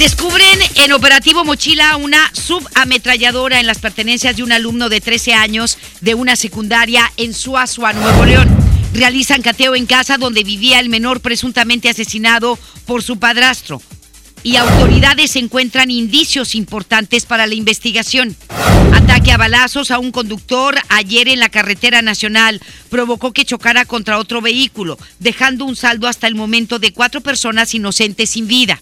Descubren 0.00 0.58
en 0.76 0.92
operativo 0.92 1.44
Mochila 1.44 1.96
una 1.96 2.32
subametralladora 2.32 3.60
en 3.60 3.66
las 3.66 3.80
pertenencias 3.80 4.34
de 4.34 4.42
un 4.42 4.50
alumno 4.50 4.88
de 4.88 5.02
13 5.02 5.34
años 5.34 5.76
de 6.00 6.14
una 6.14 6.36
secundaria 6.36 7.12
en 7.18 7.34
Suazua, 7.34 7.92
Nuevo 7.92 8.24
León. 8.24 8.48
Realizan 8.94 9.42
cateo 9.42 9.74
en 9.74 9.84
casa 9.84 10.16
donde 10.16 10.42
vivía 10.42 10.80
el 10.80 10.88
menor 10.88 11.20
presuntamente 11.20 11.90
asesinado 11.90 12.58
por 12.86 13.02
su 13.02 13.18
padrastro. 13.18 13.82
Y 14.42 14.56
autoridades 14.56 15.36
encuentran 15.36 15.90
indicios 15.90 16.54
importantes 16.54 17.26
para 17.26 17.46
la 17.46 17.54
investigación. 17.54 18.36
Ataque 18.94 19.32
a 19.32 19.36
balazos 19.36 19.90
a 19.90 19.98
un 19.98 20.12
conductor 20.12 20.76
ayer 20.88 21.28
en 21.28 21.40
la 21.40 21.50
carretera 21.50 22.00
nacional 22.00 22.60
provocó 22.88 23.32
que 23.32 23.44
chocara 23.44 23.84
contra 23.84 24.18
otro 24.18 24.40
vehículo, 24.40 24.98
dejando 25.18 25.64
un 25.64 25.76
saldo 25.76 26.08
hasta 26.08 26.26
el 26.26 26.34
momento 26.34 26.78
de 26.78 26.92
cuatro 26.92 27.20
personas 27.20 27.74
inocentes 27.74 28.30
sin 28.30 28.48
vida. 28.48 28.80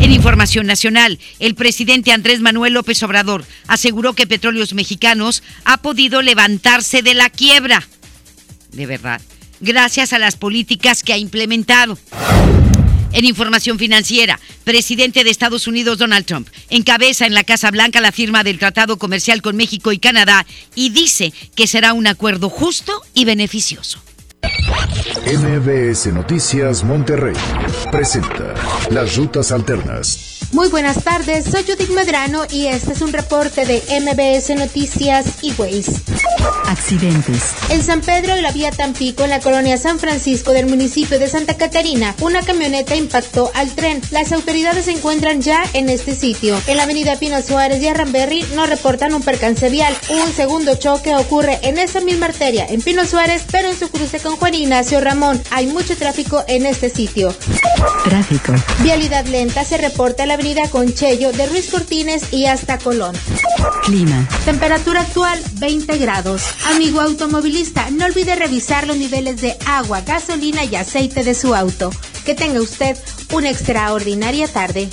En 0.00 0.12
información 0.12 0.66
nacional, 0.66 1.18
el 1.38 1.54
presidente 1.54 2.12
Andrés 2.12 2.40
Manuel 2.40 2.74
López 2.74 3.02
Obrador 3.02 3.44
aseguró 3.66 4.14
que 4.14 4.26
Petróleos 4.26 4.72
Mexicanos 4.72 5.42
ha 5.64 5.78
podido 5.78 6.22
levantarse 6.22 7.02
de 7.02 7.14
la 7.14 7.28
quiebra. 7.28 7.86
De 8.72 8.86
verdad, 8.86 9.20
gracias 9.60 10.12
a 10.12 10.18
las 10.18 10.36
políticas 10.36 11.02
que 11.02 11.12
ha 11.12 11.18
implementado. 11.18 11.98
En 13.12 13.24
información 13.24 13.78
financiera, 13.78 14.40
presidente 14.64 15.24
de 15.24 15.30
Estados 15.30 15.66
Unidos 15.66 15.98
Donald 15.98 16.24
Trump 16.24 16.48
encabeza 16.70 17.26
en 17.26 17.34
la 17.34 17.44
Casa 17.44 17.70
Blanca 17.70 18.00
la 18.00 18.12
firma 18.12 18.42
del 18.42 18.58
Tratado 18.58 18.98
Comercial 18.98 19.42
con 19.42 19.56
México 19.56 19.92
y 19.92 19.98
Canadá 19.98 20.46
y 20.74 20.90
dice 20.90 21.32
que 21.54 21.66
será 21.66 21.92
un 21.92 22.06
acuerdo 22.06 22.48
justo 22.48 22.92
y 23.14 23.24
beneficioso. 23.24 24.02
MBS 25.26 26.12
Noticias 26.12 26.82
Monterrey 26.84 27.36
presenta 27.90 28.54
Las 28.90 29.16
Rutas 29.16 29.52
Alternas. 29.52 30.31
Muy 30.52 30.68
buenas 30.68 31.02
tardes, 31.02 31.46
soy 31.46 31.62
Judith 31.62 31.88
Medrano 31.88 32.44
y 32.50 32.66
este 32.66 32.92
es 32.92 33.00
un 33.00 33.10
reporte 33.10 33.64
de 33.64 33.82
MBS 34.00 34.54
Noticias 34.54 35.24
y 35.40 35.50
Waze. 35.52 36.02
Accidentes. 36.66 37.54
En 37.70 37.82
San 37.82 38.02
Pedro 38.02 38.34
de 38.34 38.42
la 38.42 38.52
Vía 38.52 38.70
Tampico, 38.70 39.24
en 39.24 39.30
la 39.30 39.40
colonia 39.40 39.78
San 39.78 39.98
Francisco 39.98 40.52
del 40.52 40.66
municipio 40.66 41.18
de 41.18 41.28
Santa 41.28 41.56
Catarina, 41.56 42.14
una 42.20 42.42
camioneta 42.42 42.94
impactó 42.96 43.50
al 43.54 43.70
tren. 43.74 44.02
Las 44.10 44.32
autoridades 44.32 44.84
se 44.84 44.92
encuentran 44.92 45.40
ya 45.40 45.64
en 45.72 45.88
este 45.88 46.14
sitio. 46.14 46.60
En 46.66 46.76
la 46.76 46.82
avenida 46.82 47.18
Pino 47.18 47.40
Suárez 47.40 47.82
y 47.82 47.88
Arramberry 47.88 48.44
no 48.54 48.66
reportan 48.66 49.14
un 49.14 49.22
percance 49.22 49.70
vial. 49.70 49.96
Un 50.10 50.32
segundo 50.32 50.74
choque 50.76 51.14
ocurre 51.16 51.60
en 51.62 51.78
esa 51.78 52.00
misma 52.00 52.26
arteria, 52.26 52.66
en 52.68 52.82
Pino 52.82 53.06
Suárez, 53.06 53.44
pero 53.50 53.70
en 53.70 53.78
su 53.78 53.90
cruce 53.90 54.20
con 54.20 54.36
Juan 54.36 54.54
Ignacio 54.54 55.00
Ramón. 55.00 55.42
Hay 55.50 55.66
mucho 55.66 55.96
tráfico 55.96 56.44
en 56.46 56.66
este 56.66 56.90
sitio. 56.90 57.34
Tráfico. 58.04 58.54
Vialidad 58.82 59.26
lenta 59.26 59.64
se 59.64 59.78
reporta 59.78 60.22
en 60.22 60.28
la 60.28 60.36
avenida 60.42 60.68
Conchello 60.70 61.30
de 61.30 61.46
Ruiz 61.46 61.70
Cortines 61.70 62.32
y 62.32 62.46
hasta 62.46 62.76
Colón. 62.76 63.14
Clima. 63.84 64.26
Temperatura 64.44 65.02
actual 65.02 65.40
20 65.60 65.98
grados. 65.98 66.42
Amigo 66.66 67.00
automovilista, 67.00 67.88
no 67.90 68.06
olvide 68.06 68.34
revisar 68.34 68.88
los 68.88 68.96
niveles 68.96 69.40
de 69.40 69.56
agua, 69.66 70.00
gasolina 70.00 70.64
y 70.64 70.74
aceite 70.74 71.22
de 71.22 71.36
su 71.36 71.54
auto. 71.54 71.92
Que 72.24 72.34
tenga 72.34 72.60
usted 72.60 72.96
una 73.32 73.50
extraordinaria 73.50 74.48
tarde. 74.48 74.88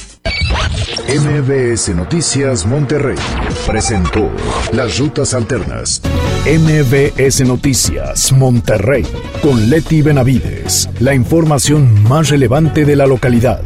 MBS 1.07 1.95
Noticias 1.95 2.67
Monterrey 2.67 3.17
presentó 3.65 4.29
Las 4.71 4.99
Rutas 4.99 5.33
Alternas. 5.33 6.03
MBS 6.45 7.41
Noticias 7.41 8.31
Monterrey 8.31 9.03
con 9.41 9.67
Leti 9.71 10.03
Benavides. 10.03 10.87
La 10.99 11.15
información 11.15 12.03
más 12.03 12.29
relevante 12.29 12.85
de 12.85 12.95
la 12.95 13.07
localidad, 13.07 13.63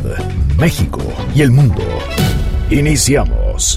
México 0.57 0.99
y 1.35 1.41
el 1.41 1.51
mundo. 1.51 1.83
Iniciamos. 2.69 3.75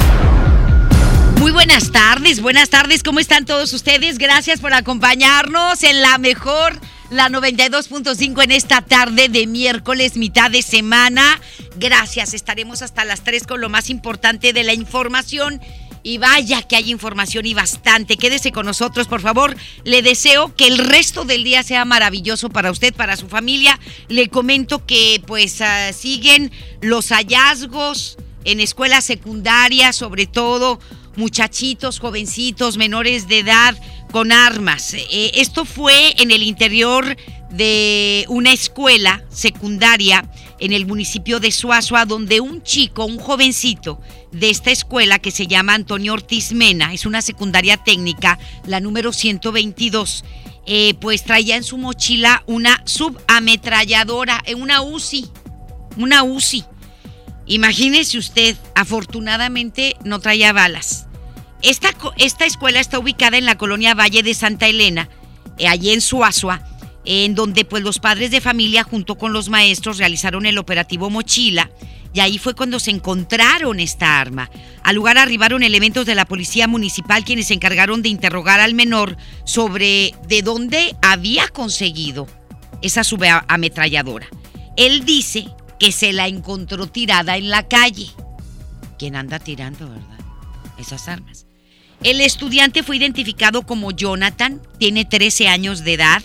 Muy 1.41 1.53
buenas 1.53 1.91
tardes, 1.92 2.41
buenas 2.41 2.70
tardes, 2.70 3.03
¿cómo 3.03 3.20
están 3.20 3.44
todos 3.44 3.72
ustedes? 3.72 4.19
Gracias 4.19 4.60
por 4.60 4.72
acompañarnos 4.72 5.82
en 5.82 6.00
la 6.03 6.19
mejor, 6.19 6.81
la 7.10 7.28
92.5 7.28 8.44
en 8.44 8.53
esta 8.53 8.81
tarde 8.81 9.28
de 9.28 9.47
miércoles, 9.47 10.16
mitad 10.16 10.50
de 10.50 10.62
semana. 10.62 11.41
Gracias, 11.76 12.34
estaremos 12.34 12.82
hasta 12.82 13.04
las 13.04 13.22
3 13.22 13.47
con 13.47 13.60
lo 13.60 13.69
más 13.69 13.91
importante 13.91 14.53
de 14.53 14.64
la 14.64 14.72
información. 14.72 15.60
Y 16.06 16.19
vaya 16.19 16.62
que 16.62 16.77
hay 16.77 16.93
información 16.93 17.47
y 17.47 17.55
bastante. 17.55 18.17
Quédese 18.17 18.53
con 18.53 18.65
nosotros, 18.65 19.09
por 19.09 19.21
favor. 19.21 19.56
Le 19.83 20.03
deseo 20.03 20.55
que 20.55 20.69
el 20.69 20.78
resto 20.78 21.25
del 21.25 21.43
día 21.43 21.65
sea 21.65 21.84
maravilloso 21.84 22.49
para 22.49 22.71
usted, 22.71 22.94
para 22.94 23.17
su 23.17 23.27
familia. 23.27 23.81
Le 24.06 24.28
comento 24.28 24.87
que 24.87 25.21
pues 25.27 25.61
uh, 25.61 25.93
siguen 25.93 26.53
los 26.81 27.09
hallazgos 27.09 28.19
en 28.44 28.61
escuelas 28.61 29.05
secundarias, 29.05 29.97
sobre 29.97 30.27
todo 30.27 30.78
muchachitos, 31.17 31.99
jovencitos, 31.99 32.77
menores 32.77 33.27
de 33.27 33.41
edad 33.41 33.77
con 34.12 34.31
armas. 34.31 34.94
Eh, 34.94 35.33
esto 35.34 35.65
fue 35.65 36.15
en 36.23 36.31
el 36.31 36.44
interior 36.44 37.17
de 37.50 38.27
una 38.28 38.53
escuela 38.53 39.25
secundaria 39.28 40.31
en 40.59 40.73
el 40.73 40.87
municipio 40.87 41.41
de 41.41 41.50
Suazua, 41.50 42.05
donde 42.05 42.41
un 42.41 42.62
chico, 42.62 43.05
un 43.05 43.19
jovencito 43.19 44.00
de 44.38 44.50
esta 44.50 44.70
escuela 44.70 45.19
que 45.19 45.30
se 45.30 45.47
llama 45.47 45.74
Antonio 45.74 46.12
Ortiz 46.12 46.52
Mena, 46.52 46.92
es 46.92 47.06
una 47.06 47.22
secundaria 47.22 47.78
técnica, 47.78 48.38
la 48.66 48.80
número 48.80 49.12
122, 49.12 50.24
eh, 50.66 50.94
pues 51.00 51.24
traía 51.24 51.56
en 51.56 51.64
su 51.64 51.78
mochila 51.78 52.42
una 52.46 52.82
subametralladora, 52.84 54.42
eh, 54.44 54.54
una 54.54 54.82
UCI, 54.82 55.26
una 55.96 56.22
UCI. 56.22 56.64
Imagínese 57.46 58.19
usted, 58.19 58.56
afortunadamente 58.75 59.96
no 60.04 60.19
traía 60.19 60.52
balas. 60.52 61.06
Esta, 61.62 61.91
esta 62.19 62.44
escuela 62.44 62.80
está 62.80 62.98
ubicada 62.98 63.38
en 63.38 63.46
la 63.46 63.56
colonia 63.56 63.94
Valle 63.94 64.22
de 64.22 64.34
Santa 64.34 64.66
Elena, 64.66 65.08
eh, 65.56 65.66
allí 65.66 65.92
en 65.92 66.02
Suazua, 66.02 66.62
en 67.06 67.34
donde 67.34 67.64
pues 67.64 67.82
los 67.82 68.00
padres 68.00 68.30
de 68.30 68.42
familia 68.42 68.82
junto 68.82 69.16
con 69.16 69.32
los 69.32 69.48
maestros 69.48 69.96
realizaron 69.96 70.44
el 70.44 70.58
operativo 70.58 71.08
Mochila 71.08 71.70
y 72.16 72.21
ahí 72.21 72.38
fue 72.38 72.54
cuando 72.54 72.81
se 72.81 72.91
encontraron 72.91 73.78
esta 73.78 74.19
arma. 74.19 74.50
Al 74.82 74.97
lugar 74.97 75.19
arribaron 75.19 75.62
elementos 75.62 76.06
de 76.06 76.15
la 76.15 76.25
policía 76.25 76.66
municipal 76.66 77.27
quienes 77.27 77.49
se 77.49 77.53
encargaron 77.53 78.00
de 78.00 78.09
interrogar 78.09 78.59
al 78.59 78.72
menor 78.72 79.19
sobre 79.44 80.15
de 80.26 80.41
dónde 80.41 80.97
había 81.03 81.47
conseguido 81.49 82.26
esa 82.81 83.05
subametralladora. 83.05 84.28
Él 84.78 85.05
dice 85.05 85.49
que 85.78 85.93
se 85.93 86.15
la 86.15 86.26
encontró 86.26 86.87
tirada 86.87 87.37
en 87.37 87.50
la 87.50 87.69
calle. 87.69 88.06
¿Quién 88.99 89.15
anda 89.15 89.38
tirando, 89.38 89.87
verdad? 89.87 90.19
Esas 90.79 91.08
armas. 91.08 91.44
El 92.02 92.23
estudiante 92.23 92.82
fue 92.82 92.96
identificado 92.96 93.67
como 93.67 93.90
Jonathan, 93.90 94.62
tiene 94.79 95.05
13 95.05 95.49
años 95.49 95.85
de 95.85 95.93
edad. 95.93 96.23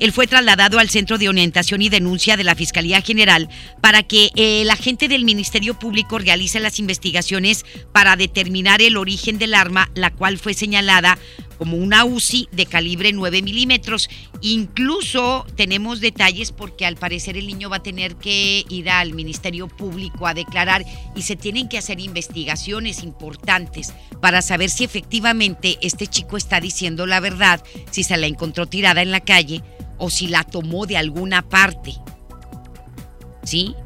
Él 0.00 0.12
fue 0.12 0.26
trasladado 0.26 0.78
al 0.78 0.88
Centro 0.88 1.18
de 1.18 1.28
Orientación 1.28 1.82
y 1.82 1.90
Denuncia 1.90 2.38
de 2.38 2.44
la 2.44 2.54
Fiscalía 2.54 3.02
General 3.02 3.50
para 3.82 4.02
que 4.02 4.30
el 4.34 4.70
agente 4.70 5.08
del 5.08 5.26
Ministerio 5.26 5.78
Público 5.78 6.18
realice 6.18 6.58
las 6.58 6.78
investigaciones 6.78 7.66
para 7.92 8.16
determinar 8.16 8.80
el 8.80 8.96
origen 8.96 9.38
del 9.38 9.54
arma, 9.54 9.90
la 9.94 10.10
cual 10.10 10.38
fue 10.38 10.54
señalada 10.54 11.18
como 11.58 11.76
una 11.76 12.06
UCI 12.06 12.48
de 12.50 12.64
calibre 12.64 13.12
9 13.12 13.42
milímetros. 13.42 14.08
Incluso 14.40 15.44
tenemos 15.54 16.00
detalles 16.00 16.50
porque 16.50 16.86
al 16.86 16.96
parecer 16.96 17.36
el 17.36 17.46
niño 17.46 17.68
va 17.68 17.76
a 17.76 17.82
tener 17.82 18.16
que 18.16 18.64
ir 18.70 18.88
al 18.88 19.12
Ministerio 19.12 19.68
Público 19.68 20.26
a 20.26 20.32
declarar 20.32 20.82
y 21.14 21.20
se 21.20 21.36
tienen 21.36 21.68
que 21.68 21.76
hacer 21.76 22.00
investigaciones 22.00 23.02
importantes 23.02 23.92
para 24.22 24.40
saber 24.40 24.70
si 24.70 24.84
efectivamente 24.84 25.76
este 25.82 26.06
chico 26.06 26.38
está 26.38 26.58
diciendo 26.58 27.04
la 27.04 27.20
verdad, 27.20 27.62
si 27.90 28.02
se 28.02 28.16
la 28.16 28.26
encontró 28.26 28.64
tirada 28.64 29.02
en 29.02 29.10
la 29.10 29.20
calle 29.20 29.62
o 30.00 30.10
si 30.10 30.26
la 30.26 30.42
tomó 30.42 30.86
de 30.86 30.96
alguna 30.96 31.42
parte. 31.42 31.94
¿Sí? 33.44 33.76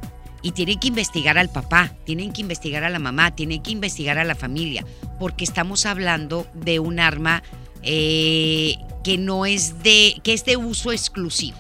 Y 0.43 0.53
tienen 0.53 0.79
que 0.79 0.89
investigar 0.89 1.37
al 1.37 1.51
papá, 1.51 1.93
tienen 2.05 2.33
que 2.33 2.41
investigar 2.41 2.85
a 2.85 2.91
la 2.91 2.99
mamá, 2.99 3.35
tienen 3.35 3.63
que 3.63 3.73
investigar 3.73 4.19
a 4.19 4.25
la 4.25 4.35
familia, 4.35 4.85
porque 5.19 5.45
estamos 5.45 5.87
hablando 5.87 6.47
de 6.55 6.79
un 6.79 7.01
arma 7.01 7.43
eh, 7.83 8.77
que 9.03 9.19
no 9.19 9.45
es 9.45 9.83
de, 9.83 10.21
que 10.23 10.33
es 10.33 10.45
de 10.45 10.57
uso 10.57 10.93
exclusivo. 10.93 11.59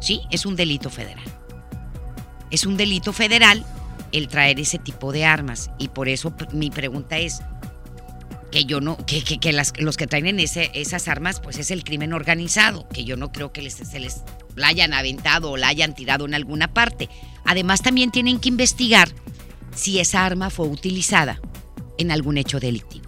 Sí, 0.00 0.20
es 0.30 0.46
un 0.46 0.54
delito 0.54 0.90
federal. 0.90 1.24
Es 2.50 2.66
un 2.66 2.76
delito 2.76 3.12
federal 3.12 3.64
el 4.12 4.28
traer 4.28 4.60
ese 4.60 4.78
tipo 4.78 5.12
de 5.12 5.24
armas. 5.24 5.70
Y 5.78 5.88
por 5.88 6.08
eso 6.08 6.32
mi 6.52 6.70
pregunta 6.70 7.18
es, 7.18 7.42
que 8.54 8.66
yo 8.66 8.80
no, 8.80 8.96
que, 9.04 9.24
que, 9.24 9.52
los 9.52 9.96
que 9.96 10.06
traen 10.06 10.38
ese, 10.38 10.70
esas 10.74 11.08
armas, 11.08 11.40
pues 11.40 11.58
es 11.58 11.72
el 11.72 11.82
crimen 11.82 12.12
organizado, 12.12 12.88
que 12.88 13.02
yo 13.02 13.16
no 13.16 13.32
creo 13.32 13.52
que 13.52 13.60
les, 13.60 13.74
se 13.74 13.98
les 13.98 14.22
la 14.54 14.68
hayan 14.68 14.94
aventado 14.94 15.50
o 15.50 15.56
la 15.56 15.66
hayan 15.66 15.92
tirado 15.92 16.24
en 16.24 16.34
alguna 16.34 16.72
parte. 16.72 17.08
Además, 17.44 17.82
también 17.82 18.12
tienen 18.12 18.38
que 18.38 18.48
investigar 18.48 19.08
si 19.74 19.98
esa 19.98 20.24
arma 20.24 20.50
fue 20.50 20.68
utilizada 20.68 21.40
en 21.98 22.12
algún 22.12 22.38
hecho 22.38 22.60
delictivo. 22.60 23.06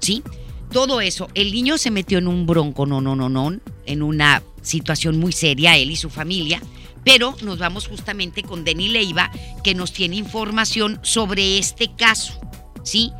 ¿Sí? 0.00 0.24
Todo 0.72 1.00
eso. 1.00 1.28
El 1.34 1.52
niño 1.52 1.78
se 1.78 1.92
metió 1.92 2.18
en 2.18 2.26
un 2.26 2.44
bronco, 2.44 2.84
no, 2.84 3.00
no, 3.00 3.14
no, 3.14 3.28
no, 3.28 3.56
en 3.86 4.02
una 4.02 4.42
situación 4.62 5.16
muy 5.20 5.30
seria, 5.30 5.76
él 5.76 5.92
y 5.92 5.96
su 5.96 6.10
familia. 6.10 6.60
Pero 7.04 7.36
nos 7.42 7.60
vamos 7.60 7.86
justamente 7.86 8.42
con 8.42 8.64
Denny 8.64 8.88
Leiva, 8.88 9.30
que 9.62 9.76
nos 9.76 9.92
tiene 9.92 10.16
información 10.16 10.98
sobre 11.02 11.58
este 11.58 11.94
caso. 11.94 12.32
¿Sí? 12.82 13.12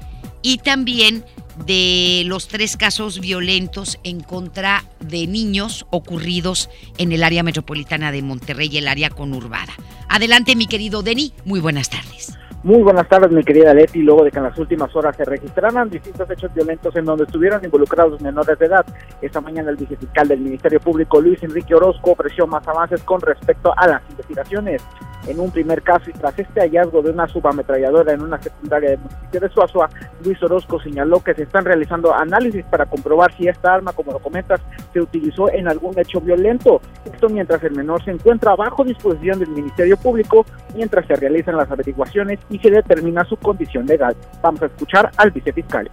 Y 0.43 0.59
también 0.59 1.25
de 1.67 2.23
los 2.27 2.49
tres 2.49 2.77
casos 2.77 3.21
violentos 3.21 3.99
en 4.05 4.21
contra 4.21 4.85
de 5.01 5.27
niños 5.27 5.87
ocurridos 5.91 6.71
en 6.99 7.13
el 7.13 7.23
área 7.23 7.43
metropolitana 7.43 8.13
de 8.13 8.23
Monterrey 8.23 8.69
y 8.73 8.79
el 8.79 8.89
área 8.89 9.11
conurbada. 9.11 9.73
Adelante, 10.09 10.57
mi 10.57 10.67
querido 10.67 11.03
Denis, 11.03 11.33
muy 11.45 11.61
buenas 11.61 11.91
tardes. 11.91 12.39
Muy 12.65 12.83
buenas 12.83 13.09
tardes, 13.09 13.31
mi 13.31 13.45
querida 13.45 13.73
Leti. 13.73 14.03
Luego 14.03 14.25
de 14.25 14.33
que 14.33 14.39
en 14.39 14.45
las 14.45 14.59
últimas 14.59 14.95
horas 14.97 15.17
se 15.17 15.25
registraran 15.25 15.89
distintos 15.89 16.29
hechos 16.29 16.53
violentos 16.53 16.95
en 16.97 17.05
donde 17.05 17.23
estuvieron 17.25 17.65
involucrados 17.65 18.21
menores 18.21 18.59
de 18.59 18.67
edad, 18.67 18.85
esta 19.23 19.41
mañana 19.41 19.71
el 19.71 19.77
vicefiscal 19.77 20.27
del 20.27 20.41
Ministerio 20.41 20.81
Público, 20.81 21.21
Luis 21.21 21.41
Enrique 21.43 21.75
Orozco, 21.75 22.11
ofreció 22.11 22.49
más 22.49 22.67
avances 22.67 23.01
con 23.05 23.21
respecto 23.21 23.73
a 23.77 23.87
las 23.87 24.03
investigaciones. 24.11 24.83
En 25.29 25.39
un 25.41 25.51
primer 25.51 25.83
caso, 25.83 26.09
y 26.09 26.15
tras 26.15 26.39
este 26.39 26.61
hallazgo 26.61 27.03
de 27.03 27.11
una 27.11 27.29
subametralladora 27.29 28.15
en 28.15 28.23
una 28.23 28.41
secundaria 28.41 28.91
del 28.91 28.99
municipio 28.99 29.41
de 29.41 29.49
Suazua, 29.51 29.91
Luis 30.25 30.43
Orozco 30.43 30.81
señaló 30.81 31.23
que 31.23 31.35
se 31.35 31.43
están 31.43 31.67
realizando 31.67 32.15
análisis 32.15 32.65
para 32.65 32.87
comprobar 32.87 33.31
si 33.37 33.47
esta 33.47 33.75
arma, 33.75 33.93
como 33.93 34.13
lo 34.13 34.21
comentas, 34.21 34.61
se 34.95 35.01
utilizó 35.01 35.53
en 35.53 35.69
algún 35.69 35.99
hecho 35.99 36.21
violento. 36.23 36.81
Esto 37.05 37.29
mientras 37.29 37.63
el 37.63 37.73
menor 37.73 38.03
se 38.03 38.13
encuentra 38.13 38.57
bajo 38.57 38.85
disposición 38.85 39.39
del 39.39 39.51
Ministerio 39.51 39.99
Público, 39.99 40.47
mientras 40.75 41.07
se 41.07 41.15
realizan 41.17 41.57
las 41.57 41.71
averiguaciones 41.71 42.41
y 42.49 42.59
se 42.59 42.71
determina 42.71 43.23
su 43.25 43.37
condición 43.37 43.85
legal. 43.85 44.17
Vamos 44.41 44.63
a 44.63 44.67
escuchar 44.67 45.11
al 45.19 45.31
vicefiscal. 45.31 45.91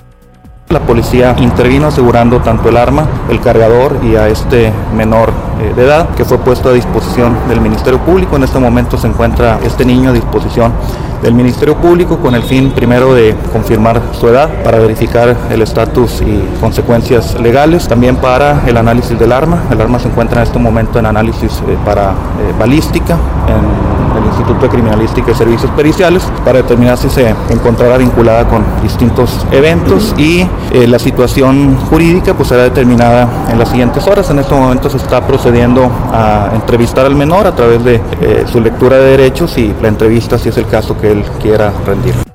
La 0.69 0.79
policía 0.79 1.35
intervino 1.37 1.87
asegurando 1.87 2.39
tanto 2.39 2.69
el 2.69 2.77
arma, 2.77 3.07
el 3.29 3.39
cargador 3.39 3.99
y 4.03 4.15
a 4.15 4.27
este 4.29 4.73
menor 4.95 5.31
eh, 5.61 5.73
de 5.75 5.83
edad 5.83 6.09
que 6.15 6.25
fue 6.25 6.39
puesto 6.39 6.69
a 6.69 6.73
disposición 6.73 7.37
del 7.47 7.61
Ministerio 7.61 7.99
Público. 7.99 8.35
En 8.35 8.43
este 8.43 8.57
momento 8.57 8.97
se 8.97 9.05
encuentra 9.05 9.59
este 9.63 9.85
niño 9.85 10.09
a 10.09 10.13
disposición 10.13 10.73
del 11.21 11.35
Ministerio 11.35 11.75
Público 11.75 12.17
con 12.17 12.33
el 12.33 12.41
fin 12.41 12.71
primero 12.71 13.13
de 13.13 13.35
confirmar 13.53 14.01
su 14.13 14.27
edad 14.27 14.49
para 14.63 14.79
verificar 14.79 15.35
el 15.51 15.61
estatus 15.61 16.21
y 16.21 16.43
consecuencias 16.59 17.39
legales, 17.39 17.87
también 17.87 18.15
para 18.15 18.63
el 18.65 18.75
análisis 18.77 19.19
del 19.19 19.33
arma. 19.33 19.65
El 19.69 19.79
arma 19.79 19.99
se 19.99 20.07
encuentra 20.07 20.41
en 20.41 20.47
este 20.47 20.57
momento 20.57 20.97
en 20.97 21.05
análisis 21.05 21.61
eh, 21.67 21.77
para 21.85 22.09
eh, 22.09 22.53
balística 22.57 23.17
Instituto 24.45 24.65
de 24.67 24.69
Criminalística 24.69 25.31
y 25.31 25.33
Servicios 25.33 25.71
Periciales 25.71 26.23
para 26.43 26.59
determinar 26.59 26.97
si 26.99 27.09
se 27.09 27.33
encontrará 27.49 27.97
vinculada 27.97 28.47
con 28.47 28.63
distintos 28.83 29.43
eventos 29.51 30.13
y 30.19 30.41
eh, 30.71 30.87
la 30.87 30.99
situación 30.99 31.75
jurídica 31.89 32.35
pues 32.35 32.49
será 32.49 32.61
determinada 32.63 33.27
en 33.49 33.57
las 33.57 33.69
siguientes 33.69 34.05
horas. 34.05 34.29
En 34.29 34.37
este 34.37 34.53
momento 34.53 34.87
se 34.87 34.97
está 34.97 35.25
procediendo 35.25 35.89
a 36.13 36.51
entrevistar 36.53 37.07
al 37.07 37.15
menor 37.15 37.47
a 37.47 37.55
través 37.55 37.83
de 37.83 37.95
eh, 38.21 38.45
su 38.45 38.59
lectura 38.61 38.97
de 38.97 39.17
derechos 39.17 39.57
y 39.57 39.73
la 39.81 39.87
entrevista 39.87 40.37
si 40.37 40.49
es 40.49 40.57
el 40.57 40.67
caso 40.67 40.95
que 40.95 41.11
él 41.11 41.23
quiera 41.41 41.73
rendir. 41.83 42.34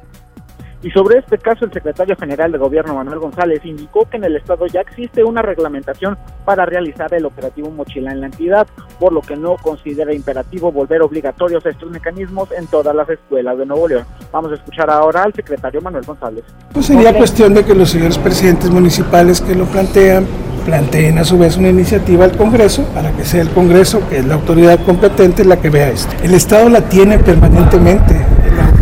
Y 0.83 0.91
sobre 0.91 1.19
este 1.19 1.37
caso, 1.37 1.67
el 1.67 1.73
secretario 1.73 2.17
general 2.17 2.53
de 2.53 2.59
Gobierno, 2.59 2.95
Manuel 2.95 3.19
González, 3.19 3.61
indicó 3.65 4.09
que 4.09 4.17
en 4.17 4.25
el 4.25 4.37
Estado 4.37 4.67
ya 4.67 4.81
existe 4.81 5.23
una 5.23 5.43
reglamentación 5.43 6.17
para 6.45 6.65
realizar 6.65 7.13
el 7.13 7.27
operativo 7.27 7.71
mochila 7.71 8.13
en 8.13 8.21
la 8.21 8.27
entidad, 8.27 8.67
por 8.99 9.13
lo 9.13 9.21
que 9.21 9.37
no 9.37 9.57
considera 9.57 10.15
imperativo 10.15 10.73
volver 10.73 11.03
obligatorios 11.03 11.65
estos 11.67 11.91
mecanismos 11.91 12.51
en 12.53 12.67
todas 12.67 12.95
las 12.95 13.09
escuelas 13.11 13.59
de 13.59 13.67
Nuevo 13.67 13.89
León. 13.89 14.05
Vamos 14.33 14.53
a 14.53 14.55
escuchar 14.55 14.91
ahora 14.91 15.25
al 15.25 15.35
secretario 15.35 15.83
Manuel 15.83 16.05
González. 16.07 16.45
Pues 16.73 16.87
sería 16.87 17.15
cuestión 17.15 17.53
de 17.53 17.65
que 17.65 17.75
los 17.75 17.91
señores 17.91 18.17
presidentes 18.17 18.71
municipales 18.71 19.41
que 19.41 19.55
lo 19.55 19.67
plantean 19.67 20.27
planteen 20.65 21.19
a 21.19 21.25
su 21.25 21.39
vez 21.39 21.57
una 21.57 21.71
iniciativa 21.71 22.25
al 22.25 22.37
Congreso 22.37 22.85
para 22.95 23.13
que 23.13 23.25
sea 23.25 23.43
el 23.43 23.49
Congreso, 23.51 24.07
que 24.09 24.19
es 24.19 24.27
la 24.27 24.35
autoridad 24.35 24.79
competente, 24.85 25.45
la 25.45 25.57
que 25.57 25.71
vea 25.71 25.89
esto. 25.89 26.13
El 26.23 26.35
Estado 26.35 26.69
la 26.69 26.83
tiene 26.83 27.19
permanentemente 27.19 28.15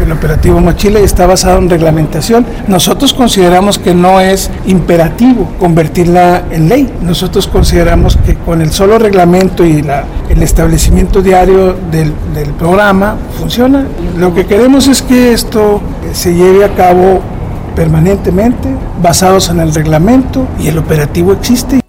el 0.08 0.12
operativo 0.12 0.58
Mochila 0.60 1.00
y 1.00 1.04
está 1.04 1.26
basado 1.26 1.58
en 1.58 1.68
reglamentación. 1.68 2.46
Nosotros 2.66 3.12
consideramos 3.12 3.78
que 3.78 3.94
no 3.94 4.20
es 4.20 4.50
imperativo 4.66 5.48
convertirla 5.58 6.44
en 6.50 6.68
ley. 6.68 6.90
Nosotros 7.02 7.46
consideramos 7.46 8.16
que 8.16 8.34
con 8.34 8.62
el 8.62 8.72
solo 8.72 8.98
reglamento 8.98 9.64
y 9.64 9.82
la, 9.82 10.04
el 10.28 10.42
establecimiento 10.42 11.20
diario 11.20 11.76
del, 11.90 12.12
del 12.34 12.50
programa 12.54 13.16
funciona. 13.38 13.84
Lo 14.16 14.34
que 14.34 14.46
queremos 14.46 14.88
es 14.88 15.02
que 15.02 15.32
esto 15.32 15.80
se 16.12 16.34
lleve 16.34 16.64
a 16.64 16.74
cabo 16.74 17.20
permanentemente, 17.76 18.68
basados 19.02 19.50
en 19.50 19.60
el 19.60 19.74
reglamento 19.74 20.46
y 20.58 20.68
el 20.68 20.78
operativo 20.78 21.32
existe. 21.32 21.87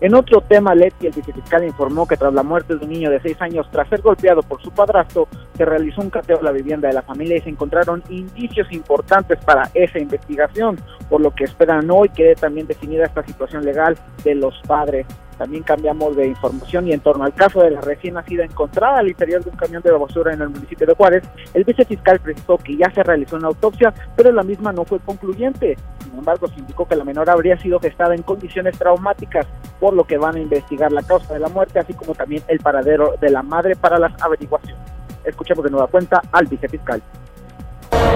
En 0.00 0.14
otro 0.14 0.42
tema, 0.42 0.74
Leti, 0.74 1.06
el 1.06 1.12
vicefiscal, 1.12 1.64
informó 1.64 2.06
que 2.06 2.18
tras 2.18 2.34
la 2.34 2.42
muerte 2.42 2.76
de 2.76 2.84
un 2.84 2.90
niño 2.90 3.10
de 3.10 3.20
seis 3.20 3.40
años 3.40 3.66
tras 3.70 3.88
ser 3.88 4.02
golpeado 4.02 4.42
por 4.42 4.60
su 4.62 4.70
padrastro, 4.70 5.26
se 5.56 5.64
realizó 5.64 6.02
un 6.02 6.10
cateo 6.10 6.38
a 6.38 6.42
la 6.42 6.52
vivienda 6.52 6.88
de 6.88 6.94
la 6.94 7.02
familia 7.02 7.38
y 7.38 7.40
se 7.40 7.48
encontraron 7.48 8.02
indicios 8.10 8.70
importantes 8.72 9.38
para 9.44 9.70
esa 9.72 9.98
investigación, 9.98 10.78
por 11.08 11.22
lo 11.22 11.30
que 11.30 11.44
esperan 11.44 11.90
hoy 11.90 12.10
quede 12.10 12.34
también 12.34 12.66
definida 12.66 13.06
esta 13.06 13.24
situación 13.24 13.64
legal 13.64 13.96
de 14.22 14.34
los 14.34 14.54
padres. 14.66 15.06
También 15.38 15.62
cambiamos 15.62 16.16
de 16.16 16.28
información 16.28 16.88
y 16.88 16.92
en 16.92 17.00
torno 17.00 17.24
al 17.24 17.34
caso 17.34 17.60
de 17.60 17.70
la 17.70 17.80
recién 17.80 18.14
nacida 18.14 18.44
encontrada 18.44 18.98
al 18.98 19.08
interior 19.08 19.44
de 19.44 19.50
un 19.50 19.56
camión 19.56 19.82
de 19.82 19.90
basura 19.90 20.32
en 20.32 20.40
el 20.40 20.48
municipio 20.48 20.86
de 20.86 20.94
Juárez, 20.94 21.24
el 21.52 21.64
vicefiscal 21.64 22.20
precisó 22.20 22.56
que 22.56 22.76
ya 22.76 22.90
se 22.90 23.02
realizó 23.02 23.36
una 23.36 23.48
autopsia, 23.48 23.92
pero 24.16 24.32
la 24.32 24.42
misma 24.42 24.72
no 24.72 24.84
fue 24.84 24.98
concluyente. 25.00 25.76
Sin 26.02 26.18
embargo, 26.18 26.48
se 26.48 26.58
indicó 26.58 26.86
que 26.86 26.96
la 26.96 27.04
menor 27.04 27.28
habría 27.28 27.58
sido 27.58 27.78
gestada 27.80 28.14
en 28.14 28.22
condiciones 28.22 28.78
traumáticas, 28.78 29.46
por 29.78 29.92
lo 29.92 30.04
que 30.04 30.16
van 30.16 30.36
a 30.36 30.40
investigar 30.40 30.90
la 30.92 31.02
causa 31.02 31.34
de 31.34 31.40
la 31.40 31.48
muerte, 31.48 31.78
así 31.78 31.92
como 31.92 32.14
también 32.14 32.42
el 32.48 32.60
paradero 32.60 33.14
de 33.20 33.30
la 33.30 33.42
madre 33.42 33.76
para 33.76 33.98
las 33.98 34.12
averiguaciones. 34.22 34.80
Escuchemos 35.24 35.64
de 35.64 35.70
nueva 35.70 35.88
cuenta 35.88 36.22
al 36.32 36.46
vicefiscal. 36.46 37.02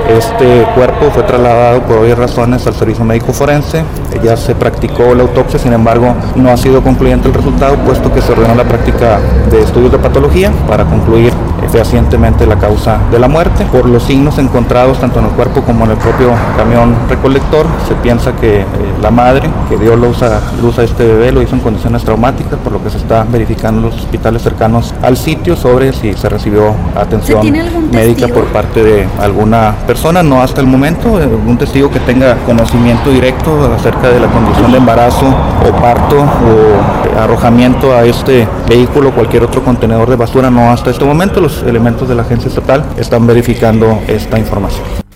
Este 0.08 0.66
cuerpo 0.74 1.10
fue 1.12 1.22
trasladado 1.22 1.82
por 1.82 1.98
obvias 1.98 2.18
razones 2.18 2.66
al 2.66 2.74
servicio 2.74 3.04
médico 3.04 3.32
forense. 3.32 3.84
Ya 4.22 4.36
se 4.36 4.54
practicó 4.54 5.14
la 5.14 5.22
autopsia, 5.22 5.58
sin 5.58 5.72
embargo, 5.72 6.14
no 6.34 6.50
ha 6.50 6.56
sido 6.56 6.82
concluyente 6.82 7.28
el 7.28 7.34
resultado, 7.34 7.76
puesto 7.76 8.12
que 8.12 8.20
se 8.20 8.32
ordenó 8.32 8.54
la 8.54 8.64
práctica 8.64 9.18
de 9.50 9.62
estudios 9.62 9.92
de 9.92 9.98
patología 9.98 10.52
para 10.68 10.84
concluir 10.84 11.32
fehacientemente 11.70 12.46
la 12.46 12.58
causa 12.58 12.98
de 13.10 13.18
la 13.18 13.28
muerte. 13.28 13.64
Por 13.70 13.86
los 13.86 14.02
signos 14.02 14.38
encontrados 14.38 14.98
tanto 14.98 15.20
en 15.20 15.26
el 15.26 15.30
cuerpo 15.32 15.62
como 15.62 15.84
en 15.84 15.92
el 15.92 15.96
propio 15.96 16.30
camión 16.56 16.94
recolector, 17.08 17.66
se 17.88 17.94
piensa 17.96 18.32
que 18.32 18.60
eh, 18.60 18.66
la 19.00 19.10
madre 19.10 19.48
que 19.68 19.76
dio 19.76 19.96
luz 19.96 20.22
a, 20.22 20.40
luz 20.60 20.78
a 20.78 20.84
este 20.84 21.06
bebé 21.06 21.32
lo 21.32 21.42
hizo 21.42 21.54
en 21.54 21.60
condiciones 21.60 22.04
traumáticas, 22.04 22.58
por 22.58 22.72
lo 22.72 22.82
que 22.82 22.90
se 22.90 22.98
está 22.98 23.24
verificando 23.30 23.80
en 23.80 23.86
los 23.86 24.00
hospitales 24.00 24.42
cercanos 24.42 24.94
al 25.02 25.16
sitio 25.16 25.56
sobre 25.56 25.92
si 25.92 26.12
se 26.14 26.28
recibió 26.28 26.74
atención 26.96 27.50
médica 27.92 28.28
por 28.28 28.44
parte 28.46 28.82
de 28.82 29.08
alguna 29.20 29.74
persona, 29.86 30.22
no 30.22 30.42
hasta 30.42 30.60
el 30.60 30.66
momento, 30.66 31.20
eh, 31.20 31.26
un 31.26 31.58
testigo 31.58 31.90
que 31.90 32.00
tenga 32.00 32.36
conocimiento 32.46 33.10
directo 33.10 33.72
acerca 33.74 34.08
de 34.08 34.20
la 34.20 34.28
condición 34.28 34.72
de 34.72 34.78
embarazo 34.78 35.26
o 35.26 35.80
parto 35.80 36.20
o 36.20 37.20
arrojamiento 37.20 37.94
a 37.94 38.04
este 38.04 38.46
vehículo 38.68 39.10
o 39.10 39.12
cualquier 39.12 39.44
otro 39.44 39.62
contenedor 39.62 40.08
de 40.08 40.16
basura, 40.16 40.50
no 40.50 40.70
hasta 40.70 40.90
este 40.90 41.04
momento. 41.04 41.40
Los 41.40 41.62
elementos 41.62 42.08
de 42.08 42.14
la 42.14 42.22
agencia 42.22 42.48
estatal 42.48 42.84
están 42.96 43.26
verificando 43.26 44.00
esta 44.06 44.38
información. 44.38 45.09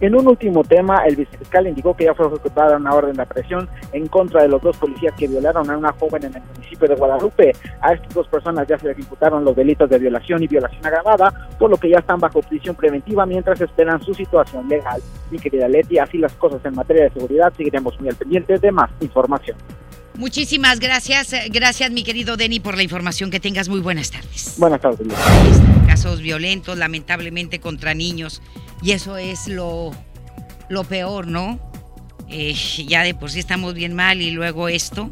En 0.00 0.14
un 0.14 0.28
último 0.28 0.62
tema, 0.62 1.04
el 1.06 1.16
vicefiscal 1.16 1.66
indicó 1.66 1.96
que 1.96 2.04
ya 2.04 2.14
fue 2.14 2.26
ejecutada 2.26 2.76
una 2.76 2.92
orden 2.92 3.14
de 3.14 3.22
aprehensión 3.22 3.68
en 3.92 4.06
contra 4.08 4.42
de 4.42 4.48
los 4.48 4.60
dos 4.60 4.76
policías 4.76 5.14
que 5.14 5.26
violaron 5.26 5.70
a 5.70 5.78
una 5.78 5.92
joven 5.92 6.24
en 6.24 6.34
el 6.36 6.42
municipio 6.54 6.86
de 6.86 6.94
Guadalupe. 6.94 7.52
A 7.80 7.94
estas 7.94 8.12
dos 8.12 8.28
personas 8.28 8.68
ya 8.68 8.78
se 8.78 8.88
les 8.88 8.98
imputaron 8.98 9.42
los 9.42 9.56
delitos 9.56 9.88
de 9.88 9.98
violación 9.98 10.42
y 10.42 10.48
violación 10.48 10.84
agravada, 10.84 11.48
por 11.58 11.70
lo 11.70 11.78
que 11.78 11.88
ya 11.88 11.98
están 11.98 12.20
bajo 12.20 12.42
prisión 12.42 12.76
preventiva 12.76 13.24
mientras 13.24 13.58
esperan 13.60 14.02
su 14.02 14.12
situación 14.12 14.68
legal. 14.68 15.00
Mi 15.30 15.38
querida 15.38 15.66
Leti, 15.66 15.98
así 15.98 16.18
las 16.18 16.32
cosas 16.34 16.60
en 16.64 16.74
materia 16.74 17.04
de 17.04 17.10
seguridad, 17.10 17.52
seguiremos 17.56 17.98
muy 17.98 18.10
al 18.10 18.16
pendiente 18.16 18.58
de 18.58 18.72
más 18.72 18.90
información. 19.00 19.56
Muchísimas 20.14 20.80
gracias, 20.80 21.34
gracias 21.50 21.90
mi 21.90 22.02
querido 22.02 22.36
Denny 22.36 22.60
por 22.60 22.76
la 22.76 22.82
información. 22.82 23.30
Que 23.30 23.40
tengas 23.40 23.68
muy 23.68 23.80
buenas 23.80 24.10
tardes. 24.10 24.56
Buenas 24.58 24.80
tardes. 24.80 25.06
casos 25.86 26.20
violentos, 26.20 26.76
lamentablemente 26.78 27.60
contra 27.60 27.94
niños. 27.94 28.42
Y 28.82 28.92
eso 28.92 29.16
es 29.16 29.48
lo, 29.48 29.92
lo 30.68 30.84
peor, 30.84 31.26
¿no? 31.26 31.58
Eh, 32.28 32.54
ya 32.86 33.02
de 33.02 33.14
por 33.14 33.30
sí 33.30 33.38
estamos 33.38 33.74
bien 33.74 33.94
mal 33.94 34.20
y 34.20 34.30
luego 34.30 34.68
esto, 34.68 35.10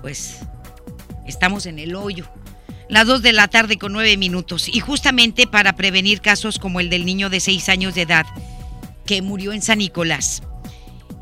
pues 0.00 0.40
estamos 1.26 1.66
en 1.66 1.78
el 1.78 1.94
hoyo. 1.94 2.30
Las 2.88 3.06
dos 3.06 3.22
de 3.22 3.32
la 3.32 3.48
tarde 3.48 3.78
con 3.78 3.92
nueve 3.92 4.16
minutos. 4.16 4.68
Y 4.68 4.80
justamente 4.80 5.46
para 5.46 5.74
prevenir 5.74 6.20
casos 6.20 6.58
como 6.58 6.78
el 6.80 6.90
del 6.90 7.06
niño 7.06 7.30
de 7.30 7.40
seis 7.40 7.68
años 7.68 7.94
de 7.94 8.02
edad 8.02 8.26
que 9.06 9.22
murió 9.22 9.52
en 9.52 9.62
San 9.62 9.78
Nicolás. 9.78 10.42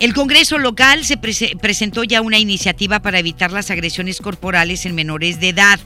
El 0.00 0.14
Congreso 0.14 0.58
local 0.58 1.04
se 1.04 1.18
presentó 1.18 2.04
ya 2.04 2.22
una 2.22 2.38
iniciativa 2.38 3.00
para 3.00 3.18
evitar 3.18 3.52
las 3.52 3.70
agresiones 3.70 4.20
corporales 4.20 4.86
en 4.86 4.94
menores 4.94 5.40
de 5.40 5.50
edad. 5.50 5.78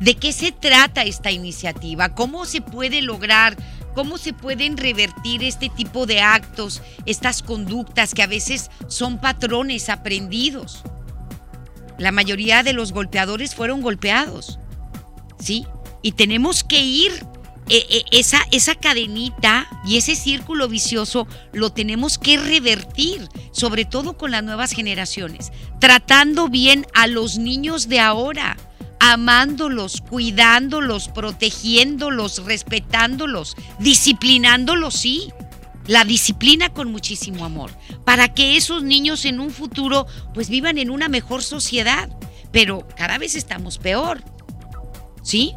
¿De 0.00 0.14
qué 0.14 0.32
se 0.32 0.50
trata 0.50 1.04
esta 1.04 1.30
iniciativa? 1.30 2.14
¿Cómo 2.14 2.46
se 2.46 2.62
puede 2.62 3.00
lograr? 3.00 3.56
¿Cómo 3.94 4.18
se 4.18 4.32
pueden 4.32 4.76
revertir 4.76 5.42
este 5.42 5.68
tipo 5.68 6.06
de 6.06 6.20
actos, 6.20 6.82
estas 7.06 7.42
conductas 7.42 8.14
que 8.14 8.22
a 8.22 8.28
veces 8.28 8.70
son 8.88 9.20
patrones 9.20 9.88
aprendidos? 9.88 10.82
La 11.98 12.12
mayoría 12.12 12.62
de 12.62 12.72
los 12.72 12.92
golpeadores 12.92 13.54
fueron 13.54 13.82
golpeados, 13.82 14.58
¿sí? 15.38 15.66
Y 16.02 16.12
tenemos 16.12 16.64
que 16.64 16.80
ir 16.80 17.12
e, 17.68 17.86
e, 17.88 18.18
esa, 18.18 18.40
esa 18.50 18.74
cadenita 18.74 19.68
y 19.84 19.96
ese 19.96 20.16
círculo 20.16 20.68
vicioso 20.68 21.28
lo 21.52 21.70
tenemos 21.70 22.18
que 22.18 22.36
revertir, 22.36 23.28
sobre 23.52 23.84
todo 23.84 24.16
con 24.16 24.30
las 24.30 24.42
nuevas 24.42 24.72
generaciones, 24.72 25.52
tratando 25.78 26.48
bien 26.48 26.86
a 26.94 27.06
los 27.06 27.38
niños 27.38 27.88
de 27.88 28.00
ahora, 28.00 28.56
amándolos, 29.00 30.02
cuidándolos, 30.02 31.08
protegiéndolos, 31.08 32.44
respetándolos, 32.44 33.56
disciplinándolos, 33.78 34.94
sí. 34.94 35.32
La 35.86 36.04
disciplina 36.04 36.68
con 36.68 36.92
muchísimo 36.92 37.44
amor, 37.44 37.72
para 38.04 38.32
que 38.32 38.56
esos 38.56 38.84
niños 38.84 39.24
en 39.24 39.40
un 39.40 39.50
futuro 39.50 40.06
pues 40.34 40.48
vivan 40.48 40.78
en 40.78 40.90
una 40.90 41.08
mejor 41.08 41.42
sociedad. 41.42 42.08
Pero 42.52 42.86
cada 42.96 43.18
vez 43.18 43.34
estamos 43.34 43.78
peor. 43.78 44.22
¿Sí? 45.22 45.54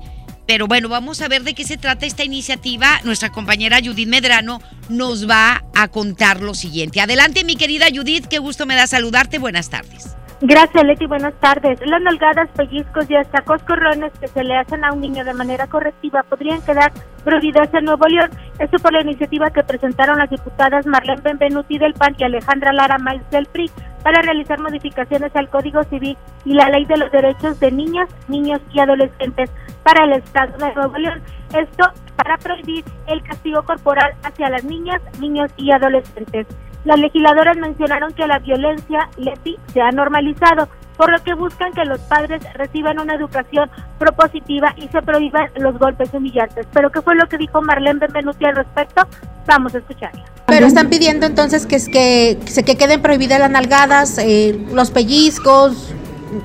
Pero 0.48 0.68
bueno, 0.68 0.90
vamos 0.90 1.22
a 1.22 1.28
ver 1.28 1.44
de 1.44 1.54
qué 1.54 1.64
se 1.64 1.78
trata 1.78 2.06
esta 2.06 2.24
iniciativa. 2.24 3.00
Nuestra 3.04 3.32
compañera 3.32 3.80
Judith 3.84 4.08
Medrano 4.08 4.62
nos 4.90 5.30
va 5.30 5.64
a 5.74 5.88
contar 5.88 6.42
lo 6.42 6.54
siguiente. 6.54 7.02
Adelante, 7.02 7.44
mi 7.44 7.56
querida 7.56 7.88
Judith, 7.94 8.26
qué 8.28 8.40
gusto 8.40 8.66
me 8.66 8.76
da 8.76 8.88
saludarte. 8.88 9.40
Buenas 9.40 9.70
tardes. 9.70 10.16
Gracias, 10.46 10.84
Leti. 10.84 11.06
Buenas 11.06 11.34
tardes. 11.36 11.80
Las 11.86 12.02
nalgadas, 12.02 12.50
pellizcos 12.50 13.10
y 13.10 13.16
hasta 13.16 13.44
coscorrones 13.44 14.12
que 14.20 14.28
se 14.28 14.44
le 14.44 14.58
hacen 14.58 14.84
a 14.84 14.92
un 14.92 15.00
niño 15.00 15.24
de 15.24 15.34
manera 15.34 15.68
correctiva 15.68 16.22
podrían 16.24 16.62
quedar 16.64 16.92
prohibidas 17.24 17.74
en 17.74 17.86
Nuevo 17.86 18.06
León. 18.08 18.30
Esto 18.60 18.78
por 18.80 18.92
la 18.92 19.04
iniciativa 19.04 19.52
que 19.52 19.64
presentaron 19.64 20.18
las 20.18 20.30
diputadas 20.30 20.86
Marlene 20.86 21.22
Benvenuti 21.22 21.78
del 21.78 21.94
PAN 21.94 22.18
y 22.18 22.26
Alejandra 22.26 22.74
Lara 22.74 22.98
Maiz 22.98 23.22
del 23.30 23.46
PRI 23.46 23.72
para 24.04 24.22
realizar 24.22 24.60
modificaciones 24.60 25.34
al 25.34 25.48
Código 25.48 25.82
Civil 25.86 26.18
y 26.44 26.56
la 26.56 26.68
Ley 26.68 26.84
de 26.84 26.98
los 26.98 27.10
Derechos 27.10 27.58
de 27.62 27.72
Niñas, 27.72 28.10
Niños 28.28 28.60
y 28.74 28.82
Adolescentes 28.82 29.50
para 29.84 30.04
el 30.04 30.12
Estado 30.12 30.58
de 30.58 30.74
Nuevo 30.74 30.98
León. 30.98 31.22
Esto 31.58 31.86
para 32.18 32.38
prohibir 32.38 32.84
el 33.08 33.24
castigo 33.24 33.64
corporal 33.64 34.12
hacia 34.24 34.50
las 34.50 34.66
niñas, 34.66 35.02
niños 35.22 35.50
y 35.56 35.72
adolescentes. 35.72 36.48
Las 36.86 37.00
legisladoras 37.00 37.58
mencionaron 37.58 38.14
que 38.14 38.28
la 38.28 38.40
violencia, 38.40 39.10
Leti, 39.18 39.58
se 39.74 39.82
ha 39.82 39.92
normalizado, 39.92 40.68
por 40.98 41.12
lo 41.12 41.24
que 41.24 41.34
buscan 41.34 41.72
que 41.74 41.86
los 41.86 42.00
padres 42.02 42.42
reciban 42.56 43.00
una 43.00 43.16
educación 43.16 43.70
propositiva 43.98 44.74
y 44.78 44.88
se 44.90 45.02
prohíban 45.02 45.50
los 45.56 45.78
golpes 45.80 46.10
humillantes. 46.14 46.68
Pero 46.74 46.92
¿qué 46.92 47.02
fue 47.02 47.16
lo 47.16 47.28
que 47.28 47.38
dijo 47.38 47.62
Marlene 47.62 48.00
Benvenuti 48.00 48.46
al 48.46 48.56
respecto? 48.56 49.08
Vamos 49.48 49.74
a 49.76 49.80
escucharla. 49.80 50.24
Pero 50.46 50.68
están 50.68 50.90
pidiendo 50.90 51.26
entonces 51.26 51.66
que, 51.66 51.78
que, 51.92 52.38
que, 52.46 52.64
que 52.64 52.78
queden 52.78 53.02
prohibidas 53.02 53.40
las 53.40 53.50
nalgadas, 53.50 54.18
eh, 54.20 54.68
los 54.72 54.92
pellizcos, 54.92 55.94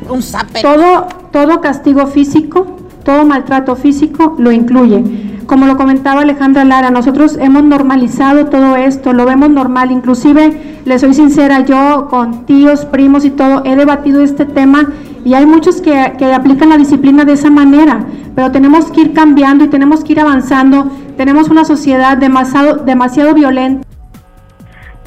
un 0.09 0.23
zape. 0.23 0.62
Todo, 0.62 1.09
todo 1.33 1.61
castigo 1.61 2.07
físico, 2.07 2.78
todo 3.04 3.25
maltrato 3.25 3.76
físico 3.76 4.37
lo 4.38 4.52
incluye. 4.52 5.02
Como 5.48 5.64
lo 5.64 5.78
comentaba 5.78 6.20
Alejandra 6.20 6.62
Lara, 6.66 6.90
nosotros 6.90 7.38
hemos 7.40 7.64
normalizado 7.64 8.48
todo 8.48 8.76
esto, 8.76 9.14
lo 9.14 9.24
vemos 9.24 9.48
normal, 9.48 9.90
inclusive, 9.90 10.82
le 10.84 10.98
soy 10.98 11.14
sincera, 11.14 11.64
yo 11.64 12.08
con 12.10 12.44
tíos, 12.44 12.84
primos 12.84 13.24
y 13.24 13.30
todo, 13.30 13.62
he 13.64 13.74
debatido 13.74 14.20
este 14.20 14.44
tema 14.44 14.92
y 15.24 15.32
hay 15.32 15.46
muchos 15.46 15.80
que, 15.80 16.12
que 16.18 16.34
aplican 16.34 16.68
la 16.68 16.76
disciplina 16.76 17.24
de 17.24 17.32
esa 17.32 17.48
manera, 17.48 18.04
pero 18.34 18.52
tenemos 18.52 18.92
que 18.92 19.00
ir 19.00 19.14
cambiando 19.14 19.64
y 19.64 19.68
tenemos 19.68 20.04
que 20.04 20.12
ir 20.12 20.20
avanzando, 20.20 20.90
tenemos 21.16 21.48
una 21.48 21.64
sociedad 21.64 22.18
demasiado, 22.18 22.84
demasiado 22.84 23.32
violenta. 23.32 23.88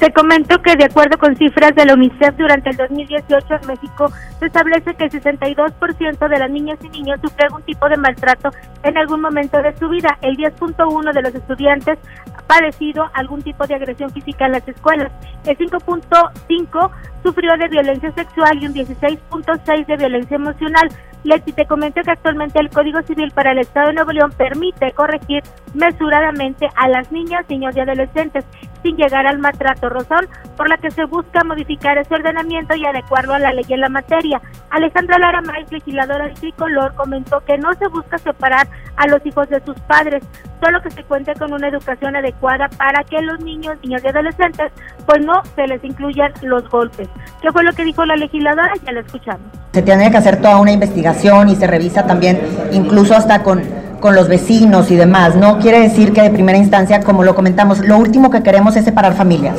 Te 0.02 0.12
comento 0.12 0.60
que 0.60 0.74
de 0.74 0.86
acuerdo 0.86 1.16
con 1.16 1.36
cifras 1.36 1.76
de 1.76 1.86
la 1.86 1.94
UNICEF 1.94 2.36
durante 2.36 2.70
el 2.70 2.76
2018 2.76 3.46
en 3.54 3.68
México 3.68 4.12
se 4.40 4.46
establece 4.46 4.96
que 4.96 5.04
el 5.04 5.10
62% 5.12 6.28
de 6.28 6.38
las 6.40 6.50
niñas 6.50 6.76
y 6.82 6.88
niños 6.88 7.20
sufren 7.22 7.46
algún 7.46 7.62
tipo 7.62 7.88
de 7.88 7.96
maltrato 7.98 8.50
en 8.82 8.98
algún 8.98 9.20
momento 9.20 9.62
de 9.62 9.72
su 9.78 9.88
vida. 9.88 10.18
El 10.20 10.36
10.1 10.36 11.12
de 11.12 11.22
los 11.22 11.32
estudiantes 11.32 12.00
ha 12.36 12.42
padecido 12.48 13.08
algún 13.14 13.42
tipo 13.42 13.64
de 13.64 13.76
agresión 13.76 14.10
física 14.10 14.46
en 14.46 14.52
las 14.52 14.66
escuelas. 14.66 15.12
El 15.44 15.56
5.5 15.56 16.90
sufrió 17.22 17.56
de 17.56 17.68
violencia 17.68 18.10
sexual 18.10 18.60
y 18.60 18.66
un 18.66 18.74
16.6 18.74 19.86
de 19.86 19.96
violencia 19.98 20.34
emocional. 20.34 20.88
Leti, 21.24 21.52
te 21.52 21.66
comento 21.66 22.02
que 22.02 22.10
actualmente 22.10 22.58
el 22.58 22.68
Código 22.68 23.00
Civil 23.02 23.30
para 23.30 23.52
el 23.52 23.58
Estado 23.58 23.88
de 23.88 23.94
Nuevo 23.94 24.10
León 24.10 24.32
permite 24.36 24.90
corregir 24.92 25.42
mesuradamente 25.74 26.68
a 26.74 26.88
las 26.88 27.12
niñas, 27.12 27.44
niños 27.48 27.76
y 27.76 27.80
adolescentes 27.80 28.44
sin 28.82 28.96
llegar 28.96 29.28
al 29.28 29.38
maltrato 29.38 29.88
rozón, 29.88 30.26
por 30.56 30.68
la 30.68 30.76
que 30.76 30.90
se 30.90 31.04
busca 31.04 31.44
modificar 31.44 31.98
ese 31.98 32.12
ordenamiento 32.14 32.74
y 32.74 32.84
adecuarlo 32.84 33.34
a 33.34 33.38
la 33.38 33.52
ley 33.52 33.64
en 33.68 33.80
la 33.80 33.88
materia. 33.88 34.42
Alejandra 34.70 35.18
Lara 35.20 35.40
Maiz, 35.40 35.70
legisladora 35.70 36.24
del 36.24 36.34
Tricolor, 36.34 36.92
comentó 36.96 37.38
que 37.44 37.56
no 37.58 37.72
se 37.74 37.86
busca 37.86 38.18
separar 38.18 38.66
a 38.96 39.06
los 39.06 39.24
hijos 39.24 39.48
de 39.50 39.64
sus 39.64 39.78
padres, 39.82 40.24
solo 40.60 40.82
que 40.82 40.90
se 40.90 41.04
cuente 41.04 41.32
con 41.34 41.52
una 41.52 41.68
educación 41.68 42.16
adecuada 42.16 42.68
para 42.70 43.04
que 43.04 43.22
los 43.22 43.38
niños, 43.38 43.76
niños 43.84 44.02
y 44.04 44.08
adolescentes, 44.08 44.72
pues 45.06 45.24
no 45.24 45.44
se 45.54 45.68
les 45.68 45.84
incluyan 45.84 46.32
los 46.42 46.68
golpes. 46.68 47.08
¿Qué 47.40 47.52
fue 47.52 47.62
lo 47.62 47.72
que 47.72 47.84
dijo 47.84 48.04
la 48.04 48.16
legisladora? 48.16 48.72
Ya 48.84 48.92
la 48.92 49.00
escuchamos. 49.00 49.46
Se 49.72 49.82
tiene 49.82 50.10
que 50.10 50.16
hacer 50.16 50.40
toda 50.40 50.60
una 50.60 50.72
investigación 50.72 51.11
y 51.48 51.56
se 51.56 51.66
revisa 51.66 52.04
también, 52.04 52.40
incluso 52.72 53.14
hasta 53.14 53.42
con 53.42 53.82
con 54.02 54.16
los 54.16 54.28
vecinos 54.28 54.90
y 54.90 54.96
demás. 54.96 55.36
No 55.36 55.60
quiere 55.60 55.78
decir 55.78 56.12
que 56.12 56.20
de 56.22 56.30
primera 56.30 56.58
instancia, 56.58 57.00
como 57.00 57.22
lo 57.22 57.36
comentamos, 57.36 57.78
lo 57.78 57.96
último 57.96 58.30
que 58.30 58.42
queremos 58.42 58.76
es 58.76 58.84
separar 58.84 59.14
familias. 59.14 59.54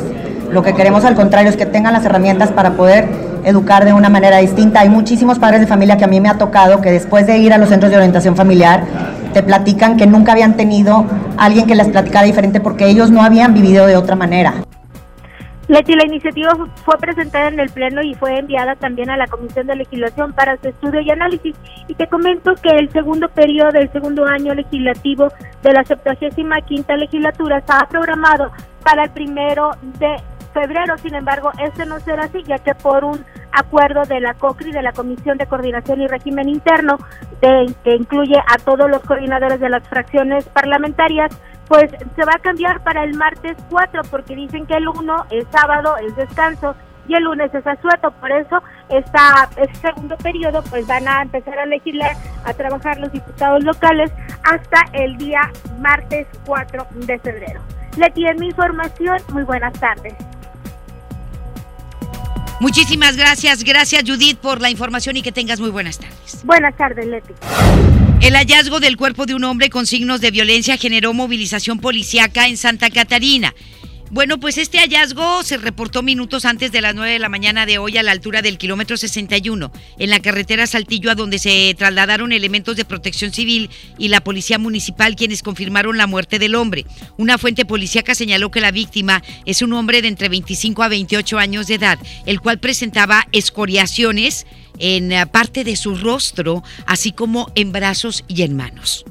Lo 0.51 0.61
que 0.61 0.75
queremos 0.75 1.05
al 1.05 1.15
contrario 1.15 1.49
es 1.49 1.55
que 1.55 1.65
tengan 1.65 1.93
las 1.93 2.05
herramientas 2.05 2.51
para 2.51 2.73
poder 2.73 3.07
educar 3.45 3.85
de 3.85 3.93
una 3.93 4.09
manera 4.09 4.37
distinta. 4.37 4.81
Hay 4.81 4.89
muchísimos 4.89 5.39
padres 5.39 5.61
de 5.61 5.67
familia 5.67 5.97
que 5.97 6.03
a 6.03 6.07
mí 6.07 6.19
me 6.19 6.29
ha 6.29 6.37
tocado 6.37 6.81
que 6.81 6.91
después 6.91 7.25
de 7.25 7.37
ir 7.37 7.53
a 7.53 7.57
los 7.57 7.69
centros 7.69 7.89
de 7.89 7.95
orientación 7.95 8.35
familiar 8.35 8.83
te 9.33 9.41
platican 9.41 9.95
que 9.97 10.05
nunca 10.05 10.33
habían 10.33 10.55
tenido 10.55 11.05
alguien 11.37 11.65
que 11.65 11.75
les 11.75 11.87
platicara 11.87 12.25
diferente 12.25 12.59
porque 12.59 12.87
ellos 12.87 13.09
no 13.11 13.23
habían 13.23 13.53
vivido 13.53 13.87
de 13.87 13.95
otra 13.95 14.15
manera. 14.15 14.55
Leti, 15.67 15.93
la 15.93 16.05
iniciativa 16.05 16.51
fue 16.83 16.97
presentada 16.97 17.47
en 17.47 17.59
el 17.59 17.69
Pleno 17.69 18.01
y 18.01 18.13
fue 18.15 18.37
enviada 18.37 18.75
también 18.75 19.09
a 19.09 19.17
la 19.17 19.27
Comisión 19.27 19.65
de 19.65 19.75
Legislación 19.75 20.33
para 20.33 20.57
su 20.57 20.67
estudio 20.67 20.99
y 21.01 21.09
análisis. 21.09 21.55
Y 21.87 21.95
te 21.95 22.07
comento 22.07 22.53
que 22.55 22.69
el 22.75 22.91
segundo 22.91 23.29
periodo, 23.29 23.79
el 23.79 23.91
segundo 23.91 24.25
año 24.25 24.53
legislativo 24.53 25.29
de 25.61 25.73
la 25.73 25.83
75 25.85 26.49
quinta 26.65 26.97
legislatura 26.97 27.59
está 27.59 27.87
programado 27.89 28.51
para 28.83 29.05
el 29.05 29.11
primero 29.11 29.71
de 29.99 30.17
febrero. 30.53 30.97
Sin 30.97 31.15
embargo, 31.15 31.51
este 31.59 31.85
no 31.85 31.99
será 32.01 32.25
así, 32.25 32.43
ya 32.43 32.57
que 32.59 32.75
por 32.75 33.05
un 33.05 33.23
acuerdo 33.53 34.03
de 34.03 34.19
la 34.19 34.33
COCRI, 34.33 34.71
de 34.71 34.81
la 34.81 34.91
Comisión 34.91 35.37
de 35.37 35.45
Coordinación 35.45 36.01
y 36.01 36.07
Régimen 36.07 36.49
Interno, 36.49 36.97
de, 37.41 37.73
que 37.83 37.95
incluye 37.95 38.37
a 38.37 38.57
todos 38.57 38.89
los 38.89 39.01
coordinadores 39.03 39.59
de 39.59 39.69
las 39.69 39.87
fracciones 39.87 40.45
parlamentarias, 40.49 41.31
pues 41.67 41.91
se 42.15 42.25
va 42.25 42.33
a 42.35 42.39
cambiar 42.39 42.83
para 42.83 43.03
el 43.03 43.15
martes 43.15 43.57
4 43.69 44.01
porque 44.09 44.35
dicen 44.35 44.65
que 44.65 44.75
el 44.75 44.87
1 44.87 45.25
es 45.31 45.45
sábado, 45.51 45.95
es 45.97 46.15
descanso 46.15 46.75
y 47.07 47.15
el 47.15 47.23
lunes 47.23 47.53
es 47.53 47.65
asueto, 47.65 48.11
por 48.11 48.31
eso 48.31 48.61
esta, 48.89 49.49
este 49.57 49.89
segundo 49.89 50.15
periodo 50.17 50.63
pues 50.69 50.87
van 50.87 51.07
a 51.07 51.21
empezar 51.21 51.59
a 51.59 51.65
legislar, 51.65 52.15
a 52.45 52.53
trabajar 52.53 52.97
los 52.99 53.11
diputados 53.11 53.63
locales 53.63 54.11
hasta 54.43 54.85
el 54.93 55.17
día 55.17 55.41
martes 55.79 56.27
4 56.45 56.87
de 56.93 57.19
febrero. 57.19 57.61
Leti, 57.97 58.25
en 58.25 58.39
mi 58.39 58.47
información, 58.47 59.17
muy 59.31 59.43
buenas 59.43 59.73
tardes. 59.79 60.13
Muchísimas 62.59 63.17
gracias, 63.17 63.63
gracias 63.63 64.03
Judith 64.05 64.37
por 64.37 64.61
la 64.61 64.69
información 64.69 65.17
y 65.17 65.21
que 65.21 65.31
tengas 65.31 65.59
muy 65.59 65.69
buenas 65.69 65.99
tardes. 65.99 66.41
Buenas 66.45 66.75
tardes, 66.77 67.05
Leti. 67.05 67.33
El 68.23 68.35
hallazgo 68.37 68.79
del 68.79 68.95
cuerpo 68.95 69.25
de 69.25 69.35
un 69.35 69.43
hombre 69.43 69.69
con 69.69 69.85
signos 69.85 70.21
de 70.21 70.31
violencia 70.31 70.77
generó 70.77 71.13
movilización 71.13 71.79
policíaca 71.79 72.47
en 72.47 72.55
Santa 72.55 72.89
Catarina. 72.89 73.53
Bueno, 74.11 74.39
pues 74.39 74.57
este 74.57 74.77
hallazgo 74.77 75.43
se 75.43 75.57
reportó 75.57 76.03
minutos 76.03 76.45
antes 76.45 76.71
de 76.71 76.79
las 76.79 76.95
9 76.95 77.11
de 77.11 77.19
la 77.19 77.27
mañana 77.27 77.65
de 77.65 77.79
hoy 77.79 77.97
a 77.97 78.03
la 78.03 78.13
altura 78.13 78.41
del 78.41 78.57
kilómetro 78.57 78.95
61, 78.95 79.73
en 79.99 80.09
la 80.09 80.21
carretera 80.21 80.67
Saltillo, 80.67 81.11
a 81.11 81.15
donde 81.15 81.37
se 81.37 81.75
trasladaron 81.77 82.31
elementos 82.31 82.77
de 82.77 82.85
protección 82.85 83.33
civil 83.33 83.69
y 83.97 84.07
la 84.07 84.21
policía 84.21 84.57
municipal, 84.57 85.17
quienes 85.17 85.43
confirmaron 85.43 85.97
la 85.97 86.07
muerte 86.07 86.39
del 86.39 86.55
hombre. 86.55 86.85
Una 87.17 87.37
fuente 87.37 87.65
policíaca 87.65 88.15
señaló 88.15 88.51
que 88.51 88.61
la 88.61 88.71
víctima 88.71 89.21
es 89.45 89.61
un 89.61 89.73
hombre 89.73 90.01
de 90.01 90.07
entre 90.07 90.29
25 90.29 90.81
a 90.81 90.87
28 90.87 91.39
años 91.39 91.67
de 91.67 91.73
edad, 91.73 91.99
el 92.25 92.39
cual 92.39 92.59
presentaba 92.59 93.27
escoriaciones 93.33 94.45
en 94.79 95.11
parte 95.29 95.63
de 95.63 95.75
su 95.75 95.95
rostro, 95.95 96.63
así 96.85 97.11
como 97.11 97.51
en 97.55 97.71
brazos 97.71 98.23
y 98.27 98.41
en 98.41 98.55
manos. 98.55 99.05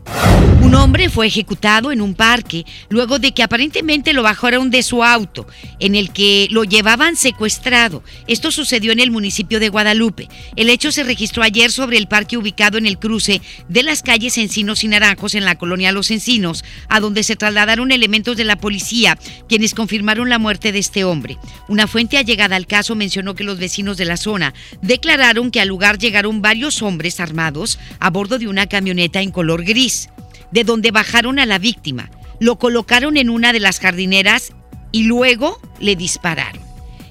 Un 0.62 0.74
hombre 0.76 1.10
fue 1.10 1.26
ejecutado 1.26 1.92
en 1.92 2.00
un 2.00 2.14
parque 2.14 2.64
luego 2.88 3.18
de 3.18 3.32
que 3.32 3.42
aparentemente 3.42 4.12
lo 4.12 4.22
bajaron 4.22 4.70
de 4.70 4.82
su 4.82 5.02
auto, 5.02 5.46
en 5.80 5.94
el 5.94 6.12
que 6.12 6.48
lo 6.50 6.64
llevaban 6.64 7.16
secuestrado. 7.16 8.02
Esto 8.26 8.50
sucedió 8.50 8.92
en 8.92 9.00
el 9.00 9.10
municipio 9.10 9.60
de 9.60 9.68
Guadalupe. 9.68 10.28
El 10.56 10.70
hecho 10.70 10.92
se 10.92 11.02
registró 11.04 11.42
ayer 11.42 11.70
sobre 11.70 11.98
el 11.98 12.06
parque 12.06 12.36
ubicado 12.36 12.78
en 12.78 12.86
el 12.86 12.98
cruce 12.98 13.42
de 13.68 13.82
las 13.82 14.02
calles 14.02 14.38
Encinos 14.38 14.84
y 14.84 14.88
Naranjos 14.88 15.34
en 15.34 15.44
la 15.44 15.56
colonia 15.56 15.92
Los 15.92 16.10
Encinos, 16.10 16.64
a 16.88 17.00
donde 17.00 17.22
se 17.22 17.36
trasladaron 17.36 17.92
elementos 17.92 18.36
de 18.36 18.44
la 18.44 18.56
policía, 18.56 19.18
quienes 19.48 19.74
confirmaron 19.74 20.28
la 20.28 20.38
muerte 20.38 20.72
de 20.72 20.78
este 20.78 21.04
hombre. 21.04 21.38
Una 21.68 21.86
fuente 21.86 22.18
allegada 22.18 22.56
al 22.56 22.66
caso 22.66 22.94
mencionó 22.94 23.34
que 23.34 23.44
los 23.44 23.58
vecinos 23.58 23.96
de 23.96 24.04
la 24.04 24.16
zona 24.16 24.54
declararon 24.80 25.50
que 25.52 25.60
al 25.60 25.68
lugar 25.68 25.98
llegaron 25.98 26.42
varios 26.42 26.82
hombres 26.82 27.20
armados 27.20 27.78
a 28.00 28.10
bordo 28.10 28.40
de 28.40 28.48
una 28.48 28.66
camioneta 28.66 29.20
en 29.20 29.30
color 29.30 29.64
gris, 29.64 30.08
de 30.50 30.64
donde 30.64 30.90
bajaron 30.90 31.38
a 31.38 31.46
la 31.46 31.58
víctima, 31.58 32.10
lo 32.40 32.58
colocaron 32.58 33.16
en 33.16 33.30
una 33.30 33.52
de 33.52 33.60
las 33.60 33.78
jardineras 33.78 34.52
y 34.90 35.04
luego 35.04 35.60
le 35.78 35.94
dispararon. 35.94 36.60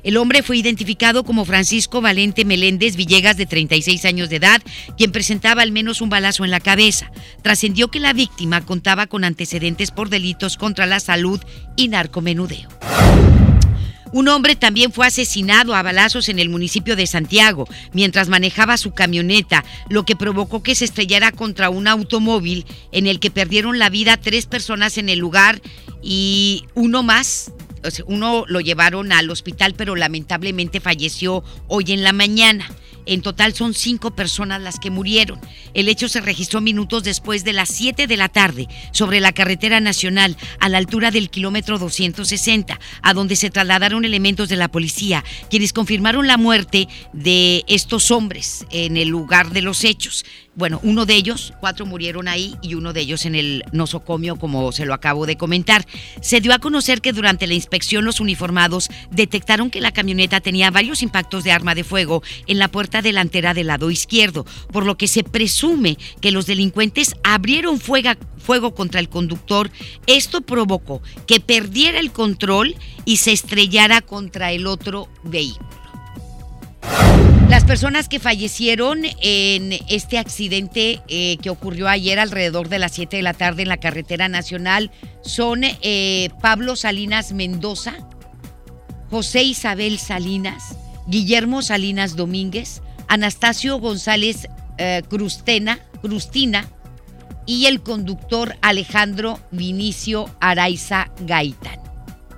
El 0.03 0.17
hombre 0.17 0.41
fue 0.41 0.57
identificado 0.57 1.23
como 1.23 1.45
Francisco 1.45 2.01
Valente 2.01 2.43
Meléndez 2.43 2.95
Villegas, 2.95 3.37
de 3.37 3.45
36 3.45 4.03
años 4.05 4.29
de 4.29 4.37
edad, 4.37 4.61
quien 4.97 5.11
presentaba 5.11 5.61
al 5.61 5.71
menos 5.71 6.01
un 6.01 6.09
balazo 6.09 6.43
en 6.43 6.51
la 6.51 6.59
cabeza. 6.59 7.11
Trascendió 7.43 7.89
que 7.89 7.99
la 7.99 8.13
víctima 8.13 8.65
contaba 8.65 9.07
con 9.07 9.23
antecedentes 9.23 9.91
por 9.91 10.09
delitos 10.09 10.57
contra 10.57 10.87
la 10.87 10.99
salud 10.99 11.39
y 11.75 11.87
narcomenudeo. 11.87 12.69
Un 14.13 14.27
hombre 14.27 14.55
también 14.55 14.91
fue 14.91 15.07
asesinado 15.07 15.73
a 15.73 15.83
balazos 15.83 16.29
en 16.29 16.39
el 16.39 16.49
municipio 16.49 16.95
de 16.95 17.07
Santiago 17.07 17.67
mientras 17.93 18.29
manejaba 18.29 18.77
su 18.77 18.91
camioneta, 18.91 19.63
lo 19.89 20.03
que 20.03 20.15
provocó 20.15 20.63
que 20.63 20.75
se 20.75 20.85
estrellara 20.85 21.31
contra 21.31 21.69
un 21.69 21.87
automóvil 21.87 22.65
en 22.91 23.07
el 23.07 23.19
que 23.19 23.31
perdieron 23.31 23.79
la 23.79 23.89
vida 23.89 24.17
tres 24.17 24.45
personas 24.45 24.97
en 24.97 25.09
el 25.09 25.19
lugar 25.19 25.61
y 26.01 26.65
uno 26.75 27.03
más. 27.03 27.51
uno 28.05 28.45
lo 28.47 28.59
llevaron 28.59 29.11
al 29.11 29.29
hospital, 29.29 29.73
pero 29.75 29.95
lamentablemente 29.95 30.79
falleció 30.79 31.43
hoy 31.67 31.85
en 31.91 32.03
la 32.03 32.13
mañana. 32.13 32.69
En 33.05 33.21
total 33.21 33.53
son 33.53 33.73
cinco 33.73 34.11
personas 34.11 34.61
las 34.61 34.79
que 34.79 34.89
murieron. 34.89 35.39
El 35.73 35.89
hecho 35.89 36.07
se 36.07 36.21
registró 36.21 36.61
minutos 36.61 37.03
después 37.03 37.43
de 37.43 37.53
las 37.53 37.69
7 37.69 38.07
de 38.07 38.17
la 38.17 38.29
tarde 38.29 38.67
sobre 38.91 39.19
la 39.19 39.31
carretera 39.31 39.79
nacional 39.79 40.37
a 40.59 40.69
la 40.69 40.77
altura 40.77 41.11
del 41.11 41.29
kilómetro 41.29 41.79
260, 41.79 42.79
a 43.01 43.13
donde 43.13 43.35
se 43.35 43.49
trasladaron 43.49 44.05
elementos 44.05 44.49
de 44.49 44.57
la 44.57 44.69
policía, 44.69 45.23
quienes 45.49 45.73
confirmaron 45.73 46.27
la 46.27 46.37
muerte 46.37 46.87
de 47.13 47.63
estos 47.67 48.11
hombres 48.11 48.65
en 48.71 48.97
el 48.97 49.09
lugar 49.09 49.51
de 49.51 49.61
los 49.61 49.83
hechos. 49.83 50.25
Bueno, 50.53 50.81
uno 50.83 51.05
de 51.05 51.15
ellos, 51.15 51.53
cuatro 51.61 51.85
murieron 51.85 52.27
ahí 52.27 52.55
y 52.61 52.75
uno 52.75 52.91
de 52.91 52.99
ellos 52.99 53.25
en 53.25 53.35
el 53.35 53.63
nosocomio, 53.71 54.35
como 54.35 54.73
se 54.73 54.85
lo 54.85 54.93
acabo 54.93 55.25
de 55.25 55.37
comentar. 55.37 55.87
Se 56.21 56.41
dio 56.41 56.53
a 56.53 56.59
conocer 56.59 56.99
que 56.99 57.13
durante 57.13 57.47
la 57.47 57.53
inspección 57.53 58.03
los 58.03 58.19
uniformados 58.19 58.89
detectaron 59.11 59.69
que 59.69 59.79
la 59.79 59.93
camioneta 59.93 60.41
tenía 60.41 60.69
varios 60.69 61.03
impactos 61.03 61.45
de 61.45 61.53
arma 61.53 61.73
de 61.73 61.85
fuego 61.85 62.21
en 62.47 62.59
la 62.59 62.67
puerta 62.67 63.01
delantera 63.01 63.53
del 63.53 63.67
lado 63.67 63.91
izquierdo, 63.91 64.45
por 64.73 64.85
lo 64.85 64.97
que 64.97 65.07
se 65.07 65.23
presume 65.23 65.97
que 66.19 66.31
los 66.31 66.47
delincuentes 66.47 67.15
abrieron 67.23 67.79
fuego, 67.79 68.75
contra 68.75 68.99
el 68.99 69.07
conductor. 69.07 69.71
Esto 70.05 70.41
provocó 70.41 71.01
que 71.27 71.39
perdiera 71.39 71.99
el 71.99 72.11
control 72.11 72.75
y 73.05 73.17
se 73.17 73.31
estrellara 73.31 74.01
contra 74.01 74.51
el 74.51 74.67
otro 74.67 75.07
vehículo. 75.23 75.69
Las 77.51 77.65
personas 77.65 78.07
que 78.07 78.21
fallecieron 78.21 79.01
en 79.19 79.73
este 79.89 80.17
accidente 80.17 81.01
eh, 81.09 81.35
que 81.41 81.49
ocurrió 81.49 81.89
ayer 81.89 82.17
alrededor 82.17 82.69
de 82.69 82.79
las 82.79 82.93
7 82.93 83.17
de 83.17 83.23
la 83.23 83.33
tarde 83.33 83.63
en 83.63 83.67
la 83.67 83.75
carretera 83.75 84.29
nacional 84.29 84.89
son 85.19 85.63
eh, 85.65 86.29
Pablo 86.41 86.77
Salinas 86.77 87.33
Mendoza, 87.33 87.95
José 89.09 89.43
Isabel 89.43 89.99
Salinas, 89.99 90.77
Guillermo 91.07 91.61
Salinas 91.61 92.15
Domínguez, 92.15 92.81
Anastasio 93.09 93.79
González 93.79 94.47
eh, 94.77 95.01
Crustena, 95.09 95.79
Crustina 96.01 96.69
y 97.45 97.65
el 97.65 97.81
conductor 97.81 98.55
Alejandro 98.61 99.41
Vinicio 99.51 100.33
Araiza 100.39 101.11
Gaitán. 101.25 101.81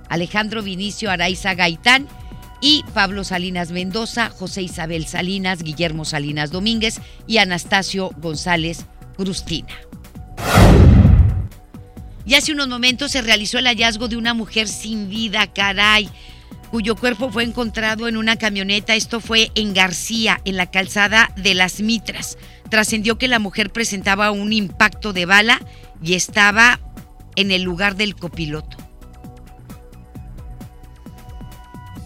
Alejandro 0.10 0.64
Vinicio 0.64 1.12
Araiza 1.12 1.54
Gaitán 1.54 2.08
y 2.64 2.86
Pablo 2.94 3.26
Salinas 3.26 3.72
Mendoza, 3.72 4.30
José 4.30 4.62
Isabel 4.62 5.06
Salinas, 5.06 5.64
Guillermo 5.64 6.06
Salinas 6.06 6.50
Domínguez 6.50 7.02
y 7.28 7.40
Anastasio 7.40 8.12
González 8.20 8.86
Crustina. 9.18 9.76
Y 12.26 12.36
hace 12.36 12.54
unos 12.54 12.70
momentos 12.70 13.12
se 13.12 13.22
realizó 13.22 13.60
el 13.60 13.68
hallazgo 13.68 14.08
de 14.08 14.16
una 14.16 14.34
mujer 14.34 14.70
sin 14.70 15.10
vida, 15.10 15.46
caray, 15.52 16.10
cuyo 16.72 16.96
cuerpo 16.96 17.30
fue 17.30 17.44
encontrado 17.44 18.08
en 18.08 18.16
una 18.16 18.38
camioneta. 18.38 18.96
Esto 18.96 19.20
fue 19.20 19.52
en 19.56 19.74
García, 19.74 20.40
en 20.46 20.56
la 20.56 20.72
calzada 20.72 21.34
de 21.36 21.56
las 21.56 21.82
Mitras. 21.82 22.38
Trascendió 22.70 23.18
que 23.18 23.28
la 23.28 23.40
mujer 23.40 23.74
presentaba 23.74 24.32
un 24.32 24.54
impacto 24.54 25.12
de 25.12 25.26
bala 25.26 25.60
y 26.02 26.14
estaba 26.14 26.80
en 27.36 27.52
el 27.52 27.64
lugar 27.64 27.98
del 27.98 28.16
copiloto. 28.16 28.83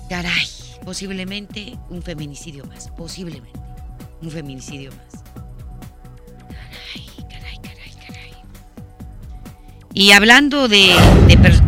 Caray, 0.10 0.48
posiblemente 0.86 1.78
un 1.89 2.02
feminicidio 2.02 2.65
más, 2.65 2.89
posiblemente 2.91 3.60
un 4.22 4.32
feminicidio 4.32 4.91
más. 4.91 5.07
Y 9.97 10.12
hablando 10.12 10.67
de, 10.67 10.95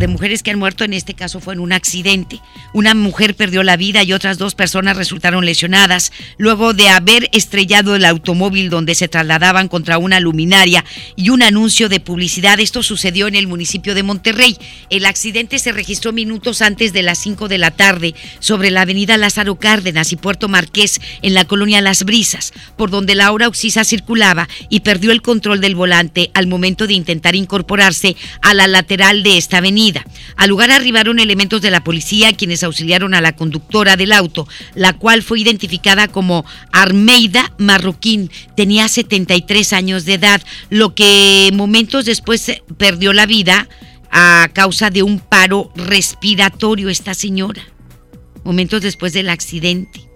mujeres 0.06 0.44
que 0.44 0.52
han 0.52 0.58
muerto, 0.60 0.84
en 0.84 0.92
este 0.92 1.14
caso 1.14 1.40
fue 1.40 1.54
en 1.54 1.58
un 1.58 1.72
accidente. 1.72 2.40
Una 2.72 2.94
mujer 2.94 3.34
perdió 3.34 3.64
la 3.64 3.76
vida 3.76 4.04
y 4.04 4.12
otras 4.12 4.38
dos 4.38 4.54
personas 4.54 4.96
resultaron 4.96 5.44
lesionadas 5.44 6.12
luego 6.38 6.72
de 6.72 6.88
haber 6.90 7.28
estrellado 7.32 7.96
el 7.96 8.04
automóvil 8.04 8.70
donde 8.70 8.94
se 8.94 9.08
trasladaban 9.08 9.66
contra 9.66 9.98
una 9.98 10.20
luminaria 10.20 10.84
y 11.16 11.30
un 11.30 11.42
anuncio 11.42 11.88
de 11.88 11.98
publicidad. 11.98 12.60
Esto 12.60 12.84
sucedió 12.84 13.26
en 13.26 13.34
el 13.34 13.48
municipio 13.48 13.96
de 13.96 14.04
Monterrey. 14.04 14.56
El 14.90 15.06
accidente 15.06 15.58
se 15.58 15.72
registró 15.72 16.12
minutos 16.12 16.62
antes 16.62 16.92
de 16.92 17.02
las 17.02 17.18
5 17.18 17.48
de 17.48 17.58
la 17.58 17.72
tarde 17.72 18.14
sobre 18.38 18.70
la 18.70 18.82
avenida 18.82 19.16
Lázaro 19.16 19.56
Cárdenas 19.56 20.12
y 20.12 20.16
Puerto 20.16 20.48
Marqués 20.48 21.00
en 21.22 21.34
la 21.34 21.46
colonia 21.46 21.80
Las 21.80 22.04
Brisas, 22.04 22.52
por 22.76 22.90
donde 22.90 23.16
Laura 23.16 23.48
Oxisa 23.48 23.82
circulaba 23.82 24.48
y 24.68 24.80
perdió 24.80 25.10
el 25.10 25.20
control 25.20 25.60
del 25.60 25.74
volante 25.74 26.30
al 26.34 26.46
momento 26.46 26.86
de 26.86 26.94
intentar 26.94 27.34
incorporarse 27.34 28.16
a 28.42 28.54
la 28.54 28.66
lateral 28.66 29.22
de 29.22 29.36
esta 29.36 29.58
avenida. 29.58 30.04
Al 30.36 30.48
lugar 30.48 30.70
arribaron 30.70 31.18
elementos 31.18 31.62
de 31.62 31.70
la 31.70 31.84
policía 31.84 32.32
quienes 32.32 32.62
auxiliaron 32.62 33.14
a 33.14 33.20
la 33.20 33.36
conductora 33.36 33.96
del 33.96 34.12
auto, 34.12 34.48
la 34.74 34.92
cual 34.94 35.22
fue 35.22 35.40
identificada 35.40 36.08
como 36.08 36.44
Armeida 36.72 37.52
Marroquín. 37.58 38.30
Tenía 38.56 38.88
73 38.88 39.72
años 39.72 40.04
de 40.04 40.14
edad, 40.14 40.42
lo 40.68 40.94
que 40.94 41.50
momentos 41.52 42.04
después 42.04 42.50
perdió 42.78 43.12
la 43.12 43.26
vida 43.26 43.68
a 44.10 44.48
causa 44.52 44.90
de 44.90 45.02
un 45.02 45.20
paro 45.20 45.72
respiratorio 45.76 46.88
esta 46.88 47.14
señora, 47.14 47.62
momentos 48.44 48.82
después 48.82 49.12
del 49.12 49.28
accidente. 49.28 50.09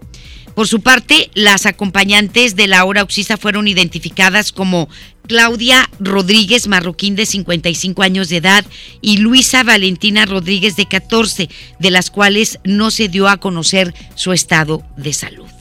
Por 0.55 0.69
su 0.69 0.81
parte, 0.81 1.31
las 1.35 1.67
acompañantes 1.67 2.55
de 2.55 2.69
la 2.69 2.85
hora 2.85 3.03
oxisa 3.03 3.37
fueron 3.37 3.67
identificadas 3.67 4.53
como 4.53 4.89
Claudia 5.27 5.91
Rodríguez 5.99 6.69
Marroquín 6.69 7.17
de 7.17 7.27
55 7.27 8.03
años 8.03 8.29
de 8.29 8.37
edad 8.37 8.65
y 9.01 9.17
Luisa 9.17 9.65
Valentina 9.65 10.27
Rodríguez 10.27 10.77
de 10.77 10.87
14, 10.87 11.49
de 11.79 11.91
las 11.91 12.11
cuales 12.11 12.59
no 12.63 12.91
se 12.91 13.09
dio 13.09 13.29
a 13.29 13.39
conocer 13.39 13.95
su 14.15 14.33
estado 14.33 14.83
de 14.97 15.13
salud. 15.13 15.54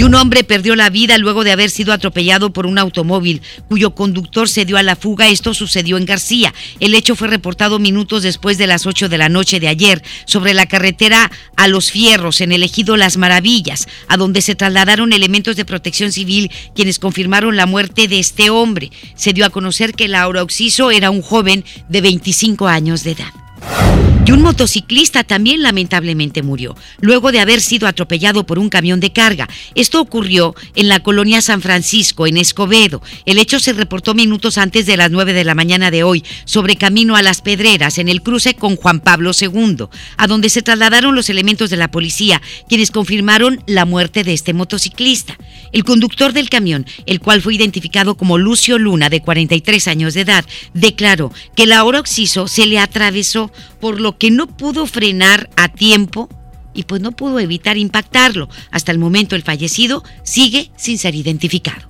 Y 0.00 0.02
un 0.02 0.14
hombre 0.14 0.44
perdió 0.44 0.76
la 0.76 0.88
vida 0.88 1.18
luego 1.18 1.44
de 1.44 1.52
haber 1.52 1.68
sido 1.68 1.92
atropellado 1.92 2.54
por 2.54 2.64
un 2.64 2.78
automóvil 2.78 3.42
cuyo 3.68 3.94
conductor 3.94 4.48
se 4.48 4.64
dio 4.64 4.78
a 4.78 4.82
la 4.82 4.96
fuga. 4.96 5.28
Esto 5.28 5.52
sucedió 5.52 5.98
en 5.98 6.06
García. 6.06 6.54
El 6.78 6.94
hecho 6.94 7.14
fue 7.14 7.28
reportado 7.28 7.78
minutos 7.78 8.22
después 8.22 8.56
de 8.56 8.66
las 8.66 8.86
8 8.86 9.10
de 9.10 9.18
la 9.18 9.28
noche 9.28 9.60
de 9.60 9.68
ayer 9.68 10.02
sobre 10.24 10.54
la 10.54 10.64
carretera 10.64 11.30
a 11.54 11.68
Los 11.68 11.90
Fierros 11.90 12.40
en 12.40 12.52
el 12.52 12.62
ejido 12.62 12.96
Las 12.96 13.18
Maravillas, 13.18 13.88
a 14.08 14.16
donde 14.16 14.40
se 14.40 14.54
trasladaron 14.54 15.12
elementos 15.12 15.56
de 15.56 15.66
protección 15.66 16.12
civil 16.12 16.50
quienes 16.74 16.98
confirmaron 16.98 17.58
la 17.58 17.66
muerte 17.66 18.08
de 18.08 18.20
este 18.20 18.48
hombre. 18.48 18.90
Se 19.16 19.34
dio 19.34 19.44
a 19.44 19.50
conocer 19.50 19.92
que 19.92 20.08
Laura 20.08 20.42
Oxiso 20.42 20.90
era 20.90 21.10
un 21.10 21.20
joven 21.20 21.62
de 21.90 22.00
25 22.00 22.68
años 22.68 23.04
de 23.04 23.10
edad. 23.10 24.19
Y 24.26 24.32
un 24.32 24.42
motociclista 24.42 25.24
también 25.24 25.62
lamentablemente 25.62 26.42
murió, 26.42 26.76
luego 27.00 27.32
de 27.32 27.40
haber 27.40 27.60
sido 27.60 27.88
atropellado 27.88 28.44
por 28.44 28.58
un 28.58 28.68
camión 28.68 29.00
de 29.00 29.12
carga. 29.12 29.48
Esto 29.74 30.00
ocurrió 30.00 30.54
en 30.74 30.88
la 30.88 31.00
colonia 31.02 31.40
San 31.40 31.62
Francisco, 31.62 32.26
en 32.26 32.36
Escobedo. 32.36 33.02
El 33.24 33.38
hecho 33.38 33.58
se 33.58 33.72
reportó 33.72 34.14
minutos 34.14 34.58
antes 34.58 34.86
de 34.86 34.96
las 34.96 35.10
9 35.10 35.32
de 35.32 35.44
la 35.44 35.54
mañana 35.54 35.90
de 35.90 36.04
hoy, 36.04 36.22
sobre 36.44 36.76
camino 36.76 37.16
a 37.16 37.22
Las 37.22 37.40
Pedreras, 37.40 37.98
en 37.98 38.08
el 38.08 38.22
cruce 38.22 38.54
con 38.54 38.76
Juan 38.76 39.00
Pablo 39.00 39.32
II, 39.38 39.86
a 40.16 40.26
donde 40.26 40.50
se 40.50 40.62
trasladaron 40.62 41.14
los 41.14 41.30
elementos 41.30 41.70
de 41.70 41.78
la 41.78 41.90
policía, 41.90 42.42
quienes 42.68 42.90
confirmaron 42.90 43.62
la 43.66 43.84
muerte 43.84 44.22
de 44.22 44.34
este 44.34 44.52
motociclista. 44.52 45.38
El 45.72 45.84
conductor 45.84 46.32
del 46.32 46.50
camión, 46.50 46.86
el 47.06 47.20
cual 47.20 47.42
fue 47.42 47.54
identificado 47.54 48.16
como 48.16 48.38
Lucio 48.38 48.78
Luna, 48.78 49.08
de 49.08 49.22
43 49.22 49.88
años 49.88 50.14
de 50.14 50.20
edad, 50.20 50.44
declaró 50.74 51.32
que 51.56 51.66
la 51.66 51.84
hora 51.84 52.00
se 52.46 52.66
le 52.66 52.78
atravesó 52.78 53.52
por 53.80 54.00
lo 54.00 54.09
que 54.18 54.30
no 54.30 54.46
pudo 54.46 54.86
frenar 54.86 55.50
a 55.56 55.68
tiempo 55.68 56.28
y 56.74 56.84
pues 56.84 57.00
no 57.00 57.12
pudo 57.12 57.40
evitar 57.40 57.76
impactarlo. 57.76 58.48
Hasta 58.70 58.92
el 58.92 58.98
momento 58.98 59.36
el 59.36 59.42
fallecido 59.42 60.04
sigue 60.22 60.70
sin 60.76 60.98
ser 60.98 61.14
identificado. 61.14 61.88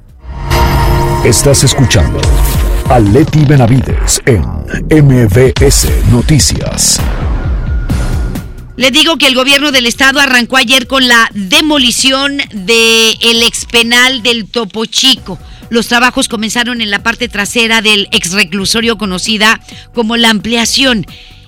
Estás 1.24 1.64
escuchando 1.64 2.20
a 2.88 2.98
Leti 2.98 3.44
Benavides 3.44 4.20
en 4.26 4.42
MBS 4.88 5.88
Noticias. 6.11 7.00
Le 8.76 8.90
digo 8.90 9.18
que 9.18 9.26
el 9.26 9.35
gobierno 9.35 9.72
del 9.72 9.85
estado 9.85 10.20
arrancó 10.20 10.56
ayer 10.56 10.87
con 10.87 11.06
la 11.06 11.28
demolición 11.35 12.38
del 12.52 13.16
el 13.20 13.42
expenal 13.42 14.22
del 14.22 14.46
Topo 14.46 14.87
Chico. 14.87 15.38
Los 15.68 15.87
trabajos 15.87 16.28
comenzaron 16.28 16.80
en 16.80 16.90
la 16.90 17.02
parte 17.02 17.28
trasera 17.28 17.83
del 17.83 18.09
ex 18.11 18.33
reclusorio 18.33 18.96
conocida 18.96 19.61
como 19.94 20.16
la 20.16 20.30
ampliación. 20.30 21.06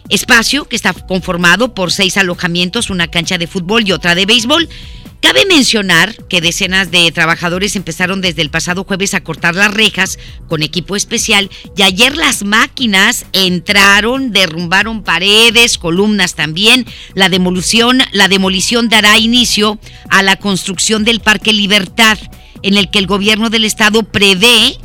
Espacio 0.09 0.67
que 0.67 0.77
está 0.77 0.93
conformado 0.93 1.75
por 1.75 1.93
seis 1.93 2.17
alojamientos, 2.17 2.91
una 2.91 3.09
cancha 3.09 3.39
de 3.39 3.47
fútbol 3.47 3.87
y 3.87 3.93
otra 3.93 4.15
de 4.15 4.27
béisbol. 4.27 4.69
Cabe 5.23 5.47
mencionar 5.47 6.17
que 6.27 6.41
decenas 6.41 6.91
de 6.91 7.11
trabajadores 7.13 7.77
empezaron 7.77 8.21
desde 8.21 8.43
el 8.43 8.51
pasado 8.51 8.83
jueves 8.83 9.15
a 9.15 9.23
cortar 9.23 9.55
las 9.55 9.73
rejas 9.73 10.19
con 10.49 10.65
equipo 10.65 10.97
especial 10.97 11.49
y 11.77 11.83
ayer 11.83 12.17
las 12.17 12.43
máquinas 12.43 13.25
entraron, 13.33 14.33
derrumbaron 14.33 15.05
paredes, 15.05 15.79
columnas 15.79 16.35
también. 16.35 16.87
La 17.15 17.29
demolición, 17.29 18.01
la 18.11 18.27
demolición 18.27 18.89
dará 18.89 19.17
inicio 19.17 19.79
a 20.11 20.25
la 20.25 20.37
construcción 20.37 21.05
del 21.05 21.21
Parque 21.21 21.53
Libertad, 21.53 22.19
en 22.63 22.77
el 22.77 22.91
que 22.91 22.99
el 22.99 23.07
gobierno 23.07 23.49
del 23.49 23.65
estado 23.65 24.03
prevé 24.03 24.77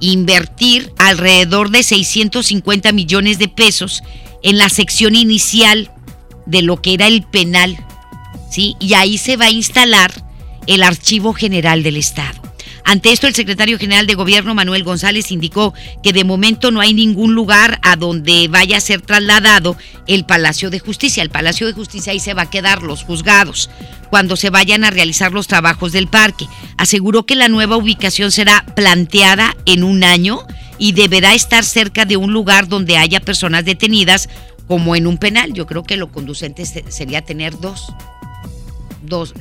invertir 0.00 0.92
alrededor 0.98 1.70
de 1.70 1.82
650 1.82 2.92
millones 2.92 3.38
de 3.38 3.48
pesos 3.48 4.02
en 4.42 4.58
la 4.58 4.68
sección 4.68 5.14
inicial 5.14 5.90
de 6.46 6.62
lo 6.62 6.80
que 6.80 6.94
era 6.94 7.06
el 7.06 7.22
penal, 7.22 7.76
¿sí? 8.50 8.76
Y 8.80 8.94
ahí 8.94 9.18
se 9.18 9.36
va 9.36 9.46
a 9.46 9.50
instalar 9.50 10.12
el 10.66 10.82
Archivo 10.82 11.32
General 11.32 11.82
del 11.82 11.96
Estado. 11.96 12.48
Ante 12.88 13.12
esto, 13.12 13.26
el 13.26 13.34
secretario 13.34 13.78
general 13.78 14.06
de 14.06 14.14
Gobierno, 14.14 14.54
Manuel 14.54 14.82
González, 14.82 15.30
indicó 15.30 15.74
que 16.02 16.14
de 16.14 16.24
momento 16.24 16.70
no 16.70 16.80
hay 16.80 16.94
ningún 16.94 17.34
lugar 17.34 17.78
a 17.82 17.96
donde 17.96 18.48
vaya 18.48 18.78
a 18.78 18.80
ser 18.80 19.02
trasladado 19.02 19.76
el 20.06 20.24
Palacio 20.24 20.70
de 20.70 20.78
Justicia. 20.78 21.22
El 21.22 21.28
Palacio 21.28 21.66
de 21.66 21.74
Justicia 21.74 22.12
ahí 22.12 22.18
se 22.18 22.32
va 22.32 22.42
a 22.42 22.50
quedar 22.50 22.82
los 22.82 23.02
juzgados 23.02 23.68
cuando 24.08 24.36
se 24.36 24.48
vayan 24.48 24.84
a 24.84 24.90
realizar 24.90 25.32
los 25.32 25.48
trabajos 25.48 25.92
del 25.92 26.08
parque. 26.08 26.46
Aseguró 26.78 27.26
que 27.26 27.34
la 27.34 27.48
nueva 27.48 27.76
ubicación 27.76 28.32
será 28.32 28.64
planteada 28.74 29.54
en 29.66 29.84
un 29.84 30.02
año 30.02 30.46
y 30.78 30.92
deberá 30.92 31.34
estar 31.34 31.64
cerca 31.64 32.04
de 32.04 32.16
un 32.16 32.32
lugar 32.32 32.68
donde 32.68 32.96
haya 32.96 33.20
personas 33.20 33.64
detenidas 33.64 34.28
como 34.66 34.94
en 34.96 35.06
un 35.06 35.18
penal. 35.18 35.52
Yo 35.52 35.66
creo 35.66 35.82
que 35.82 35.96
lo 35.96 36.12
conducente 36.12 36.64
sería 36.64 37.22
tener 37.24 37.58
dos, 37.58 37.92
dos 39.02 39.34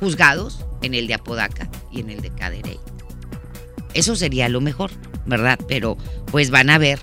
juzgados 0.00 0.64
en 0.82 0.94
el 0.94 1.06
de 1.06 1.14
Apodaca 1.14 1.70
y 1.92 2.00
en 2.00 2.10
el 2.10 2.20
de 2.20 2.30
Caderey. 2.30 2.78
Eso 3.94 4.16
sería 4.16 4.48
lo 4.48 4.60
mejor, 4.60 4.90
¿verdad? 5.26 5.58
Pero 5.68 5.96
pues 6.30 6.50
van 6.50 6.70
a 6.70 6.78
ver 6.78 6.98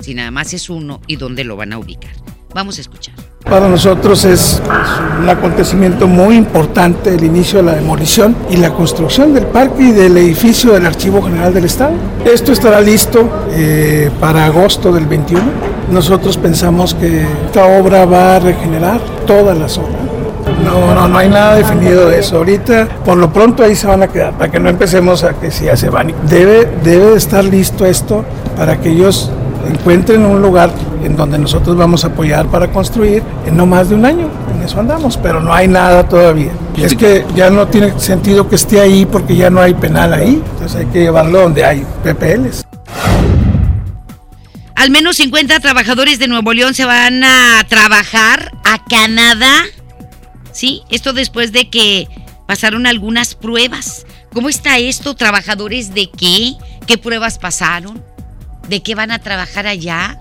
si 0.00 0.14
nada 0.14 0.30
más 0.30 0.52
es 0.52 0.68
uno 0.68 1.00
y 1.06 1.16
dónde 1.16 1.44
lo 1.44 1.56
van 1.56 1.72
a 1.72 1.78
ubicar. 1.78 2.12
Vamos 2.54 2.78
a 2.78 2.80
escuchar. 2.82 3.14
Para 3.44 3.68
nosotros 3.68 4.24
es 4.24 4.60
un 5.20 5.28
acontecimiento 5.28 6.06
muy 6.08 6.34
importante 6.34 7.14
el 7.14 7.24
inicio 7.24 7.58
de 7.58 7.64
la 7.64 7.72
demolición 7.72 8.34
y 8.50 8.56
la 8.56 8.70
construcción 8.70 9.34
del 9.34 9.46
parque 9.46 9.82
y 9.84 9.92
del 9.92 10.16
edificio 10.16 10.72
del 10.72 10.86
Archivo 10.86 11.22
General 11.22 11.52
del 11.52 11.66
Estado. 11.66 11.92
Esto 12.24 12.52
estará 12.52 12.80
listo 12.80 13.28
eh, 13.52 14.10
para 14.18 14.46
agosto 14.46 14.90
del 14.92 15.06
21. 15.06 15.42
Nosotros 15.90 16.38
pensamos 16.38 16.94
que 16.94 17.26
esta 17.46 17.66
obra 17.66 18.06
va 18.06 18.36
a 18.36 18.38
regenerar 18.40 19.00
toda 19.26 19.54
la 19.54 19.68
zona. 19.68 19.98
No, 20.64 20.94
no, 20.94 21.06
no 21.08 21.18
hay 21.18 21.28
nada 21.28 21.56
definido 21.56 22.08
de 22.08 22.20
eso. 22.20 22.38
Ahorita, 22.38 22.88
por 23.04 23.18
lo 23.18 23.30
pronto 23.30 23.62
ahí 23.62 23.76
se 23.76 23.86
van 23.86 24.02
a 24.02 24.08
quedar, 24.08 24.32
para 24.32 24.50
que 24.50 24.58
no 24.58 24.70
empecemos 24.70 25.22
a 25.22 25.34
que 25.34 25.50
se 25.50 25.90
van. 25.90 26.12
Debe, 26.28 26.70
debe 26.82 27.14
estar 27.14 27.44
listo 27.44 27.84
esto 27.84 28.24
para 28.56 28.80
que 28.80 28.90
ellos 28.90 29.30
encuentren 29.66 30.24
un 30.24 30.40
lugar 30.40 30.70
en 31.02 31.16
donde 31.16 31.38
nosotros 31.38 31.76
vamos 31.76 32.04
a 32.04 32.08
apoyar 32.08 32.46
para 32.46 32.70
construir 32.70 33.22
en 33.46 33.56
no 33.56 33.66
más 33.66 33.88
de 33.88 33.94
un 33.94 34.04
año. 34.04 34.28
En 34.54 34.62
eso 34.62 34.80
andamos, 34.80 35.16
pero 35.16 35.40
no 35.40 35.52
hay 35.52 35.68
nada 35.68 36.08
todavía. 36.08 36.52
Y 36.76 36.82
es 36.82 36.94
que 36.94 37.24
ya 37.34 37.50
no 37.50 37.68
tiene 37.68 37.98
sentido 37.98 38.48
que 38.48 38.56
esté 38.56 38.80
ahí 38.80 39.06
porque 39.06 39.36
ya 39.36 39.50
no 39.50 39.60
hay 39.60 39.74
penal 39.74 40.12
ahí. 40.12 40.42
Entonces 40.52 40.76
hay 40.76 40.86
que 40.86 41.00
llevarlo 41.00 41.42
donde 41.42 41.64
hay 41.64 41.84
PPLs. 42.02 42.64
Al 44.74 44.90
menos 44.90 45.16
50 45.16 45.60
trabajadores 45.60 46.18
de 46.18 46.28
Nuevo 46.28 46.52
León 46.52 46.74
se 46.74 46.84
van 46.84 47.22
a 47.24 47.64
trabajar 47.68 48.52
a 48.64 48.84
Canadá. 48.84 49.64
Sí, 50.52 50.82
esto 50.90 51.12
después 51.12 51.52
de 51.52 51.70
que 51.70 52.08
pasaron 52.46 52.86
algunas 52.86 53.34
pruebas. 53.34 54.04
¿Cómo 54.32 54.48
está 54.48 54.78
esto? 54.78 55.14
¿Trabajadores 55.14 55.94
de 55.94 56.10
qué? 56.10 56.54
¿Qué 56.86 56.98
pruebas 56.98 57.38
pasaron? 57.38 58.02
¿De 58.68 58.82
qué 58.82 58.94
van 58.94 59.10
a 59.10 59.18
trabajar 59.18 59.66
allá? 59.66 60.18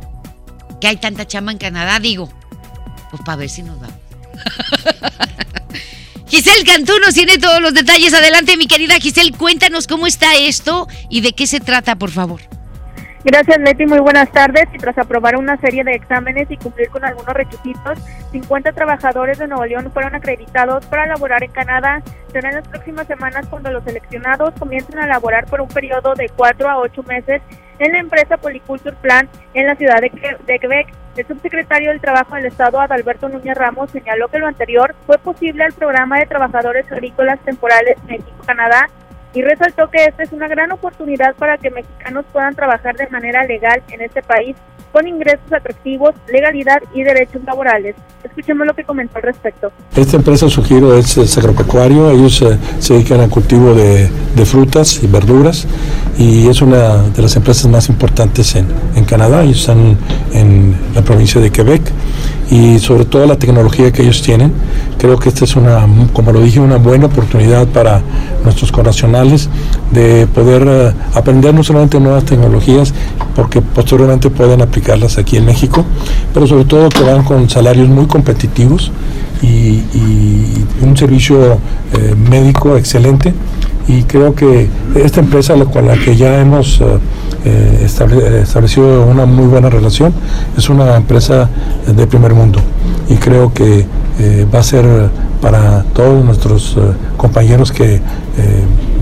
¿Que 0.81 0.87
hay 0.87 0.97
tanta 0.97 1.25
chama 1.25 1.51
en 1.51 1.57
Canadá? 1.57 1.99
Digo, 1.99 2.29
pues 3.09 3.21
para 3.23 3.37
ver 3.37 3.49
si 3.49 3.63
nos 3.63 3.79
vamos. 3.79 3.95
Giselle 6.27 6.65
Cantú 6.65 6.93
nos 6.99 7.13
tiene 7.13 7.37
todos 7.37 7.61
los 7.61 7.73
detalles. 7.73 8.13
Adelante, 8.13 8.57
mi 8.57 8.67
querida 8.67 8.95
Giselle, 8.95 9.31
cuéntanos 9.31 9.87
cómo 9.87 10.07
está 10.07 10.35
esto 10.35 10.87
y 11.09 11.21
de 11.21 11.33
qué 11.33 11.47
se 11.47 11.59
trata, 11.59 11.95
por 11.95 12.09
favor. 12.09 12.41
Gracias, 13.23 13.57
Leti. 13.59 13.85
Muy 13.85 13.99
buenas 13.99 14.29
tardes. 14.31 14.65
Y 14.73 14.77
tras 14.77 14.97
aprobar 14.97 15.37
una 15.37 15.55
serie 15.57 15.83
de 15.83 15.93
exámenes 15.93 16.51
y 16.51 16.57
cumplir 16.57 16.89
con 16.89 17.05
algunos 17.05 17.33
requisitos, 17.33 17.97
50 18.31 18.73
trabajadores 18.73 19.37
de 19.37 19.47
Nuevo 19.47 19.65
León 19.65 19.89
fueron 19.93 20.15
acreditados 20.15 20.85
para 20.87 21.05
laborar 21.05 21.43
en 21.43 21.51
Canadá. 21.51 22.01
Será 22.33 22.49
en 22.49 22.55
las 22.55 22.67
próximas 22.67 23.07
semanas 23.07 23.45
cuando 23.49 23.71
los 23.71 23.83
seleccionados 23.85 24.53
comiencen 24.59 24.99
a 24.99 25.07
laborar 25.07 25.45
por 25.45 25.61
un 25.61 25.69
periodo 25.69 26.15
de 26.15 26.29
4 26.35 26.69
a 26.69 26.79
8 26.79 27.03
meses 27.03 27.41
en 27.79 27.91
la 27.91 27.99
empresa 27.99 28.37
Policulture 28.37 28.95
Plan 29.01 29.29
en 29.53 29.67
la 29.67 29.75
ciudad 29.75 29.99
de, 30.01 30.11
de 30.45 30.59
Quebec. 30.59 30.87
El 31.15 31.27
subsecretario 31.27 31.89
del 31.89 32.01
Trabajo 32.01 32.35
del 32.35 32.45
Estado, 32.45 32.79
Adalberto 32.79 33.29
Núñez 33.29 33.55
Ramos, 33.55 33.91
señaló 33.91 34.29
que 34.29 34.39
lo 34.39 34.47
anterior 34.47 34.95
fue 35.05 35.17
posible 35.19 35.63
al 35.63 35.73
programa 35.73 36.19
de 36.19 36.25
trabajadores 36.25 36.91
agrícolas 36.91 37.39
temporales 37.41 37.97
México-Canadá 38.05 38.89
y 39.33 39.41
resaltó 39.41 39.89
que 39.89 40.05
esta 40.05 40.23
es 40.23 40.31
una 40.31 40.47
gran 40.47 40.71
oportunidad 40.71 41.35
para 41.35 41.57
que 41.57 41.71
mexicanos 41.71 42.25
puedan 42.31 42.55
trabajar 42.55 42.95
de 42.95 43.07
manera 43.07 43.43
legal 43.45 43.81
en 43.89 44.01
este 44.01 44.21
país 44.21 44.55
con 44.91 45.07
ingresos 45.07 45.51
atractivos, 45.51 46.13
legalidad 46.31 46.77
y 46.93 47.01
derechos 47.01 47.43
laborales. 47.45 47.95
Escuchemos 48.23 48.67
lo 48.67 48.75
que 48.75 48.83
comentó 48.83 49.17
al 49.17 49.23
respecto. 49.23 49.71
Esta 49.95 50.17
empresa, 50.17 50.47
su 50.49 50.63
giro 50.63 50.95
es, 50.95 51.37
agropecuario, 51.37 52.11
ellos 52.11 52.43
eh, 52.43 52.59
se 52.77 52.93
dedican 52.93 53.19
al 53.19 53.29
cultivo 53.29 53.73
de, 53.73 54.07
frutas 54.45 55.01
y 55.01 55.07
verduras 55.07 55.65
y 56.17 56.47
es 56.47 56.61
una 56.61 56.97
de 56.97 57.21
las 57.21 57.35
empresas 57.35 57.65
más 57.71 57.89
importantes 57.89 58.55
en, 58.55 58.67
en 58.95 59.05
Canadá, 59.05 59.41
ellos 59.43 59.61
están 59.61 59.97
en 60.33 60.75
la 60.93 61.01
provincia 61.01 61.39
de 61.41 61.49
Quebec 61.49 61.81
y 62.53 62.77
sobre 62.77 63.05
todo 63.05 63.25
la 63.25 63.39
tecnología 63.39 63.91
que 63.91 64.03
ellos 64.03 64.21
tienen. 64.21 64.53
Creo 64.99 65.17
que 65.17 65.29
esta 65.29 65.43
es 65.43 65.55
una, 65.55 65.87
como 66.13 66.31
lo 66.31 66.39
dije, 66.39 66.59
una 66.59 66.77
buena 66.77 67.07
oportunidad 67.07 67.65
para 67.67 68.01
nuestros 68.43 68.71
connacionales 68.71 69.49
de 69.91 70.27
poder 70.27 70.63
eh, 70.67 70.93
aprender 71.15 71.51
no 71.55 71.63
solamente 71.63 71.99
nuevas 71.99 72.25
tecnologías, 72.25 72.93
porque 73.35 73.59
posteriormente 73.61 74.29
pueden 74.29 74.61
aplicarlas 74.61 75.17
aquí 75.17 75.37
en 75.37 75.45
México, 75.45 75.83
pero 76.31 76.45
sobre 76.45 76.65
todo 76.65 76.89
que 76.89 77.01
van 77.01 77.23
con 77.23 77.49
salarios 77.49 77.89
muy 77.89 78.05
competitivos 78.05 78.91
y, 79.41 79.81
un 80.81 80.95
servicio 80.95 81.57
eh, 81.93 82.15
médico 82.29 82.77
excelente. 82.77 83.33
Y 83.87 84.03
creo 84.03 84.33
que 84.33 84.69
esta 84.95 85.19
empresa 85.19 85.55
con 85.65 85.87
la 85.87 85.95
que 85.97 86.15
ya 86.15 86.39
hemos 86.39 86.81
eh, 87.45 87.83
establecido 87.83 89.05
una 89.05 89.25
muy 89.25 89.45
buena 89.47 89.69
relación 89.69 90.13
es 90.57 90.69
una 90.69 90.95
empresa 90.95 91.49
de 91.85 92.07
primer 92.07 92.33
mundo 92.33 92.59
y 93.09 93.15
creo 93.15 93.53
que 93.53 93.85
va 94.53 94.59
a 94.59 94.63
ser 94.63 94.85
para 95.41 95.83
todos 95.93 96.23
nuestros 96.23 96.77
compañeros 97.17 97.71
que 97.71 97.99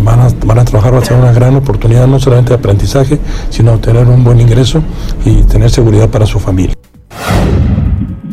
van 0.04 0.20
a, 0.20 0.30
van 0.46 0.60
a 0.60 0.66
trabajar, 0.66 0.94
va 0.94 1.00
a 1.00 1.06
ser 1.06 1.18
una 1.18 1.32
gran 1.32 1.56
oportunidad 1.56 2.08
no 2.08 2.20
solamente 2.20 2.50
de 2.50 2.56
aprendizaje, 2.56 3.20
sino 3.50 3.80
tener 3.80 4.08
un 4.08 4.24
buen 4.24 4.40
ingreso 4.40 4.82
y 5.26 5.44
tener 5.44 5.70
seguridad 5.70 6.10
para 6.10 6.26
su 6.26 6.40
familia. 6.40 6.76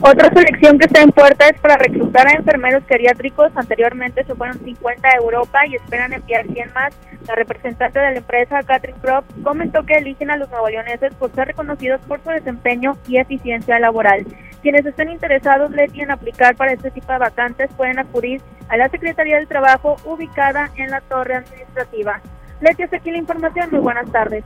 Otra 0.01 0.31
selección 0.33 0.79
que 0.79 0.87
está 0.87 1.03
en 1.03 1.11
puerta 1.11 1.49
es 1.49 1.61
para 1.61 1.77
reclutar 1.77 2.29
a 2.29 2.33
enfermeros 2.33 2.85
geriátricos. 2.89 3.51
Anteriormente 3.57 4.25
se 4.25 4.35
fueron 4.35 4.59
50 4.59 5.09
a 5.09 5.17
Europa 5.17 5.67
y 5.67 5.75
esperan 5.75 6.13
enviar 6.13 6.47
100 6.47 6.73
más. 6.73 6.95
La 7.27 7.35
representante 7.35 7.99
de 7.99 8.13
la 8.13 8.19
empresa, 8.19 8.63
Catherine 8.63 8.99
Croft, 9.03 9.27
comentó 9.43 9.85
que 9.85 9.95
eligen 9.95 10.31
a 10.31 10.37
los 10.37 10.49
nuevoleoneses 10.51 11.13
por 11.15 11.35
ser 11.35 11.49
reconocidos 11.49 12.01
por 12.07 12.23
su 12.23 12.31
desempeño 12.31 12.97
y 13.09 13.19
eficiencia 13.19 13.79
laboral. 13.81 14.25
Quienes 14.63 14.87
estén 14.87 15.11
interesados, 15.11 15.71
Leti, 15.73 16.01
en 16.01 16.11
aplicar 16.11 16.55
para 16.55 16.73
este 16.73 16.91
tipo 16.91 17.13
de 17.13 17.19
vacantes 17.19 17.69
pueden 17.77 17.99
acudir 17.99 18.41
a 18.69 18.77
la 18.77 18.89
Secretaría 18.89 19.37
del 19.37 19.49
Trabajo 19.49 19.97
ubicada 20.05 20.71
en 20.77 20.91
la 20.91 21.01
torre 21.01 21.37
administrativa. 21.37 22.21
Leti, 22.61 22.83
hasta 22.83 22.97
aquí 22.97 23.11
la 23.11 23.19
información. 23.19 23.69
Muy 23.71 23.81
buenas 23.81 24.11
tardes. 24.11 24.45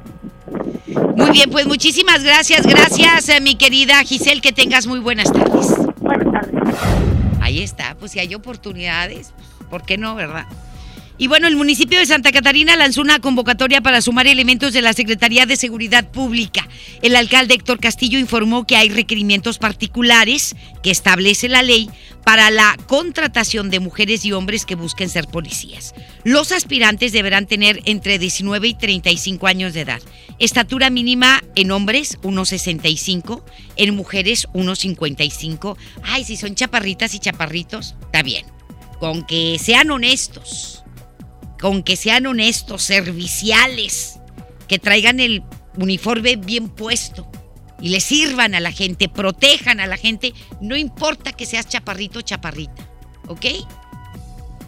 Muy 1.17 1.31
bien, 1.31 1.51
pues 1.51 1.67
muchísimas 1.67 2.23
gracias. 2.23 2.67
Gracias, 2.67 3.29
eh, 3.29 3.41
mi 3.41 3.57
querida 3.57 4.03
Giselle. 4.05 4.41
Que 4.41 4.53
tengas 4.53 4.87
muy 4.87 5.01
buenas 5.01 5.33
tardes. 5.33 5.75
Buenas 5.99 6.33
tardes. 6.33 6.79
Ahí 7.41 7.63
está, 7.63 7.97
pues 7.99 8.13
si 8.13 8.19
hay 8.21 8.35
oportunidades, 8.35 9.35
¿por 9.69 9.83
qué 9.83 9.99
no, 9.99 10.15
verdad? 10.15 10.47
Y 11.19 11.27
bueno, 11.27 11.47
el 11.47 11.57
municipio 11.57 11.99
de 11.99 12.07
Santa 12.07 12.33
Catarina 12.33 12.77
lanzó 12.77 13.01
una 13.01 13.21
convocatoria 13.21 13.81
para 13.81 14.01
sumar 14.01 14.27
elementos 14.27 14.73
de 14.73 14.83
la 14.83 14.93
Secretaría 14.93 15.47
de 15.47 15.57
Seguridad 15.57 16.11
Pública. 16.11 16.69
El 17.03 17.17
alcalde 17.17 17.55
Héctor 17.55 17.81
Castillo 17.81 18.19
informó 18.19 18.67
que 18.67 18.77
hay 18.77 18.89
requerimientos 18.89 19.59
particulares 19.59 20.57
que 20.83 20.91
establece 20.91 21.49
la 21.49 21.63
ley 21.63 21.91
para 22.25 22.51
la 22.51 22.77
contratación 22.87 23.69
de 23.71 23.81
mujeres 23.81 24.25
y 24.25 24.33
hombres 24.33 24.65
que 24.65 24.75
busquen 24.75 25.09
ser 25.09 25.27
policías. 25.27 25.95
Los 26.25 26.51
aspirantes 26.51 27.13
deberán 27.13 27.47
tener 27.47 27.81
entre 27.85 28.19
19 28.19 28.69
y 28.69 28.75
35 28.75 29.47
años 29.47 29.75
de 29.75 29.83
edad. 29.83 30.03
Estatura 30.39 30.89
mínima 30.89 31.43
en 31.57 31.73
hombres, 31.73 32.19
1,65, 32.23 33.43
en 33.77 33.95
mujeres, 33.95 34.49
1,55. 34.55 35.77
Ay, 36.03 36.25
si 36.25 36.37
son 36.37 36.55
chaparritas 36.55 37.15
y 37.15 37.19
chaparritos, 37.19 37.97
está 38.07 38.23
bien. 38.23 38.47
Con 38.99 39.27
que 39.27 39.59
sean 39.59 39.91
honestos 39.91 40.82
con 41.63 41.85
que 41.85 41.95
sean 41.95 42.27
honestos, 42.27 42.83
serviciales, 42.83 44.19
que 44.67 44.81
traigan 44.81 45.21
el 45.21 45.45
uniforme 45.77 46.35
bien 46.35 46.69
puesto 46.69 47.31
y 47.81 47.91
le 47.91 48.01
sirvan 48.01 48.57
a 48.57 48.61
la 48.61 48.73
gente, 48.73 49.09
protejan 49.09 49.79
a 49.79 49.87
la 49.87 49.97
gente, 49.97 50.35
no 50.61 50.77
importa 50.77 51.33
que 51.33 51.47
seas 51.47 51.69
chaparrito 51.69 52.19
o 52.19 52.23
chaparrita, 52.23 52.91
¿ok? 53.29 53.47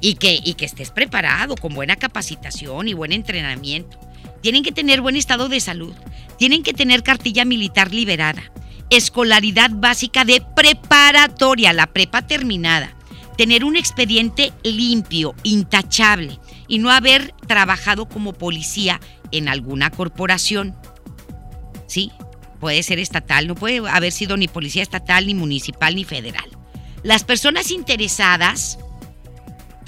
Y 0.01 0.15
que, 0.15 0.39
y 0.45 0.55
que 0.55 0.67
estés 0.67 0.93
preparado, 0.93 1.57
con 1.57 1.75
buena 1.75 1.97
capacitación 1.97 2.87
y 2.87 2.95
buen 2.95 3.11
entrenamiento. 3.11 3.99
Tienen 4.41 4.63
que 4.63 4.71
tener 4.71 5.01
buen 5.01 5.17
estado 5.17 5.49
de 5.49 5.59
salud, 5.59 5.95
tienen 6.39 6.63
que 6.63 6.75
tener 6.75 7.03
cartilla 7.03 7.45
militar 7.45 7.93
liberada, 7.93 8.53
escolaridad 8.91 9.71
básica 9.73 10.25
de 10.25 10.45
preparatoria, 10.55 11.73
la 11.73 11.89
prepa 11.89 12.25
terminada, 12.25 12.95
tener 13.37 13.65
un 13.65 13.75
expediente 13.75 14.53
limpio, 14.63 15.35
intachable, 15.43 16.39
y 16.69 16.79
no 16.79 16.91
haber 16.91 17.35
trabajado 17.47 18.09
como 18.09 18.33
policía 18.33 19.01
en 19.33 19.49
alguna 19.49 19.91
corporación. 19.91 20.75
¿Sí? 21.87 22.11
Puede 22.61 22.83
ser 22.83 22.99
estatal, 22.99 23.47
no 23.47 23.55
puede 23.55 23.87
haber 23.89 24.13
sido 24.13 24.37
ni 24.37 24.49
policía 24.49 24.83
estatal, 24.83 25.27
ni 25.27 25.35
municipal, 25.35 25.95
ni 25.95 26.05
federal. 26.05 26.49
Las 27.03 27.25
personas 27.25 27.71
interesadas 27.71 28.79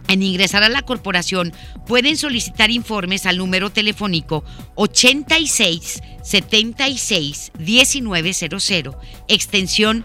en 0.08 0.22
ingresar 0.22 0.62
a 0.62 0.68
la 0.68 0.82
corporación 0.82 1.52
pueden 1.86 2.16
solicitar 2.16 2.70
informes 2.70 3.26
al 3.26 3.38
número 3.38 3.70
telefónico 3.70 4.44
86 4.74 6.02
76 6.22 7.52
1900, 7.58 8.94
extensión 9.28 10.04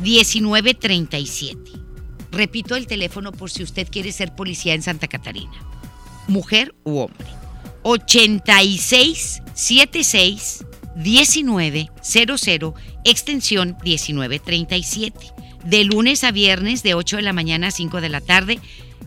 1937. 0.00 1.60
Repito 2.30 2.76
el 2.76 2.86
teléfono 2.86 3.32
por 3.32 3.50
si 3.50 3.62
usted 3.62 3.86
quiere 3.90 4.10
ser 4.12 4.34
policía 4.34 4.72
en 4.72 4.82
Santa 4.82 5.06
Catarina 5.06 5.71
mujer 6.28 6.74
u 6.84 6.98
hombre. 6.98 7.26
86 7.82 9.42
76 9.54 10.64
19 10.96 11.90
00 12.02 12.74
extensión 13.04 13.76
1937. 13.82 15.32
De 15.64 15.84
lunes 15.84 16.24
a 16.24 16.32
viernes 16.32 16.82
de 16.82 16.94
8 16.94 17.16
de 17.16 17.22
la 17.22 17.32
mañana 17.32 17.68
a 17.68 17.70
5 17.70 18.00
de 18.00 18.08
la 18.08 18.20
tarde. 18.20 18.60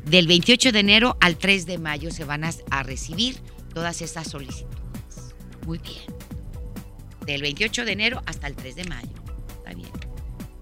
Del 0.06 0.28
28 0.28 0.71
de 0.71 0.80
enero 0.80 1.17
al 1.19 1.38
3 1.38 1.65
de 1.65 1.78
mayo 1.78 2.12
se 2.12 2.25
van 2.25 2.43
a, 2.43 2.51
a 2.69 2.84
recibir 2.84 3.38
todas 3.73 4.01
estas 4.01 4.30
solicitudes. 4.30 5.36
Muy 5.65 5.80
bien. 5.80 6.04
Del 7.25 7.41
28 7.41 7.86
de 7.86 7.91
enero 7.91 8.21
hasta 8.25 8.47
el 8.47 8.56
3 8.56 8.75
de 8.75 8.84
mayo. 8.86 9.10
Está 9.58 9.73
bien. 9.73 9.89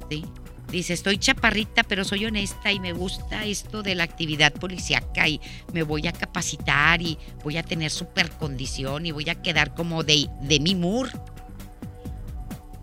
¿Sí? 0.09 0.23
Dice, 0.69 0.93
estoy 0.93 1.17
chaparrita, 1.17 1.83
pero 1.83 2.03
soy 2.03 2.25
honesta 2.25 2.71
y 2.71 2.79
me 2.79 2.93
gusta 2.93 3.45
esto 3.45 3.83
de 3.83 3.95
la 3.95 4.03
actividad 4.03 4.51
policíaca 4.53 5.27
y 5.27 5.39
me 5.71 5.83
voy 5.83 6.07
a 6.07 6.11
capacitar 6.11 7.01
y 7.01 7.17
voy 7.43 7.57
a 7.57 7.63
tener 7.63 7.91
super 7.91 8.31
condición 8.31 9.05
y 9.05 9.11
voy 9.11 9.29
a 9.29 9.35
quedar 9.35 9.75
como 9.75 10.03
de 10.03 10.29
Demi 10.41 10.73
Moore. 10.73 11.11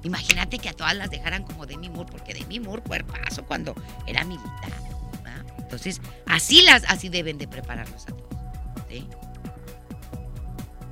Imagínate 0.04 0.58
que 0.58 0.68
a 0.68 0.72
todas 0.72 0.96
las 0.96 1.10
dejaran 1.10 1.42
como 1.42 1.66
Demi 1.66 1.88
Moore, 1.88 2.10
porque 2.10 2.32
Demi 2.32 2.60
Moore 2.60 2.82
cuerpazo 2.82 3.44
cuando 3.44 3.74
era 4.06 4.24
militar. 4.24 4.70
Entonces, 5.70 6.00
así 6.26 6.62
las, 6.62 6.82
así 6.88 7.08
deben 7.08 7.38
de 7.38 7.46
prepararlos 7.46 8.02
a 8.02 8.06
todos. 8.08 8.34
¿sí? 8.88 9.06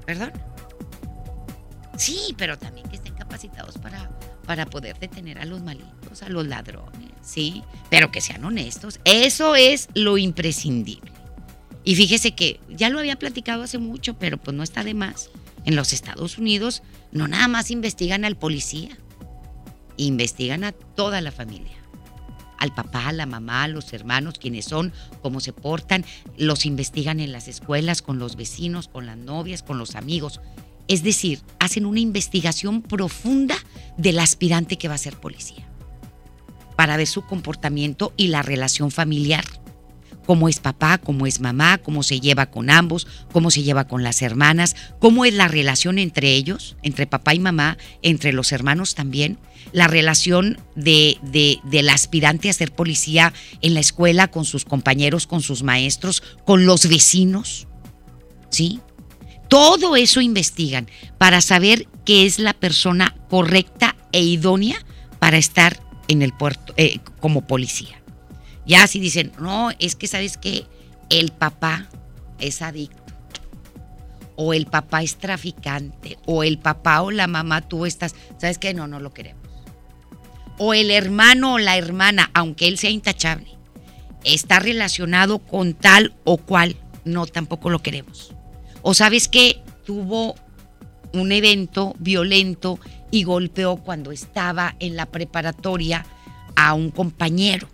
¿Perdón? 0.07 0.33
Sí, 1.97 2.35
pero 2.39 2.57
también 2.57 2.89
que 2.89 2.95
estén 2.95 3.15
capacitados 3.15 3.77
para, 3.79 4.09
para 4.47 4.67
poder 4.67 4.97
detener 5.01 5.41
a 5.41 5.45
los 5.45 5.63
a 6.23 6.29
los 6.29 6.47
ladrones, 6.47 7.11
¿sí? 7.23 7.63
Pero 7.91 8.11
que 8.11 8.21
sean 8.21 8.45
honestos. 8.45 9.01
Eso 9.05 9.55
es 9.57 9.89
lo 9.95 10.19
imprescindible. 10.19 11.13
Y 11.85 11.95
fíjese 11.95 12.33
que 12.33 12.61
ya 12.69 12.91
lo 12.91 12.99
había 12.99 13.17
platicado 13.17 13.63
hace 13.63 13.79
mucho, 13.79 14.19
pero 14.19 14.37
pues 14.37 14.57
no 14.57 14.63
está 14.63 14.85
de 14.85 14.95
más. 14.95 15.31
En 15.65 15.77
los 15.77 15.93
Estados 15.93 16.39
Unidos 16.39 16.83
no 17.13 17.29
nada 17.29 17.49
más 17.49 17.71
investigan 17.71 18.25
al 18.25 18.37
policía, 18.37 18.97
investigan 19.97 20.65
a 20.65 20.73
toda 20.73 21.21
la 21.21 21.33
familia. 21.33 21.77
Al 22.59 22.75
papá, 22.75 23.09
a 23.09 23.13
la 23.13 23.27
mamá, 23.27 23.65
a 23.65 23.69
los 23.69 23.93
hermanos, 23.93 24.39
quienes 24.39 24.65
son, 24.65 24.93
cómo 25.23 25.41
se 25.41 25.53
portan, 25.53 26.05
los 26.37 26.67
investigan 26.67 27.21
en 27.21 27.31
las 27.31 27.47
escuelas, 27.47 28.03
con 28.03 28.19
los 28.19 28.35
vecinos, 28.35 28.89
con 28.89 29.07
las 29.07 29.17
novias, 29.17 29.63
con 29.63 29.79
los 29.79 29.95
amigos. 29.95 30.41
Es 30.89 31.03
decir, 31.03 31.41
hacen 31.61 31.87
una 31.87 32.01
investigación 32.01 32.83
profunda 32.83 33.57
del 33.97 34.19
aspirante 34.19 34.77
que 34.77 34.89
va 34.89 34.95
a 34.95 34.99
ser 34.99 35.17
policía 35.17 35.68
para 36.79 36.97
ver 36.97 37.09
su 37.09 37.23
comportamiento 37.23 38.13
y 38.17 38.29
la 38.29 38.41
relación 38.41 38.93
familiar. 38.93 39.45
Cómo 40.25 40.49
es 40.49 40.61
papá, 40.61 40.99
cómo 40.99 41.27
es 41.27 41.41
mamá, 41.41 41.79
cómo 41.79 42.05
se 42.05 42.21
lleva 42.21 42.53
con 42.53 42.71
ambos, 42.71 43.09
cómo 43.33 43.51
se 43.51 43.65
lleva 43.65 43.89
con 43.89 44.05
las 44.05 44.23
hermanas, 44.23 44.77
cómo 45.01 45.25
es 45.25 45.35
la 45.35 45.49
relación 45.49 45.99
entre 45.99 46.35
ellos, 46.35 46.77
entre 46.85 47.09
papá 47.09 47.35
y 47.35 47.41
mamá, 47.41 47.79
entre 48.03 48.33
los 48.33 48.53
hermanos 48.53 48.95
también, 48.95 49.41
la 49.73 49.89
relación 49.89 50.61
de, 50.77 51.19
de, 51.23 51.59
del 51.65 51.89
aspirante 51.89 52.49
a 52.49 52.53
ser 52.53 52.71
policía 52.71 53.33
en 53.61 53.75
la 53.75 53.81
escuela 53.81 54.29
con 54.29 54.45
sus 54.45 54.65
compañeros, 54.65 55.27
con 55.27 55.43
sus 55.43 55.65
maestros, 55.65 56.23
con 56.45 56.65
los 56.65 56.87
vecinos. 56.87 57.67
¿Sí? 58.51 58.79
Todo 59.49 59.97
eso 59.97 60.21
investigan 60.21 60.89
para 61.19 61.41
saber 61.41 61.89
qué 62.05 62.25
es 62.25 62.39
la 62.39 62.53
persona 62.53 63.17
correcta 63.29 63.97
e 64.13 64.23
idónea 64.23 64.77
para 65.19 65.39
estar 65.39 65.88
en 66.09 66.23
el 66.23 66.33
puerto 66.33 66.75
eh, 66.77 66.99
como 67.21 67.43
policía. 67.43 68.01
Ya 68.67 68.87
si 68.87 69.01
dicen, 69.01 69.33
no, 69.39 69.71
es 69.79 69.95
que 69.95 70.07
sabes 70.07 70.37
que 70.37 70.67
el 71.09 71.33
papá 71.33 71.89
es 72.39 72.61
adicto, 72.61 73.03
o 74.37 74.53
el 74.53 74.67
papá 74.67 75.03
es 75.03 75.17
traficante, 75.17 76.19
o 76.27 76.43
el 76.43 76.59
papá 76.59 77.03
o 77.03 77.11
la 77.11 77.27
mamá 77.27 77.63
tú 77.63 77.87
estás, 77.87 78.15
¿sabes 78.39 78.59
qué? 78.59 78.75
No, 78.75 78.87
no 78.87 79.01
lo 79.01 79.13
queremos. 79.13 79.43
O 80.59 80.75
el 80.75 80.91
hermano 80.91 81.55
o 81.55 81.59
la 81.59 81.77
hermana, 81.77 82.31
aunque 82.35 82.69
él 82.69 82.79
sea 82.79 82.91
intachable, 82.91 83.49
está 84.25 84.59
relacionado 84.59 85.39
con 85.39 85.75
tal 85.75 86.15
o 86.25 86.37
cual, 86.37 86.77
no, 87.05 87.27
tampoco 87.27 87.71
lo 87.71 87.81
queremos. 87.81 88.35
O 88.83 88.95
sabes 88.95 89.29
que 89.29 89.63
tuvo 89.87 90.35
un 91.13 91.33
evento 91.33 91.95
violento 91.99 92.79
y 93.11 93.25
golpeó 93.25 93.77
cuando 93.77 94.13
estaba 94.13 94.77
en 94.81 94.97
la 94.97 95.07
preparatoria 95.07 96.05
a 96.57 96.75
un 96.75 96.91
compañero. 96.91 97.69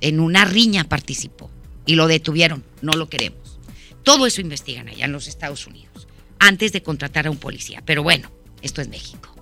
En 0.00 0.20
una 0.20 0.44
riña 0.44 0.84
participó 0.84 1.50
y 1.86 1.94
lo 1.94 2.06
detuvieron. 2.06 2.64
No 2.82 2.92
lo 2.92 3.08
queremos. 3.08 3.58
Todo 4.02 4.26
eso 4.26 4.40
investigan 4.40 4.88
allá 4.88 5.06
en 5.06 5.12
los 5.12 5.26
Estados 5.26 5.66
Unidos 5.66 6.06
antes 6.38 6.72
de 6.72 6.82
contratar 6.82 7.26
a 7.26 7.30
un 7.30 7.38
policía. 7.38 7.82
Pero 7.84 8.02
bueno, 8.02 8.30
esto 8.62 8.80
es 8.80 8.88
México. 8.88 9.34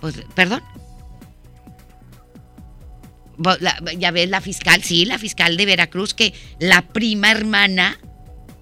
Pues, 0.00 0.14
¿Perdón? 0.34 0.62
ya 3.98 4.10
ves 4.10 4.28
la 4.28 4.40
fiscal, 4.42 4.82
sí, 4.82 5.06
la 5.06 5.18
fiscal 5.18 5.56
de 5.56 5.64
Veracruz, 5.64 6.12
que 6.12 6.34
la 6.58 6.88
prima 6.88 7.30
hermana 7.30 7.98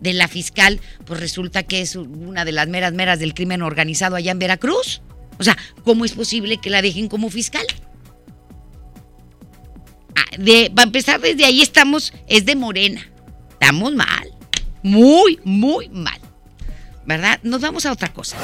de 0.00 0.12
la 0.12 0.28
fiscal, 0.28 0.80
pues 1.04 1.20
resulta 1.20 1.62
que 1.62 1.80
es 1.80 1.96
una 1.96 2.44
de 2.44 2.52
las 2.52 2.68
meras 2.68 2.92
meras 2.92 3.18
del 3.18 3.34
crimen 3.34 3.62
organizado 3.62 4.16
allá 4.16 4.32
en 4.32 4.38
Veracruz. 4.38 5.02
O 5.38 5.44
sea, 5.44 5.56
¿cómo 5.84 6.04
es 6.04 6.12
posible 6.12 6.58
que 6.58 6.70
la 6.70 6.82
dejen 6.82 7.08
como 7.08 7.30
fiscal? 7.30 7.66
Ah, 10.16 10.36
de, 10.38 10.70
para 10.74 10.86
empezar, 10.86 11.20
desde 11.20 11.44
ahí 11.44 11.62
estamos, 11.62 12.12
es 12.26 12.44
de 12.44 12.56
Morena. 12.56 13.08
Estamos 13.50 13.94
mal. 13.94 14.32
Muy, 14.82 15.38
muy 15.44 15.88
mal. 15.88 16.20
¿Verdad? 17.06 17.40
Nos 17.42 17.60
vamos 17.60 17.86
a 17.86 17.92
otra 17.92 18.12
cosa. 18.12 18.36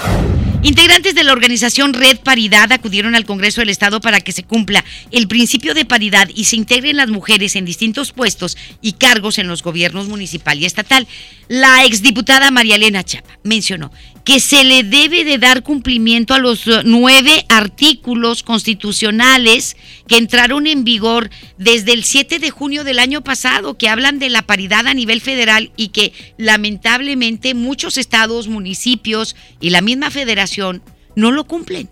Integrantes 0.64 1.14
de 1.14 1.24
la 1.24 1.34
organización 1.34 1.92
Red 1.92 2.20
Paridad 2.20 2.72
acudieron 2.72 3.14
al 3.14 3.26
Congreso 3.26 3.60
del 3.60 3.68
Estado 3.68 4.00
para 4.00 4.22
que 4.22 4.32
se 4.32 4.44
cumpla 4.44 4.82
el 5.10 5.28
principio 5.28 5.74
de 5.74 5.84
paridad 5.84 6.30
y 6.34 6.44
se 6.44 6.56
integren 6.56 6.96
las 6.96 7.10
mujeres 7.10 7.54
en 7.54 7.66
distintos 7.66 8.12
puestos 8.12 8.56
y 8.80 8.92
cargos 8.92 9.36
en 9.36 9.46
los 9.46 9.62
gobiernos 9.62 10.08
municipal 10.08 10.58
y 10.58 10.64
estatal. 10.64 11.06
La 11.48 11.84
exdiputada 11.84 12.50
María 12.50 12.76
Elena 12.76 13.04
Chapa 13.04 13.38
mencionó 13.42 13.92
que 14.24 14.40
se 14.40 14.64
le 14.64 14.82
debe 14.82 15.24
de 15.24 15.38
dar 15.38 15.62
cumplimiento 15.62 16.34
a 16.34 16.38
los 16.38 16.66
eh, 16.66 16.80
nueve 16.84 17.44
artículos 17.50 18.42
constitucionales 18.42 19.76
que 20.08 20.16
entraron 20.16 20.66
en 20.66 20.82
vigor 20.82 21.30
desde 21.58 21.92
el 21.92 22.04
7 22.04 22.38
de 22.38 22.50
junio 22.50 22.84
del 22.84 22.98
año 22.98 23.22
pasado, 23.22 23.76
que 23.76 23.88
hablan 23.88 24.18
de 24.18 24.30
la 24.30 24.42
paridad 24.42 24.86
a 24.86 24.94
nivel 24.94 25.20
federal 25.20 25.72
y 25.76 25.88
que 25.88 26.12
lamentablemente 26.38 27.54
muchos 27.54 27.98
estados, 27.98 28.48
municipios 28.48 29.36
y 29.60 29.70
la 29.70 29.82
misma 29.82 30.10
federación 30.10 30.82
no 31.14 31.30
lo 31.30 31.44
cumplen. 31.44 31.90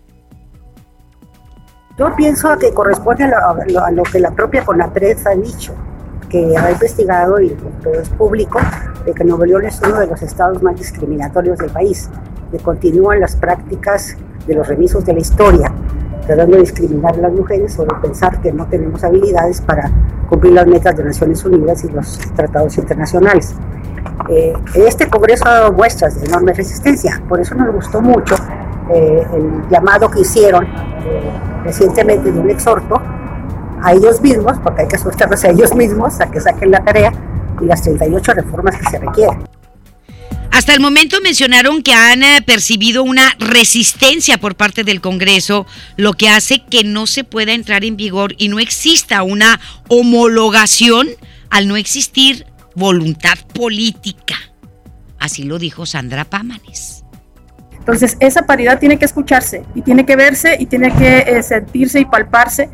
Yo 1.98 2.14
pienso 2.16 2.56
que 2.58 2.72
corresponde 2.72 3.24
a 3.24 3.90
lo, 3.90 4.02
que 4.04 4.18
la 4.18 4.34
propia 4.34 4.64
CONAPRED 4.64 5.26
ha 5.26 5.34
dicho, 5.34 5.74
que 6.32 6.56
ha 6.56 6.72
investigado 6.72 7.38
y 7.42 7.50
todo 7.82 7.92
es 7.92 8.08
público, 8.08 8.58
de 9.04 9.12
que 9.12 9.22
Nuevo 9.22 9.44
León 9.44 9.66
es 9.66 9.78
uno 9.86 10.00
de 10.00 10.06
los 10.06 10.22
estados 10.22 10.62
más 10.62 10.76
discriminatorios 10.76 11.58
del 11.58 11.70
país, 11.70 12.08
que 12.50 12.58
continúan 12.58 13.20
las 13.20 13.36
prácticas 13.36 14.16
de 14.46 14.54
los 14.54 14.66
remisos 14.66 15.04
de 15.04 15.12
la 15.12 15.20
historia, 15.20 15.70
tratando 16.26 16.56
de 16.56 16.62
discriminar 16.62 17.14
a 17.14 17.18
las 17.18 17.32
mujeres 17.32 17.78
o 17.78 17.84
de 17.84 17.94
pensar 18.00 18.40
que 18.40 18.50
no 18.50 18.66
tenemos 18.66 19.04
habilidades 19.04 19.60
para 19.60 19.90
cumplir 20.30 20.54
las 20.54 20.66
metas 20.66 20.96
de 20.96 21.04
Naciones 21.04 21.44
Unidas 21.44 21.84
y 21.84 21.88
los 21.88 22.18
tratados 22.34 22.78
internacionales. 22.78 23.54
Eh, 24.30 24.54
este 24.74 25.10
Congreso 25.10 25.46
ha 25.46 25.52
dado 25.52 25.72
muestras 25.72 26.18
de 26.18 26.26
enorme 26.26 26.54
resistencia, 26.54 27.22
por 27.28 27.40
eso 27.40 27.54
nos 27.54 27.74
gustó 27.74 28.00
mucho 28.00 28.36
eh, 28.90 29.22
el 29.34 29.68
llamado 29.68 30.10
que 30.10 30.20
hicieron 30.20 30.64
eh, 30.64 31.30
recientemente 31.64 32.32
de 32.32 32.40
un 32.40 32.48
exhorto 32.48 33.02
a 33.82 33.92
ellos 33.92 34.20
mismos, 34.20 34.58
porque 34.62 34.82
hay 34.82 34.88
que 34.88 34.98
soltarlos 34.98 35.42
a 35.44 35.50
ellos 35.50 35.74
mismos 35.74 36.20
a 36.20 36.30
que 36.30 36.40
saquen 36.40 36.70
la 36.70 36.84
tarea 36.84 37.12
y 37.60 37.66
las 37.66 37.82
38 37.82 38.32
reformas 38.34 38.76
que 38.76 38.90
se 38.90 38.98
requieren. 38.98 39.44
Hasta 40.50 40.74
el 40.74 40.80
momento 40.80 41.16
mencionaron 41.22 41.82
que 41.82 41.94
han 41.94 42.22
eh, 42.22 42.42
percibido 42.44 43.02
una 43.02 43.34
resistencia 43.38 44.38
por 44.38 44.54
parte 44.54 44.84
del 44.84 45.00
Congreso, 45.00 45.66
lo 45.96 46.12
que 46.12 46.28
hace 46.28 46.62
que 46.62 46.84
no 46.84 47.06
se 47.06 47.24
pueda 47.24 47.52
entrar 47.52 47.84
en 47.84 47.96
vigor 47.96 48.34
y 48.36 48.48
no 48.48 48.60
exista 48.60 49.22
una 49.22 49.58
homologación 49.88 51.08
al 51.48 51.68
no 51.68 51.76
existir 51.76 52.46
voluntad 52.74 53.38
política. 53.54 54.36
Así 55.18 55.44
lo 55.44 55.58
dijo 55.58 55.86
Sandra 55.86 56.26
Pámanes. 56.26 57.02
Entonces, 57.78 58.16
esa 58.20 58.42
paridad 58.42 58.78
tiene 58.78 58.98
que 58.98 59.06
escucharse 59.06 59.64
y 59.74 59.82
tiene 59.82 60.04
que 60.04 60.16
verse 60.16 60.56
y 60.60 60.66
tiene 60.66 60.94
que 60.94 61.18
eh, 61.18 61.42
sentirse 61.42 61.98
y 61.98 62.04
palparse 62.04 62.68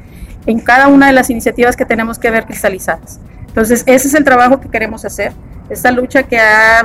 en 0.48 0.60
cada 0.60 0.88
una 0.88 1.08
de 1.08 1.12
las 1.12 1.28
iniciativas 1.28 1.76
que 1.76 1.84
tenemos 1.84 2.18
que 2.18 2.30
ver 2.30 2.46
cristalizadas. 2.46 3.20
Entonces, 3.46 3.84
ese 3.86 4.08
es 4.08 4.14
el 4.14 4.24
trabajo 4.24 4.60
que 4.60 4.70
queremos 4.70 5.04
hacer. 5.04 5.32
Esta 5.68 5.90
lucha 5.90 6.22
que 6.22 6.38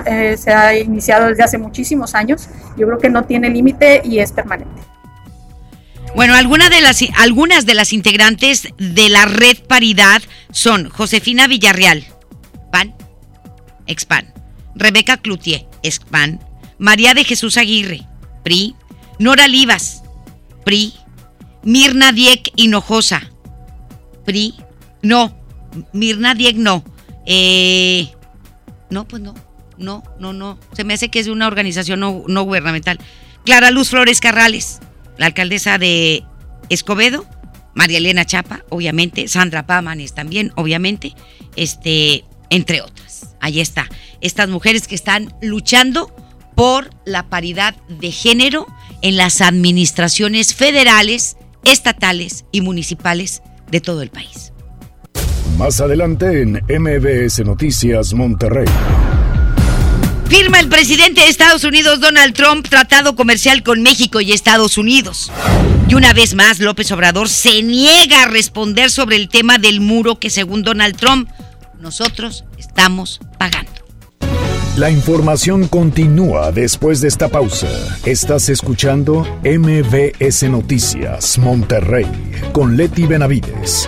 eh, 0.06 0.36
se 0.36 0.52
ha 0.52 0.78
iniciado 0.78 1.28
desde 1.28 1.44
hace 1.44 1.58
muchísimos 1.58 2.14
años, 2.14 2.50
yo 2.76 2.86
creo 2.88 3.00
que 3.00 3.10
no 3.10 3.24
tiene 3.24 3.50
límite 3.50 4.02
y 4.04 4.20
es 4.20 4.34
permanente. 4.34 4.82
Bueno, 6.14 6.36
algunas 6.36 6.70
de, 6.70 6.82
las, 7.74 7.94
integrantes 7.94 8.68
de 8.78 9.10
la 9.10 9.26
red 9.26 9.58
paridad 9.66 10.22
son 10.52 10.90
Josefina 10.90 11.48
Villarreal, 11.48 12.04
PAN, 12.70 12.94
expan, 13.88 14.34
Rebeca 14.76 15.18
Cloutier, 15.18 15.66
expan, 15.84 16.42
María 16.78 17.14
de 17.14 17.24
Jesús 17.24 17.56
Aguirre, 17.58 18.02
PRI, 18.44 18.76
Nora 19.20 19.48
Livas, 19.48 20.04
PRI, 20.66 20.94
Mirna 21.64 22.12
Dieck 22.12 22.52
Hinojosa, 22.58 23.33
PRI, 24.26 24.56
no, 25.02 25.36
Mirna 25.92 26.36
Dieck 26.36 26.56
no, 26.56 26.84
eh, 27.26 28.10
no, 28.90 29.08
pues 29.08 29.22
no, 29.22 29.34
no, 29.78 30.04
no, 30.20 30.34
no, 30.34 30.60
se 30.74 30.84
me 30.84 30.94
hace 30.94 31.10
que 31.10 31.20
es 31.20 31.28
una 31.28 31.48
organización 31.48 32.00
no, 32.00 32.24
no 32.28 32.44
gubernamental. 32.44 33.00
Clara 33.46 33.72
Luz 33.72 33.90
Flores 33.90 34.22
Carrales, 34.22 34.80
la 35.18 35.26
alcaldesa 35.26 35.78
de 35.78 36.24
Escobedo, 36.70 37.26
María 37.74 37.98
Elena 37.98 38.26
Chapa, 38.26 38.64
obviamente, 38.70 39.28
Sandra 39.28 39.66
Pámanes 39.66 40.14
también, 40.14 40.52
obviamente, 40.56 41.14
este, 41.56 42.24
entre 42.50 42.82
otras. 42.82 43.36
Ahí 43.40 43.60
está, 43.60 43.90
estas 44.22 44.48
mujeres 44.50 44.88
que 44.88 44.96
están 44.96 45.34
luchando 45.42 46.16
por 46.56 46.90
la 47.06 47.30
paridad 47.30 47.76
de 47.90 48.12
género 48.12 48.68
en 49.02 49.18
las 49.18 49.42
administraciones 49.42 50.54
federales, 50.54 51.36
estatales 51.66 52.46
y 52.52 52.62
municipales 52.62 53.42
de 53.70 53.82
todo 53.82 54.02
el 54.02 54.10
país. 54.10 54.54
Más 55.58 55.80
adelante 55.82 56.42
en 56.42 56.64
MBS 56.68 57.46
Noticias 57.46 58.14
Monterrey. 58.14 58.66
Firma 60.30 60.60
el 60.60 60.68
presidente 60.68 61.22
de 61.22 61.28
Estados 61.28 61.64
Unidos, 61.64 62.00
Donald 62.00 62.34
Trump, 62.34 62.68
tratado 62.68 63.16
comercial 63.16 63.62
con 63.62 63.84
México 63.84 64.20
y 64.20 64.32
Estados 64.32 64.80
Unidos. 64.80 65.32
Y 65.88 65.94
una 65.94 66.12
vez 66.14 66.34
más, 66.34 66.60
López 66.60 66.92
Obrador 66.92 67.30
se 67.30 67.62
niega 67.62 68.24
a 68.24 68.28
responder 68.28 68.90
sobre 68.90 69.16
el 69.16 69.30
tema 69.30 69.60
del 69.60 69.80
muro 69.80 70.18
que, 70.18 70.32
según 70.32 70.64
Donald 70.64 70.98
Trump, 70.98 71.30
nosotros 71.80 72.46
estamos 72.58 73.20
pagando. 73.38 73.73
La 74.76 74.90
información 74.90 75.68
continúa 75.68 76.52
después 76.52 77.00
de 77.00 77.08
esta 77.08 77.30
pausa. 77.30 77.68
Estás 78.06 78.50
escuchando 78.50 79.24
MBS 79.44 80.50
Noticias 80.50 81.38
Monterrey 81.38 82.08
con 82.54 82.76
Leti 82.76 83.06
Benavides. 83.06 83.88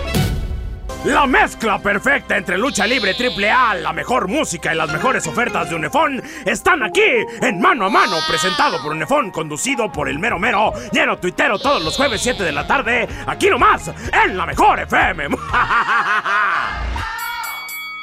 La 1.04 1.26
mezcla 1.26 1.80
perfecta 1.80 2.36
entre 2.36 2.56
lucha 2.56 2.86
libre 2.86 3.14
triple 3.14 3.50
A, 3.50 3.74
la 3.74 3.92
mejor 3.92 4.28
música 4.28 4.72
y 4.72 4.76
las 4.76 4.92
mejores 4.92 5.26
ofertas 5.26 5.68
de 5.68 5.74
Unefón 5.74 6.22
están 6.44 6.84
aquí 6.84 7.02
en 7.42 7.60
Mano 7.60 7.86
a 7.86 7.90
Mano, 7.90 8.18
presentado 8.28 8.80
por 8.80 8.92
Unefón, 8.92 9.32
conducido 9.32 9.90
por 9.90 10.08
el 10.08 10.20
mero 10.20 10.38
mero, 10.38 10.72
lleno 10.92 11.18
tuitero 11.18 11.58
todos 11.58 11.82
los 11.84 11.96
jueves 11.96 12.20
7 12.20 12.44
de 12.44 12.52
la 12.52 12.64
tarde, 12.64 13.08
aquí 13.26 13.50
nomás, 13.50 13.90
en 14.24 14.36
la 14.36 14.46
mejor 14.46 14.78
FM. 14.78 15.30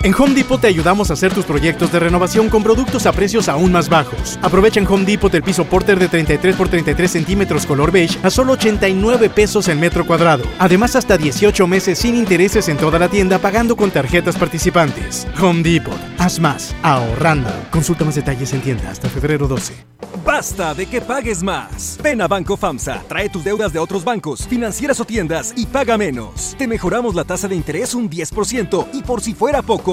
En 0.03 0.13
Home 0.15 0.33
Depot 0.33 0.59
te 0.59 0.67
ayudamos 0.67 1.09
a 1.09 1.13
hacer 1.13 1.33
tus 1.33 1.45
proyectos 1.45 1.89
de 1.93 1.97
renovación 1.97 2.49
con 2.49 2.61
productos 2.61 3.05
a 3.05 3.13
precios 3.13 3.47
aún 3.47 3.71
más 3.71 3.87
bajos. 3.87 4.37
Aprovecha 4.41 4.81
en 4.81 4.87
Home 4.87 5.05
Depot 5.05 5.33
el 5.33 5.43
piso 5.43 5.63
Porter 5.63 5.97
de 5.97 6.09
33 6.09 6.57
por 6.57 6.67
33 6.67 7.09
centímetros 7.09 7.65
color 7.65 7.89
beige 7.89 8.19
a 8.21 8.29
solo 8.29 8.51
89 8.53 9.29
pesos 9.29 9.69
el 9.69 9.79
metro 9.79 10.05
cuadrado. 10.05 10.43
Además, 10.59 10.97
hasta 10.97 11.17
18 11.17 11.67
meses 11.67 11.99
sin 11.99 12.15
intereses 12.15 12.67
en 12.67 12.75
toda 12.75 12.99
la 12.99 13.07
tienda 13.07 13.39
pagando 13.39 13.77
con 13.77 13.91
tarjetas 13.91 14.35
participantes. 14.35 15.25
Home 15.41 15.63
Depot. 15.63 15.97
Haz 16.17 16.37
más. 16.37 16.75
Ahorrando. 16.83 17.49
Consulta 17.71 18.03
más 18.03 18.15
detalles 18.15 18.51
en 18.51 18.59
tienda 18.59 18.91
hasta 18.91 19.07
febrero 19.07 19.47
12. 19.47 19.73
Basta 20.25 20.73
de 20.73 20.85
que 20.85 21.01
pagues 21.01 21.43
más. 21.43 21.99
Ven 22.01 22.21
a 22.21 22.27
Banco 22.27 22.55
FAMSA, 22.55 23.03
trae 23.09 23.27
tus 23.27 23.43
deudas 23.43 23.73
de 23.73 23.79
otros 23.79 24.05
bancos, 24.05 24.47
financieras 24.47 24.99
o 25.01 25.05
tiendas 25.05 25.53
y 25.57 25.65
paga 25.65 25.97
menos. 25.97 26.55
Te 26.57 26.65
mejoramos 26.65 27.13
la 27.13 27.25
tasa 27.25 27.49
de 27.49 27.55
interés 27.55 27.93
un 27.93 28.09
10% 28.09 28.87
y 28.93 29.03
por 29.03 29.21
si 29.21 29.33
fuera 29.33 29.61
poco, 29.61 29.92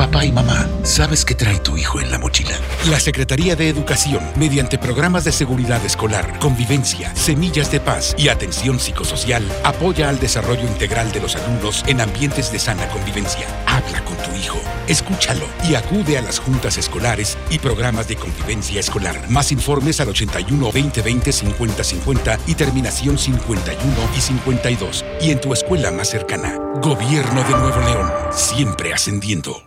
Papá 0.00 0.24
y 0.24 0.32
mamá, 0.32 0.66
¿sabes 0.82 1.26
qué 1.26 1.34
trae 1.34 1.58
tu 1.58 1.76
hijo 1.76 2.00
en 2.00 2.10
la 2.10 2.18
mochila? 2.18 2.58
La 2.88 2.98
Secretaría 2.98 3.54
de 3.54 3.68
Educación, 3.68 4.24
mediante 4.34 4.78
programas 4.78 5.24
de 5.24 5.30
seguridad 5.30 5.84
escolar, 5.84 6.38
convivencia, 6.38 7.14
semillas 7.14 7.70
de 7.70 7.80
paz 7.80 8.14
y 8.16 8.28
atención 8.28 8.80
psicosocial, 8.80 9.44
apoya 9.62 10.08
al 10.08 10.18
desarrollo 10.18 10.62
integral 10.62 11.12
de 11.12 11.20
los 11.20 11.36
alumnos 11.36 11.84
en 11.86 12.00
ambientes 12.00 12.50
de 12.50 12.58
sana 12.58 12.88
convivencia. 12.88 13.46
Habla 13.66 14.02
con 14.06 14.16
tu 14.16 14.34
hijo, 14.42 14.58
escúchalo 14.88 15.44
y 15.68 15.74
acude 15.74 16.16
a 16.16 16.22
las 16.22 16.38
juntas 16.38 16.78
escolares 16.78 17.36
y 17.50 17.58
programas 17.58 18.08
de 18.08 18.16
convivencia 18.16 18.80
escolar. 18.80 19.28
Más 19.28 19.52
informes 19.52 20.00
al 20.00 20.08
81 20.08 20.64
2020 20.64 21.30
50 21.30 21.84
50 21.84 22.38
y 22.46 22.54
terminación 22.54 23.18
51 23.18 23.84
y 24.16 24.20
52. 24.22 25.04
Y 25.20 25.30
en 25.30 25.42
tu 25.42 25.52
escuela 25.52 25.90
más 25.90 26.08
cercana. 26.08 26.58
Gobierno 26.80 27.42
de 27.42 27.50
Nuevo 27.50 27.80
León, 27.80 28.10
siempre 28.32 28.94
ascendiendo. 28.94 29.62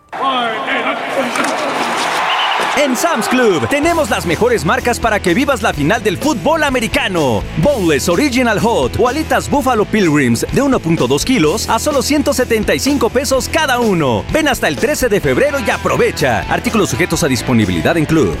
En 2.76 2.96
Sam's 2.96 3.28
Club 3.28 3.68
tenemos 3.68 4.10
las 4.10 4.26
mejores 4.26 4.64
marcas 4.64 4.98
para 4.98 5.20
que 5.20 5.32
vivas 5.32 5.62
la 5.62 5.72
final 5.72 6.02
del 6.02 6.18
fútbol 6.18 6.64
americano. 6.64 7.42
Boneless 7.58 8.08
Original 8.08 8.58
Hot 8.58 8.98
o 8.98 9.08
alitas 9.08 9.48
Buffalo 9.48 9.84
Pilgrims 9.84 10.40
de 10.40 10.62
1.2 10.62 11.24
kilos 11.24 11.68
a 11.68 11.78
solo 11.78 12.02
175 12.02 13.10
pesos 13.10 13.48
cada 13.48 13.78
uno. 13.78 14.24
Ven 14.32 14.48
hasta 14.48 14.66
el 14.66 14.76
13 14.76 15.08
de 15.08 15.20
febrero 15.20 15.58
y 15.64 15.70
aprovecha. 15.70 16.40
Artículos 16.52 16.90
sujetos 16.90 17.22
a 17.22 17.28
disponibilidad 17.28 17.96
en 17.96 18.06
Club. 18.06 18.36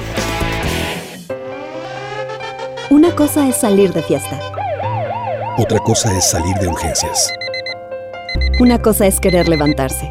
Una 2.90 3.14
cosa 3.14 3.48
es 3.48 3.56
salir 3.56 3.92
de 3.92 4.02
fiesta. 4.02 4.40
Otra 5.58 5.78
cosa 5.78 6.12
es 6.16 6.28
salir 6.28 6.54
de 6.56 6.66
urgencias. 6.66 7.32
Una 8.58 8.80
cosa 8.80 9.06
es 9.06 9.20
querer 9.20 9.48
levantarse. 9.48 10.10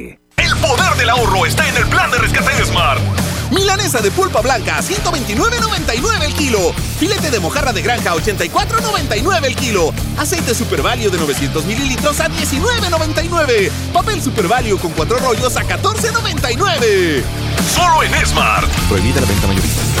El 0.37 0.55
poder 0.57 0.95
del 0.97 1.09
ahorro 1.09 1.45
está 1.45 1.67
en 1.67 1.77
el 1.77 1.87
plan 1.87 2.09
de 2.11 2.17
rescate 2.17 2.55
de 2.55 2.65
Smart. 2.65 3.01
Milanesa 3.51 3.99
de 3.99 4.11
pulpa 4.11 4.41
blanca 4.41 4.77
a 4.77 4.81
129.99 4.81 6.23
el 6.23 6.33
kilo. 6.33 6.73
Filete 6.99 7.29
de 7.31 7.39
mojarra 7.39 7.73
de 7.73 7.81
granja 7.81 8.11
a 8.11 8.15
84.99 8.15 9.45
el 9.45 9.55
kilo. 9.55 9.93
Aceite 10.17 10.55
Super 10.55 10.81
Value 10.81 11.09
de 11.09 11.17
900 11.17 11.65
mililitros 11.65 12.19
a 12.21 12.29
19.99. 12.29 13.69
Papel 13.93 14.21
Super 14.21 14.47
Value 14.47 14.77
con 14.79 14.91
cuatro 14.91 15.19
rollos 15.19 15.57
a 15.57 15.63
14.99. 15.63 17.23
Solo 17.75 18.03
en 18.03 18.25
Smart. 18.25 18.69
Prohibida 18.87 19.19
la 19.19 19.27
venta 19.27 19.47
mayorista. 19.47 20.00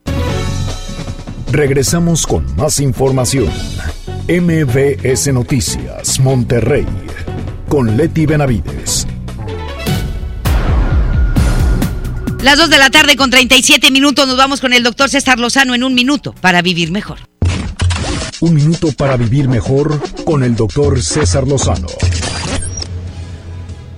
Regresamos 1.51 2.25
con 2.25 2.45
más 2.55 2.79
información. 2.79 3.49
MBS 4.29 5.33
Noticias, 5.33 6.17
Monterrey, 6.21 6.85
con 7.67 7.97
Leti 7.97 8.25
Benavides. 8.25 9.05
Las 12.41 12.57
2 12.57 12.69
de 12.69 12.77
la 12.77 12.89
tarde 12.89 13.17
con 13.17 13.29
37 13.29 13.91
minutos 13.91 14.29
nos 14.29 14.37
vamos 14.37 14.61
con 14.61 14.71
el 14.71 14.81
doctor 14.81 15.09
César 15.09 15.39
Lozano 15.39 15.75
en 15.75 15.83
un 15.83 15.93
minuto 15.93 16.33
para 16.39 16.61
vivir 16.61 16.89
mejor. 16.89 17.17
Un 18.39 18.53
minuto 18.53 18.93
para 18.93 19.17
vivir 19.17 19.49
mejor 19.49 19.99
con 20.23 20.45
el 20.45 20.55
doctor 20.55 21.01
César 21.01 21.45
Lozano. 21.45 21.87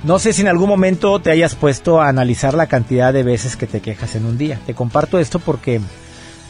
No 0.04 0.18
sé 0.18 0.34
si 0.34 0.42
en 0.42 0.48
algún 0.48 0.70
momento 0.70 1.22
te 1.22 1.30
hayas 1.30 1.54
puesto 1.54 2.02
a 2.02 2.10
analizar 2.10 2.56
la 2.56 2.66
cantidad 2.66 3.14
de 3.14 3.22
veces 3.22 3.56
que 3.56 3.68
te 3.68 3.80
quejas 3.80 4.16
en 4.16 4.26
un 4.26 4.40
día. 4.40 4.60
Te 4.66 4.74
comparto 4.74 5.20
esto 5.20 5.38
porque 5.38 5.80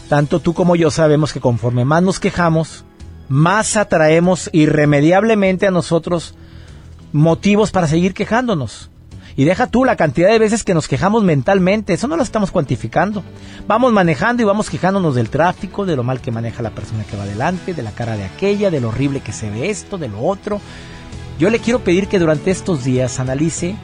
tanto 0.10 0.40
tú 0.40 0.54
como 0.54 0.76
yo 0.76 0.92
sabemos 0.92 1.34
que 1.34 1.40
conforme 1.40 1.86
más 1.86 2.04
nos 2.04 2.20
quejamos, 2.20 2.86
más 3.30 3.78
atraemos 3.78 4.50
irremediablemente 4.54 5.68
a 5.68 5.72
nosotros 5.72 6.36
motivos 7.12 7.72
para 7.72 7.88
seguir 7.88 8.14
quejándonos. 8.14 8.90
Y 9.36 9.46
deja 9.46 9.66
tú 9.66 9.84
la 9.84 9.96
cantidad 9.96 10.30
de 10.30 10.38
veces 10.38 10.64
que 10.64 10.76
nos 10.76 10.88
quejamos 10.88 11.24
mentalmente, 11.24 11.94
eso 11.94 12.08
no 12.08 12.18
lo 12.18 12.22
estamos 12.22 12.52
cuantificando. 12.52 13.24
Vamos 13.68 13.92
manejando 13.92 14.44
y 14.44 14.46
vamos 14.46 14.70
quejándonos 14.70 15.16
del 15.16 15.30
tráfico, 15.30 15.86
de 15.86 15.96
lo 15.96 16.04
mal 16.04 16.22
que 16.22 16.32
maneja 16.32 16.62
la 16.62 16.70
persona 16.70 17.04
que 17.04 17.18
va 17.18 17.24
adelante, 17.24 17.74
de 17.74 17.82
la 17.82 17.92
cara 17.92 18.16
de 18.16 18.26
aquella, 18.26 18.70
de 18.70 18.82
lo 18.82 18.90
horrible 18.90 19.22
que 19.22 19.34
se 19.34 19.50
ve 19.50 19.72
esto, 19.72 19.98
de 19.98 20.10
lo 20.10 20.22
otro. 20.24 20.62
Yo 21.40 21.50
le 21.50 21.60
quiero 21.60 21.80
pedir 21.80 22.08
que 22.08 22.20
durante 22.20 22.52
estos 22.52 22.84
días 22.84 23.20
analice, 23.20 23.76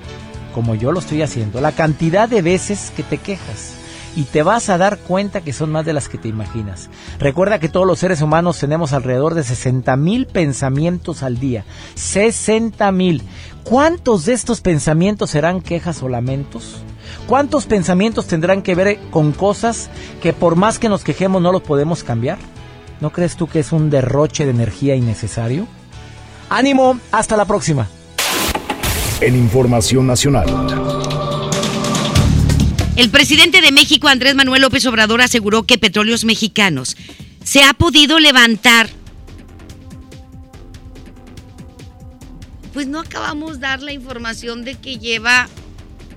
como 0.53 0.75
yo 0.75 0.91
lo 0.91 0.99
estoy 0.99 1.23
haciendo, 1.23 1.61
la 1.61 1.71
cantidad 1.71 2.29
de 2.29 2.43
veces 2.43 2.93
que 2.95 3.01
te 3.01 3.17
quejas 3.17 3.78
y 4.15 4.23
te 4.23 4.43
vas 4.43 4.69
a 4.69 4.77
dar 4.77 4.97
cuenta 4.97 5.41
que 5.41 5.53
son 5.53 5.71
más 5.71 5.85
de 5.85 5.93
las 5.93 6.09
que 6.09 6.17
te 6.17 6.27
imaginas. 6.27 6.89
Recuerda 7.19 7.59
que 7.59 7.69
todos 7.69 7.87
los 7.87 7.99
seres 7.99 8.21
humanos 8.21 8.59
tenemos 8.59 8.93
alrededor 8.93 9.35
de 9.35 9.43
60 9.43 9.95
mil 9.97 10.25
pensamientos 10.25 11.23
al 11.23 11.39
día. 11.39 11.65
60 11.95 12.91
mil. 12.91 13.23
¿Cuántos 13.63 14.25
de 14.25 14.33
estos 14.33 14.61
pensamientos 14.61 15.29
serán 15.29 15.61
quejas 15.61 16.01
o 16.01 16.09
lamentos? 16.09 16.77
¿Cuántos 17.27 17.65
pensamientos 17.65 18.27
tendrán 18.27 18.61
que 18.61 18.75
ver 18.75 18.99
con 19.11 19.31
cosas 19.31 19.89
que 20.21 20.33
por 20.33 20.55
más 20.55 20.79
que 20.79 20.89
nos 20.89 21.03
quejemos 21.03 21.41
no 21.41 21.51
los 21.51 21.61
podemos 21.61 22.03
cambiar? 22.03 22.37
¿No 23.01 23.11
crees 23.11 23.35
tú 23.35 23.47
que 23.47 23.59
es 23.59 23.71
un 23.71 23.89
derroche 23.89 24.45
de 24.45 24.51
energía 24.51 24.95
innecesario? 24.95 25.67
Ánimo, 26.49 26.99
hasta 27.11 27.37
la 27.37 27.45
próxima. 27.45 27.87
En 29.21 29.35
Información 29.35 30.07
Nacional. 30.07 30.47
El 32.99 33.11
presidente 33.11 33.61
de 33.61 33.71
México, 33.71 34.09
Andrés 34.09 34.35
Manuel 34.35 34.61
López 34.61 34.85
Obrador, 34.85 35.21
aseguró 35.21 35.63
que 35.63 35.77
Petróleos 35.77 36.25
Mexicanos 36.25 36.97
se 37.45 37.63
ha 37.63 37.73
podido 37.73 38.19
levantar. 38.19 38.89
Pues 42.73 42.87
no 42.87 42.99
acabamos 42.99 43.53
de 43.53 43.59
dar 43.59 43.81
la 43.81 43.93
información 43.93 44.65
de 44.65 44.75
que 44.75 44.97
lleva 44.97 45.47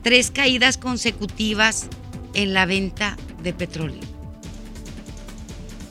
tres 0.03 0.33
caídas 0.33 0.77
consecutivas 0.77 1.87
en 2.35 2.53
la 2.53 2.67
venta 2.67 3.17
de 3.45 3.53
petróleo. 3.53 4.01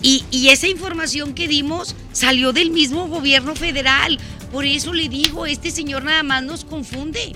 Y, 0.02 0.26
y, 0.30 0.50
esa 0.50 0.68
información 0.68 1.34
que 1.34 1.48
dimos 1.48 1.96
salió 2.12 2.52
del 2.52 2.70
mismo 2.70 3.08
gobierno 3.08 3.56
federal. 3.56 4.20
Por 4.52 4.66
eso 4.66 4.92
le 4.92 5.08
digo, 5.08 5.46
este 5.46 5.72
señor 5.72 6.04
nada 6.04 6.24
más 6.24 6.44
nos 6.44 6.66
confunde. 6.66 7.34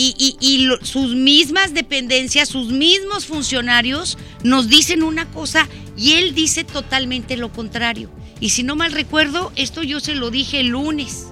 Y, 0.00 0.36
y 0.40 0.68
sus 0.86 1.16
mismas 1.16 1.74
dependencias, 1.74 2.48
sus 2.48 2.70
mismos 2.70 3.26
funcionarios 3.26 4.16
nos 4.44 4.68
dicen 4.68 5.02
una 5.02 5.28
cosa 5.32 5.68
y 5.96 6.12
él 6.12 6.36
dice 6.36 6.62
totalmente 6.62 7.36
lo 7.36 7.52
contrario. 7.52 8.08
Y 8.38 8.50
si 8.50 8.62
no 8.62 8.76
mal 8.76 8.92
recuerdo, 8.92 9.50
esto 9.56 9.82
yo 9.82 9.98
se 9.98 10.14
lo 10.14 10.30
dije 10.30 10.60
el 10.60 10.68
lunes, 10.68 11.26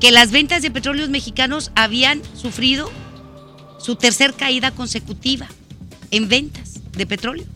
que 0.00 0.10
las 0.10 0.30
ventas 0.30 0.62
de 0.62 0.70
petróleos 0.70 1.10
mexicanos 1.10 1.70
habían 1.74 2.22
sufrido 2.34 2.90
su 3.78 3.96
tercer 3.96 4.32
caída 4.32 4.70
consecutiva 4.70 5.48
en 6.10 6.28
ventas 6.28 6.80
de 6.92 7.06
petróleo. 7.06 7.46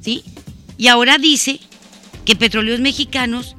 ¿Sí? 0.00 0.24
Y 0.78 0.88
ahora 0.88 1.18
dice 1.18 1.60
que 2.24 2.34
petróleos 2.34 2.80
mexicanos 2.80 3.56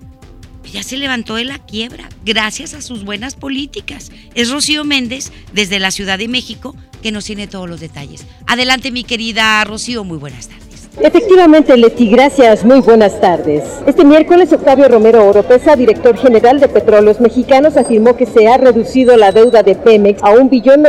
ya 0.73 0.81
se 0.81 0.97
levantó 0.97 1.35
de 1.35 1.45
la 1.45 1.59
quiebra 1.59 2.09
gracias 2.25 2.73
a 2.73 2.81
sus 2.81 3.05
buenas 3.05 3.35
políticas. 3.35 4.11
Es 4.33 4.49
Rocío 4.49 4.83
Méndez 4.83 5.31
desde 5.53 5.79
la 5.79 5.91
Ciudad 5.91 6.17
de 6.17 6.27
México 6.27 6.75
que 7.03 7.11
nos 7.11 7.25
tiene 7.25 7.47
todos 7.47 7.69
los 7.69 7.79
detalles. 7.79 8.25
Adelante 8.47 8.91
mi 8.91 9.03
querida 9.03 9.63
Rocío, 9.63 10.03
muy 10.03 10.17
buenas 10.17 10.47
tardes. 10.47 10.62
Efectivamente, 11.01 11.75
Leti, 11.75 12.07
gracias. 12.07 12.63
Muy 12.63 12.79
buenas 12.81 13.19
tardes. 13.19 13.63
Este 13.87 14.05
miércoles, 14.05 14.53
Octavio 14.53 14.87
Romero 14.87 15.27
Oropesa, 15.27 15.75
director 15.75 16.15
general 16.17 16.59
de 16.59 16.67
Petróleos 16.67 17.19
Mexicanos, 17.19 17.77
afirmó 17.77 18.15
que 18.15 18.27
se 18.27 18.47
ha 18.47 18.57
reducido 18.57 19.17
la 19.17 19.31
deuda 19.31 19.63
de 19.63 19.73
Pemex 19.73 20.21
a 20.21 20.29
un 20.29 20.49
billón 20.49 20.83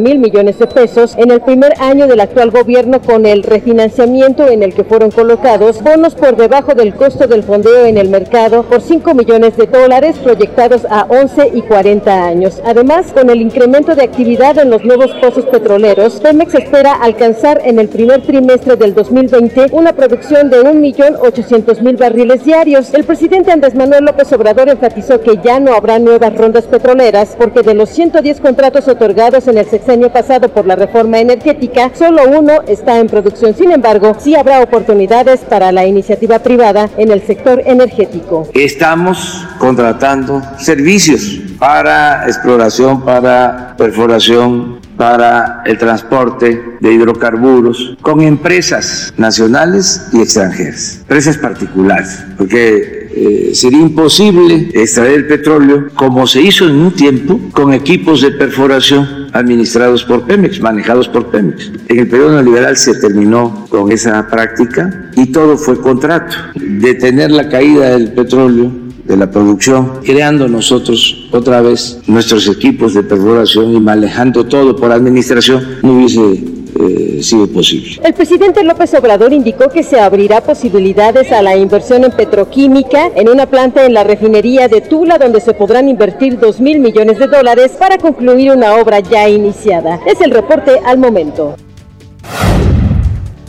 mil 0.00 0.18
millones 0.18 0.58
de 0.58 0.66
pesos 0.66 1.14
en 1.18 1.30
el 1.30 1.42
primer 1.42 1.74
año 1.78 2.06
del 2.06 2.20
actual 2.20 2.50
gobierno 2.50 3.02
con 3.02 3.26
el 3.26 3.42
refinanciamiento 3.42 4.48
en 4.48 4.62
el 4.62 4.72
que 4.72 4.84
fueron 4.84 5.10
colocados 5.10 5.82
bonos 5.82 6.14
por 6.14 6.36
debajo 6.36 6.74
del 6.74 6.94
costo 6.94 7.26
del 7.26 7.42
fondeo 7.42 7.84
en 7.84 7.98
el 7.98 8.08
mercado 8.08 8.62
por 8.62 8.80
5 8.80 9.14
millones 9.14 9.56
de 9.58 9.66
dólares 9.66 10.16
proyectados 10.22 10.86
a 10.88 11.06
11 11.10 11.52
y 11.54 11.62
40 11.62 12.26
años. 12.26 12.62
Además, 12.64 13.12
con 13.12 13.28
el 13.28 13.42
incremento 13.42 13.94
de 13.94 14.04
actividad 14.04 14.58
en 14.58 14.70
los 14.70 14.84
nuevos 14.84 15.10
pozos 15.20 15.44
petroleros, 15.44 16.14
Pemex 16.20 16.54
espera 16.54 16.94
alcanzar 16.94 17.60
en 17.62 17.78
el 17.78 17.88
primer 17.88 18.22
trimestre 18.22 18.76
de 18.76 18.85
el 18.86 18.94
2020 18.94 19.66
una 19.72 19.92
producción 19.92 20.48
de 20.48 20.62
1.800.000 20.62 21.98
barriles 21.98 22.44
diarios. 22.44 22.94
El 22.94 23.04
presidente 23.04 23.50
Andrés 23.50 23.74
Manuel 23.74 24.04
López 24.04 24.32
Obrador 24.32 24.68
enfatizó 24.68 25.20
que 25.20 25.40
ya 25.42 25.58
no 25.58 25.74
habrá 25.74 25.98
nuevas 25.98 26.32
rondas 26.36 26.64
petroleras 26.64 27.34
porque 27.36 27.62
de 27.62 27.74
los 27.74 27.90
110 27.90 28.40
contratos 28.40 28.86
otorgados 28.86 29.48
en 29.48 29.58
el 29.58 29.66
sexenio 29.66 30.12
pasado 30.12 30.48
por 30.48 30.66
la 30.66 30.76
reforma 30.76 31.18
energética, 31.18 31.90
solo 31.94 32.22
uno 32.28 32.62
está 32.68 32.98
en 33.00 33.08
producción. 33.08 33.54
Sin 33.56 33.72
embargo, 33.72 34.16
sí 34.18 34.36
habrá 34.36 34.60
oportunidades 34.62 35.40
para 35.40 35.72
la 35.72 35.84
iniciativa 35.84 36.38
privada 36.38 36.88
en 36.96 37.10
el 37.10 37.22
sector 37.22 37.62
energético. 37.66 38.48
Estamos 38.54 39.44
contratando 39.58 40.40
servicios 40.58 41.40
para 41.58 42.26
exploración, 42.26 43.04
para 43.04 43.74
perforación, 43.76 44.85
para 44.96 45.62
el 45.66 45.78
transporte 45.78 46.78
de 46.80 46.92
hidrocarburos 46.92 47.96
con 48.02 48.20
empresas 48.20 49.12
nacionales 49.16 50.08
y 50.12 50.20
extranjeras, 50.20 50.98
empresas 51.00 51.38
particulares, 51.38 52.24
porque 52.36 53.06
eh, 53.18 53.54
sería 53.54 53.80
imposible 53.80 54.70
extraer 54.74 55.14
el 55.14 55.26
petróleo 55.26 55.88
como 55.94 56.26
se 56.26 56.42
hizo 56.42 56.66
en 56.66 56.76
un 56.76 56.92
tiempo 56.92 57.40
con 57.52 57.72
equipos 57.72 58.20
de 58.20 58.32
perforación 58.32 59.28
administrados 59.32 60.04
por 60.04 60.26
Pemex, 60.26 60.60
manejados 60.60 61.08
por 61.08 61.30
Pemex. 61.30 61.70
En 61.88 61.98
el 62.00 62.08
periodo 62.08 62.32
neoliberal 62.32 62.76
se 62.76 62.94
terminó 62.94 63.66
con 63.68 63.90
esa 63.92 64.26
práctica 64.28 65.10
y 65.14 65.26
todo 65.26 65.56
fue 65.56 65.80
contrato. 65.80 66.36
Detener 66.54 67.30
la 67.30 67.48
caída 67.48 67.90
del 67.90 68.12
petróleo 68.12 68.85
de 69.06 69.16
la 69.16 69.30
producción, 69.30 70.00
creando 70.04 70.48
nosotros 70.48 71.28
otra 71.30 71.60
vez 71.60 72.00
nuestros 72.06 72.48
equipos 72.48 72.94
de 72.94 73.02
perforación 73.02 73.74
y 73.74 73.80
manejando 73.80 74.44
todo 74.44 74.74
por 74.76 74.90
administración, 74.90 75.78
no 75.82 75.92
hubiese 75.92 76.44
eh, 76.78 77.22
sido 77.22 77.48
posible. 77.48 78.00
El 78.04 78.12
presidente 78.12 78.62
López 78.62 78.92
Obrador 78.94 79.32
indicó 79.32 79.70
que 79.70 79.82
se 79.82 79.98
abrirá 79.98 80.42
posibilidades 80.42 81.32
a 81.32 81.40
la 81.40 81.56
inversión 81.56 82.04
en 82.04 82.12
petroquímica 82.12 83.10
en 83.14 83.28
una 83.28 83.46
planta 83.46 83.86
en 83.86 83.94
la 83.94 84.04
refinería 84.04 84.68
de 84.68 84.80
Tula 84.80 85.18
donde 85.18 85.40
se 85.40 85.54
podrán 85.54 85.88
invertir 85.88 86.38
2 86.38 86.60
mil 86.60 86.80
millones 86.80 87.18
de 87.18 87.28
dólares 87.28 87.72
para 87.78 87.98
concluir 87.98 88.52
una 88.52 88.74
obra 88.74 89.00
ya 89.00 89.28
iniciada. 89.28 90.00
Es 90.06 90.20
el 90.20 90.32
reporte 90.32 90.72
al 90.84 90.98
momento. 90.98 91.56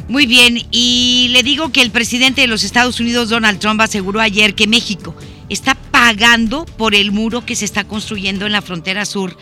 Muy 0.08 0.26
bien, 0.26 0.60
y 0.72 1.30
le 1.34 1.44
digo 1.44 1.70
que 1.74 1.82
el 1.82 1.92
presidente 1.92 2.40
de 2.40 2.48
los 2.48 2.64
Estados 2.64 3.02
Unidos, 3.02 3.28
Donald 3.28 3.60
Trump, 3.60 3.82
aseguró 3.82 4.22
ayer 4.22 4.54
que 4.54 4.66
México 4.66 5.14
está 5.50 5.76
pagando 5.76 6.66
por 6.66 6.96
el 6.96 7.12
muro 7.12 7.46
que 7.46 7.56
se 7.56 7.66
está 7.66 7.84
construyendo 7.86 8.46
en 8.46 8.52
la 8.52 8.62
frontera 8.62 9.06
sur 9.06 9.38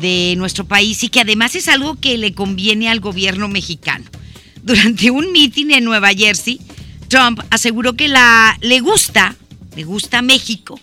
de 0.00 0.34
nuestro 0.36 0.64
país 0.64 1.02
y 1.02 1.08
que 1.08 1.20
además 1.20 1.54
es 1.54 1.68
algo 1.68 1.98
que 1.98 2.16
le 2.16 2.32
conviene 2.34 2.88
al 2.88 3.00
gobierno 3.00 3.48
mexicano. 3.48 4.04
Durante 4.62 5.10
un 5.10 5.32
mitin 5.32 5.72
en 5.72 5.84
Nueva 5.84 6.10
Jersey, 6.10 6.60
Trump 7.08 7.40
aseguró 7.50 7.94
que 7.94 8.08
le 8.60 8.80
gusta, 8.80 9.36
le 9.74 9.84
gusta 9.84 10.22
México 10.22 10.78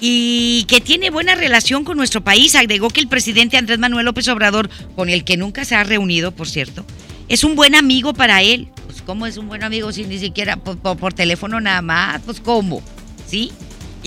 y 0.00 0.64
que 0.68 0.80
tiene 0.80 1.10
buena 1.10 1.34
relación 1.34 1.84
con 1.84 1.96
nuestro 1.96 2.22
país. 2.22 2.54
Agregó 2.54 2.88
que 2.88 3.00
el 3.00 3.08
presidente 3.08 3.56
Andrés 3.56 3.78
Manuel 3.78 4.06
López 4.06 4.28
Obrador, 4.28 4.70
con 4.96 5.08
el 5.08 5.24
que 5.24 5.36
nunca 5.36 5.64
se 5.64 5.74
ha 5.74 5.84
reunido, 5.84 6.32
por 6.32 6.48
cierto, 6.48 6.84
es 7.28 7.44
un 7.44 7.56
buen 7.56 7.74
amigo 7.74 8.14
para 8.14 8.42
él. 8.42 8.68
Pues, 8.86 9.02
¿cómo 9.02 9.26
es 9.26 9.36
un 9.36 9.48
buen 9.48 9.62
amigo 9.62 9.92
si 9.92 10.04
ni 10.04 10.18
siquiera 10.18 10.56
por, 10.56 10.78
por 10.78 11.12
teléfono 11.12 11.60
nada 11.60 11.82
más? 11.82 12.22
Pues, 12.24 12.40
¿cómo? 12.40 12.82
¿Sí? 13.26 13.52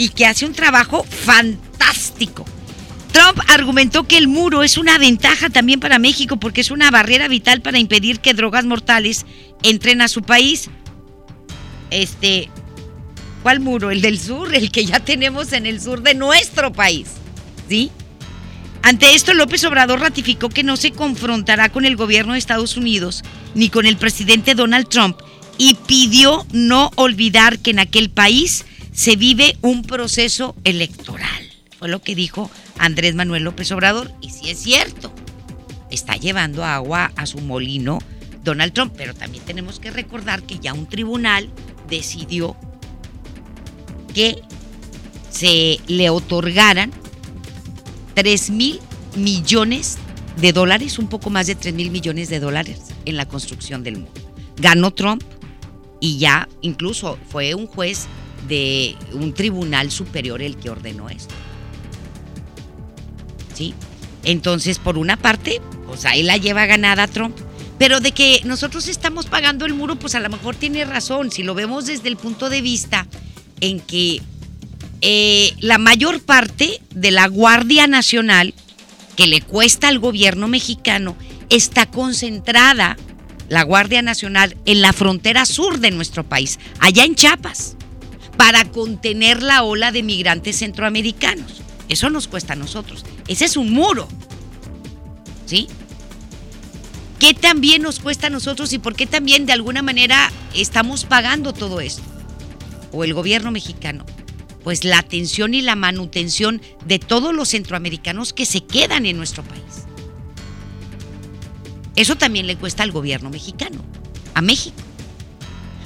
Y 0.02 0.10
que 0.10 0.26
hace 0.26 0.48
un 0.48 0.54
trabajo 0.54 1.04
fantástico. 1.04 2.44
Trump 3.12 3.40
argumentó 3.50 4.08
que 4.08 4.18
el 4.18 4.28
muro 4.28 4.64
es 4.64 4.80
una 4.80 4.98
ventaja 4.98 5.52
también 5.52 5.80
para 5.80 6.00
México 6.00 6.38
porque 6.38 6.62
es 6.62 6.72
una 6.72 6.90
barrera 6.90 7.28
vital 7.28 7.62
para 7.62 7.78
impedir 7.78 8.20
que 8.20 8.34
drogas 8.34 8.66
mortales 8.66 9.28
entren 9.62 10.02
a 10.02 10.08
su 10.08 10.24
país. 10.24 10.72
Este, 11.92 12.50
¿cuál 13.44 13.60
muro? 13.60 13.92
El 13.92 14.02
del 14.02 14.20
sur, 14.20 14.56
el 14.56 14.72
que 14.72 14.86
ya 14.86 15.02
tenemos 15.02 15.54
en 15.54 15.68
el 15.68 15.80
sur 15.80 16.02
de 16.02 16.16
nuestro 16.16 16.74
país. 16.74 17.10
¿Sí? 17.70 17.92
Ante 18.82 19.14
esto, 19.14 19.36
López 19.36 19.64
Obrador 19.66 20.00
ratificó 20.00 20.50
que 20.50 20.64
no 20.64 20.78
se 20.78 20.90
confrontará 20.90 21.70
con 21.70 21.86
el 21.86 21.96
gobierno 21.96 22.34
de 22.34 22.40
Estados 22.40 22.76
Unidos 22.76 23.22
ni 23.54 23.70
con 23.70 23.86
el 23.86 23.98
presidente 23.98 24.56
Donald 24.56 24.90
Trump 24.90 25.20
y 25.60 25.76
pidió 25.76 26.48
no 26.54 26.90
olvidar 26.96 27.60
que 27.60 27.70
en 27.70 27.78
aquel 27.78 28.10
país 28.10 28.66
se 28.92 29.16
vive 29.16 29.58
un 29.62 29.84
proceso 29.84 30.56
electoral. 30.64 31.50
Fue 31.78 31.90
lo 31.90 32.02
que 32.02 32.16
dijo 32.16 32.52
Andrés 32.78 33.16
Manuel 33.16 33.44
López 33.44 33.72
Obrador. 33.72 34.12
Y 34.22 34.30
si 34.30 34.50
es 34.50 34.60
cierto, 34.60 35.12
está 35.90 36.16
llevando 36.16 36.64
agua 36.64 37.12
a 37.16 37.26
su 37.26 37.40
molino 37.40 38.00
Donald 38.44 38.74
Trump. 38.74 38.94
Pero 38.96 39.14
también 39.14 39.44
tenemos 39.46 39.80
que 39.80 39.92
recordar 39.92 40.44
que 40.44 40.60
ya 40.60 40.74
un 40.74 40.88
tribunal 40.88 41.50
decidió 41.90 42.56
que 44.14 44.42
se 45.30 45.80
le 45.88 46.10
otorgaran 46.10 46.92
3 48.14 48.50
mil 48.52 48.80
millones 49.16 49.98
de 50.38 50.54
dólares, 50.54 51.00
un 51.00 51.08
poco 51.08 51.30
más 51.30 51.48
de 51.48 51.56
3 51.56 51.74
mil 51.74 51.92
millones 51.92 52.30
de 52.30 52.40
dólares 52.40 52.80
en 53.06 53.18
la 53.18 53.28
construcción 53.28 53.84
del 53.84 53.98
muro. 53.98 54.12
Ganó 54.58 54.92
Trump 54.92 55.24
y 56.00 56.18
ya 56.18 56.48
incluso 56.62 57.18
fue 57.30 57.56
un 57.56 57.68
juez 57.68 58.08
de 58.48 58.96
un 59.14 59.34
tribunal 59.34 59.92
superior 59.92 60.42
el 60.42 60.58
que 60.58 60.70
ordenó 60.70 61.10
esto. 61.10 61.34
¿Sí? 63.54 63.74
Entonces, 64.24 64.80
por 64.80 64.98
una 64.98 65.18
parte, 65.18 65.62
pues 65.88 66.06
ahí 66.06 66.24
la 66.24 66.38
lleva 66.38 66.66
ganada 66.66 67.08
Trump. 67.08 67.38
Pero 67.78 68.00
de 68.00 68.12
que 68.12 68.42
nosotros 68.46 68.88
estamos 68.88 69.26
pagando 69.26 69.66
el 69.66 69.74
muro, 69.74 69.96
pues 69.96 70.14
a 70.14 70.20
lo 70.20 70.30
mejor 70.30 70.56
tiene 70.56 70.86
razón. 70.86 71.32
Si 71.32 71.42
lo 71.42 71.56
vemos 71.56 71.88
desde 71.88 72.10
el 72.10 72.18
punto 72.18 72.50
de 72.50 72.62
vista 72.62 73.08
en 73.60 73.80
que 73.80 74.22
eh, 75.02 75.54
la 75.60 75.80
mayor 75.80 76.22
parte 76.22 76.80
de 76.94 77.12
la 77.12 77.28
Guardia 77.28 77.88
Nacional 77.88 78.54
que 79.16 79.28
le 79.28 79.42
cuesta 79.42 79.88
al 79.88 80.00
gobierno 80.00 80.48
mexicano 80.48 81.16
está 81.50 81.88
concentrada, 81.88 82.98
la 83.50 83.64
Guardia 83.64 84.02
Nacional, 84.02 84.56
en 84.66 84.82
la 84.82 84.94
frontera 84.94 85.46
sur 85.46 85.80
de 85.80 85.92
nuestro 85.92 86.24
país, 86.24 86.60
allá 86.80 87.04
en 87.04 87.16
Chiapas 87.16 87.76
para 88.42 88.66
contener 88.66 89.44
la 89.44 89.62
ola 89.62 89.92
de 89.92 90.02
migrantes 90.02 90.58
centroamericanos. 90.58 91.62
Eso 91.90 92.10
nos 92.10 92.28
cuesta 92.28 92.54
a 92.54 92.56
nosotros. 92.56 93.06
Ese 93.28 93.46
es 93.46 93.56
un 93.56 93.72
muro. 93.72 94.08
¿Sí? 95.46 95.68
¿Qué 97.20 97.36
también 97.36 97.84
nos 97.84 98.00
cuesta 98.00 98.28
a 98.28 98.30
nosotros 98.32 98.74
y 98.74 98.80
por 98.80 98.96
qué 98.96 99.06
también 99.06 99.46
de 99.46 99.54
alguna 99.54 99.84
manera 99.84 100.32
estamos 100.56 101.06
pagando 101.06 101.54
todo 101.54 101.82
esto? 101.82 102.02
O 102.92 103.04
el 103.04 103.14
gobierno 103.14 103.52
mexicano. 103.52 104.08
Pues 104.64 104.86
la 104.86 104.98
atención 104.98 105.54
y 105.54 105.62
la 105.62 105.76
manutención 105.76 106.64
de 106.84 106.98
todos 106.98 107.36
los 107.36 107.50
centroamericanos 107.50 108.34
que 108.34 108.48
se 108.48 108.62
quedan 108.62 109.06
en 109.06 109.18
nuestro 109.18 109.44
país. 109.44 109.86
Eso 111.96 112.16
también 112.16 112.48
le 112.48 112.56
cuesta 112.56 112.82
al 112.82 112.92
gobierno 112.92 113.30
mexicano, 113.30 113.86
a 114.34 114.42
México, 114.42 114.82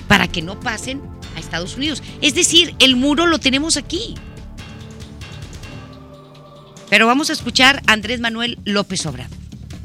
para 0.07 0.29
que 0.29 0.41
no 0.41 0.57
pasen 0.57 1.01
a 1.35 1.39
Estados 1.39 1.75
Unidos. 1.75 2.01
Es 2.21 2.35
decir, 2.35 2.75
el 2.79 2.95
muro 2.95 3.25
lo 3.25 3.39
tenemos 3.39 3.77
aquí. 3.77 4.15
Pero 6.89 7.07
vamos 7.07 7.29
a 7.29 7.33
escuchar 7.33 7.81
a 7.87 7.93
Andrés 7.93 8.19
Manuel 8.19 8.59
López 8.63 9.05
Obrador. 9.05 9.35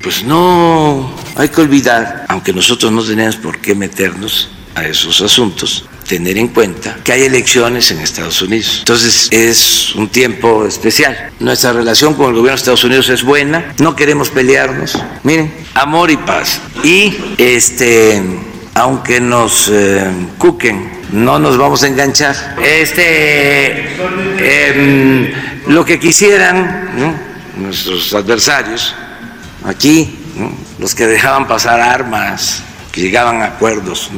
Pues 0.02 0.24
no 0.24 1.10
hay 1.36 1.48
que 1.48 1.60
olvidar, 1.60 2.24
aunque 2.28 2.52
nosotros 2.52 2.90
no 2.90 3.02
tenemos 3.02 3.36
por 3.36 3.60
qué 3.60 3.74
meternos 3.74 4.48
a 4.74 4.86
esos 4.86 5.20
asuntos, 5.20 5.84
tener 6.08 6.38
en 6.38 6.48
cuenta 6.48 6.96
que 7.04 7.12
hay 7.12 7.22
elecciones 7.22 7.90
en 7.90 8.00
Estados 8.00 8.40
Unidos. 8.42 8.78
Entonces 8.80 9.28
es 9.30 9.94
un 9.94 10.08
tiempo 10.08 10.64
especial. 10.66 11.30
Nuestra 11.40 11.72
relación 11.72 12.14
con 12.14 12.26
el 12.26 12.32
gobierno 12.32 12.50
de 12.50 12.56
Estados 12.56 12.84
Unidos 12.84 13.08
es 13.08 13.22
buena, 13.22 13.74
no 13.78 13.94
queremos 13.94 14.30
pelearnos. 14.30 14.98
Miren, 15.22 15.52
amor 15.74 16.10
y 16.10 16.16
paz. 16.16 16.60
Y 16.82 17.14
este, 17.38 18.22
aunque 18.74 19.20
nos 19.20 19.68
eh, 19.70 20.10
cuquen, 20.38 20.99
no 21.12 21.38
nos 21.38 21.56
vamos 21.56 21.82
a 21.82 21.88
enganchar. 21.88 22.56
Este, 22.62 23.96
em, 24.38 25.32
lo 25.66 25.84
que 25.84 25.98
quisieran 25.98 27.16
nuestros 27.56 28.12
adversarios 28.14 28.94
aquí, 29.64 30.16
los 30.78 30.94
que 30.94 31.06
dejaban 31.06 31.46
pasar 31.46 31.80
armas, 31.80 32.62
que 32.92 33.02
llegaban 33.02 33.42
a 33.42 33.46
acuerdos 33.46 34.10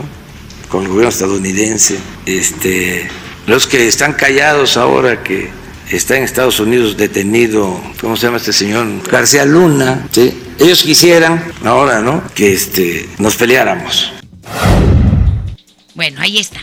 con 0.69 0.83
el 0.83 0.89
gobierno 0.89 1.11
estadounidense, 1.11 1.99
este, 2.27 3.09
los 3.47 3.67
que 3.67 3.89
están 3.89 4.13
callados 4.13 4.77
ahora 4.77 5.23
que 5.23 5.51
está 5.91 6.17
en 6.17 6.25
Estados 6.25 6.61
Unidos 6.61 6.97
detenido, 6.97 7.81
¿cómo 8.01 8.17
se 8.17 8.27
llama 8.27 8.39
este 8.39 8.53
señor? 8.53 8.87
García 9.11 9.45
Luna, 9.45 10.07
¿sí? 10.11 10.33
ellos 10.59 10.83
quisieran 10.83 11.53
ahora, 11.65 12.01
¿no? 12.01 12.23
Que 12.35 12.55
este, 12.55 13.09
nos 13.19 13.37
peleáramos. 13.37 14.13
Bueno, 15.95 16.21
ahí 16.23 16.39
está. 16.39 16.61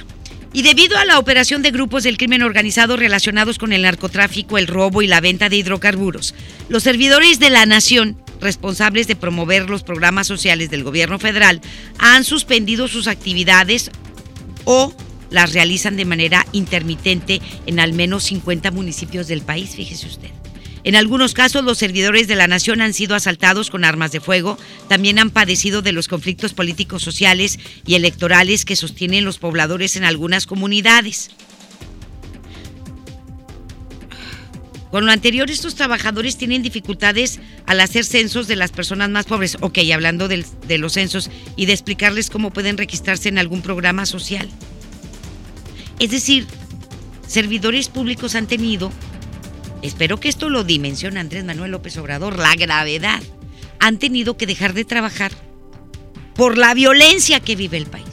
Y 0.52 0.64
debido 0.64 0.97
a 0.97 1.06
la 1.06 1.20
operación 1.20 1.62
de 1.62 1.72
grupos 1.72 2.04
del 2.04 2.18
crimen 2.18 2.41
organizado 2.41 2.97
relacionados 2.97 3.60
con 3.60 3.72
el 3.72 3.84
narcotráfico, 3.84 4.58
el 4.58 4.68
robo 4.68 5.02
y 5.02 5.08
la 5.08 5.22
venta 5.22 5.47
de 5.47 5.58
hidrocarburos, 5.58 6.34
los 6.70 6.84
servidores 6.84 7.39
de 7.39 7.52
la 7.52 7.66
nación 7.66 8.18
responsables 8.41 9.08
de 9.08 9.16
promover 9.16 9.70
los 9.70 9.84
programas 9.84 10.26
sociales 10.26 10.70
del 10.70 10.84
gobierno 10.84 11.20
federal 11.20 11.62
han 11.97 12.24
suspendido 12.24 12.88
sus 12.88 13.08
actividades 13.08 13.91
o 14.66 14.93
las 15.30 15.54
realizan 15.54 15.97
de 15.97 16.06
manera 16.06 16.45
intermitente 16.52 17.41
en 17.68 17.80
al 17.80 17.93
menos 17.93 18.24
50 18.24 18.72
municipios 18.72 19.28
del 19.28 19.41
país, 19.41 19.76
fíjese 19.76 20.08
usted. 20.08 20.30
En 20.84 20.95
algunos 20.95 21.34
casos, 21.34 21.63
los 21.63 21.77
servidores 21.77 22.27
de 22.27 22.36
la 22.36 22.47
nación 22.47 22.82
han 22.82 22.93
sido 22.93 23.15
asaltados 23.15 23.69
con 23.69 23.84
armas 23.84 24.11
de 24.11 24.21
fuego, 24.21 24.57
también 24.88 25.19
han 25.19 25.30
padecido 25.30 25.82
de 25.82 25.91
los 25.91 26.07
conflictos 26.07 26.53
políticos, 26.53 27.03
sociales 27.03 27.59
y 27.86 27.95
electorales 27.95 28.65
que 28.65 28.75
sostienen 28.75 29.25
los 29.25 29.39
pobladores 29.39 29.95
en 29.95 30.05
algunas 30.05 30.45
comunidades. 30.45 31.32
Con 34.91 35.05
lo 35.05 35.11
anterior, 35.11 35.51
estos 35.51 35.75
trabajadores 35.75 36.38
tienen 36.38 36.63
dificultades 36.63 37.39
al 37.67 37.80
hacer 37.80 38.03
censos 38.05 38.47
de 38.47 38.55
las 38.55 38.71
personas 38.71 39.09
más 39.09 39.25
pobres. 39.25 39.57
Ok, 39.61 39.77
hablando 39.93 40.27
de, 40.27 40.77
los 40.80 40.93
censos 40.93 41.30
y 41.55 41.67
de 41.67 41.73
explicarles 41.73 42.32
cómo 42.32 42.51
pueden 42.51 42.77
registrarse 42.77 43.30
en 43.30 43.38
algún 43.38 43.61
programa 43.61 44.07
social. 44.07 44.49
Es 45.99 46.09
decir, 46.09 46.47
servidores 47.27 47.89
públicos 47.89 48.34
han 48.34 48.47
tenido 48.47 48.91
espero 49.82 50.19
que 50.19 50.30
esto 50.30 50.49
lo 50.49 50.63
dimensione 50.63 51.19
Andrés 51.19 51.43
Manuel 51.43 51.71
López 51.71 51.97
Obrador, 51.97 52.38
la 52.38 52.55
gravedad. 52.55 53.21
Han 53.80 53.97
tenido 53.97 54.38
que 54.38 54.45
dejar 54.45 54.73
de 54.73 54.86
trabajar 54.86 55.32
por 56.36 56.57
la 56.57 56.73
violencia 56.73 57.39
que 57.39 57.55
vive 57.55 57.77
el 57.77 57.86
país. 57.86 58.05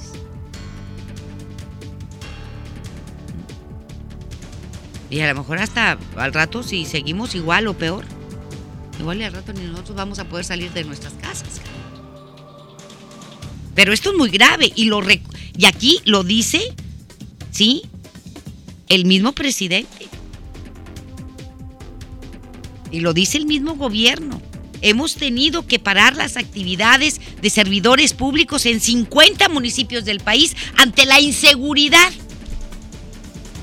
Y 5.10 5.20
a 5.20 5.28
lo 5.32 5.38
mejor 5.38 5.58
hasta 5.58 5.98
al 6.16 6.32
rato 6.32 6.62
si 6.62 6.84
seguimos 6.84 7.34
igual 7.34 7.68
o 7.68 7.74
peor, 7.74 8.04
igual 8.98 9.20
y 9.20 9.24
al 9.24 9.32
rato 9.32 9.52
ni 9.52 9.64
nosotros 9.64 9.96
vamos 9.96 10.18
a 10.18 10.24
poder 10.28 10.44
salir 10.44 10.72
de 10.72 10.84
nuestras 10.84 11.12
casas. 11.14 11.60
Pero 13.74 13.92
esto 13.92 14.10
es 14.10 14.16
muy 14.16 14.30
grave 14.30 14.72
y 14.74 14.86
lo 14.86 15.00
y 15.56 15.66
aquí 15.66 16.00
lo 16.04 16.24
dice, 16.24 16.74
sí, 17.50 17.82
el 18.88 19.04
mismo 19.04 19.32
presidente. 19.32 20.08
Y 22.96 23.00
lo 23.00 23.12
dice 23.12 23.36
el 23.36 23.44
mismo 23.44 23.74
gobierno. 23.74 24.40
Hemos 24.80 25.16
tenido 25.16 25.66
que 25.66 25.78
parar 25.78 26.16
las 26.16 26.38
actividades 26.38 27.20
de 27.42 27.50
servidores 27.50 28.14
públicos 28.14 28.64
en 28.64 28.80
50 28.80 29.50
municipios 29.50 30.06
del 30.06 30.20
país 30.20 30.56
ante 30.78 31.04
la 31.04 31.20
inseguridad. 31.20 32.10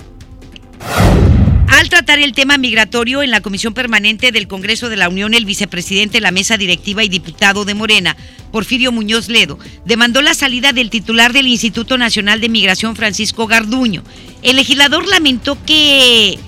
al 1.75 1.89
tratar 1.89 2.19
el 2.19 2.31
tema 2.31 2.57
migratorio 2.57 3.21
en 3.21 3.31
la 3.31 3.41
Comisión 3.41 3.73
Permanente 3.73 4.31
del 4.31 4.47
Congreso 4.47 4.87
de 4.87 4.95
la 4.95 5.09
Unión, 5.09 5.33
el 5.33 5.45
vicepresidente 5.45 6.17
de 6.17 6.21
la 6.21 6.31
mesa 6.31 6.57
directiva 6.57 7.03
y 7.03 7.09
diputado 7.09 7.65
de 7.65 7.73
Morena, 7.73 8.15
Porfirio 8.51 8.93
Muñoz 8.93 9.27
Ledo, 9.27 9.59
demandó 9.83 10.21
la 10.21 10.33
salida 10.33 10.71
del 10.71 10.89
titular 10.89 11.33
del 11.33 11.47
Instituto 11.47 11.97
Nacional 11.97 12.39
de 12.39 12.47
Migración, 12.47 12.95
Francisco 12.95 13.45
Garduño. 13.45 14.03
El 14.41 14.55
legislador 14.55 15.05
lamentó 15.05 15.57
que 15.65 16.39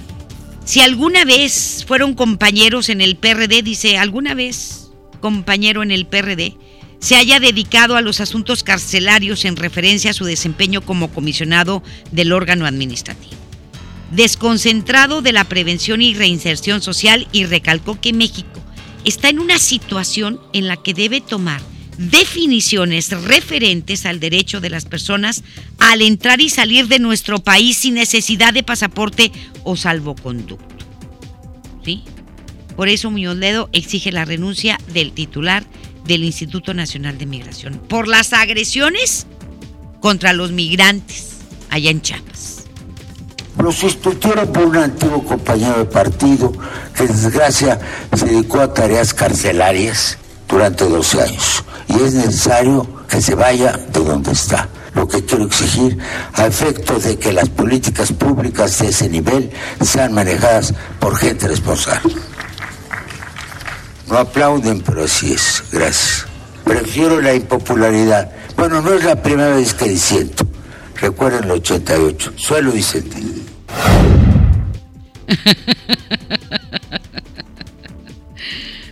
si 0.63 0.80
alguna 0.80 1.25
vez 1.25 1.84
fueron 1.86 2.13
compañeros 2.13 2.88
en 2.88 3.01
el 3.01 3.17
PRD, 3.17 3.63
dice, 3.63 3.97
alguna 3.97 4.34
vez 4.34 4.91
compañero 5.19 5.84
en 5.84 5.91
el 5.91 6.05
PRD, 6.05 6.55
se 6.99 7.17
haya 7.17 7.41
dedicado 7.41 7.97
a 7.97 8.01
los 8.01 8.21
asuntos 8.21 8.63
carcelarios 8.63 9.43
en 9.43 9.57
referencia 9.57 10.11
a 10.11 10.13
su 10.13 10.23
desempeño 10.23 10.82
como 10.82 11.09
comisionado 11.09 11.84
del 12.11 12.32
órgano 12.32 12.65
administrativo 12.65 13.46
desconcentrado 14.12 15.22
de 15.22 15.34
la 15.34 15.43
prevención 15.43 16.01
y 16.01 16.14
reinserción 16.14 16.82
social 16.82 17.28
y 17.32 17.45
recalcó 17.45 17.99
que 17.99 18.14
México 18.14 18.62
está 19.05 19.30
en 19.30 19.39
una 19.39 19.60
situación 19.60 20.39
en 20.53 20.68
la 20.68 20.78
que 20.78 20.93
debe 20.93 21.22
tomar 21.22 21.62
definiciones 21.97 23.12
referentes 23.12 24.05
al 24.05 24.20
derecho 24.20 24.62
de 24.62 24.70
las 24.70 24.86
personas 24.86 25.43
al 25.80 26.01
entrar 26.01 26.41
y 26.41 26.49
salir 26.49 26.88
de 26.88 26.99
nuestro 26.99 27.39
país 27.39 27.78
sin 27.78 27.95
necesidad 27.95 28.53
de 28.53 28.64
pasaporte 28.64 29.32
o 29.64 29.76
salvoconducto. 29.76 30.86
¿Sí? 31.84 32.03
Por 32.76 32.89
eso 32.89 33.10
Muñoz 33.10 33.38
Ledo 33.38 33.70
exige 33.74 34.12
la 34.12 34.26
renuncia 34.26 34.80
del 34.93 35.12
titular 35.12 35.66
del 36.05 36.24
Instituto 36.24 36.74
Nacional 36.74 37.18
de 37.18 37.26
Migración 37.26 37.80
por 37.89 38.08
las 38.08 38.34
agresiones 38.34 39.26
contra 39.99 40.34
los 40.34 40.51
migrantes 40.51 41.38
allá 41.70 41.89
en 41.89 42.01
Chiapas. 42.01 42.57
Lo 43.58 43.72
sustituyeron 43.72 44.51
por 44.51 44.66
un 44.66 44.78
antiguo 44.78 45.24
compañero 45.24 45.80
de 45.80 45.86
partido 45.86 46.51
que, 46.95 47.08
desgracia, 47.08 47.80
se 48.14 48.26
dedicó 48.26 48.62
a 48.62 48.74
tareas 48.74 49.14
carcelarias 49.14 50.18
durante 50.47 50.86
12 50.86 51.22
años. 51.22 51.64
Y 51.88 51.95
es 51.95 52.14
necesario 52.14 52.88
que 53.08 53.22
se 53.22 53.36
vaya 53.36 53.74
de 53.74 53.99
donde 54.03 54.32
está. 54.32 54.70
Lo 54.93 55.08
que 55.08 55.24
quiero 55.24 55.45
exigir 55.45 55.97
a 56.34 56.45
efecto 56.45 56.99
de 56.99 57.18
que 57.18 57.32
las 57.32 57.49
políticas 57.49 58.12
públicas 58.12 58.80
de 58.80 58.89
ese 58.89 59.10
nivel 59.10 59.51
sean 59.82 60.14
manejadas 60.14 60.74
por 60.99 61.16
gente 61.16 61.47
responsable. 61.47 62.16
No 64.08 64.18
aplauden, 64.18 64.82
pero 64.82 65.03
así 65.03 65.34
es. 65.34 65.64
Gracias. 65.72 66.26
Prefiero 66.64 67.22
la 67.22 67.34
impopularidad. 67.34 68.32
Bueno, 68.55 68.82
no 68.82 68.93
es 68.93 69.03
la 69.03 69.22
primera 69.22 69.55
vez 69.55 69.74
que 69.74 69.86
disiento. 69.86 70.45
Recuerden 70.95 71.45
el 71.45 71.51
88. 71.51 72.34
Suelo 72.36 72.72
disentir. 72.72 73.46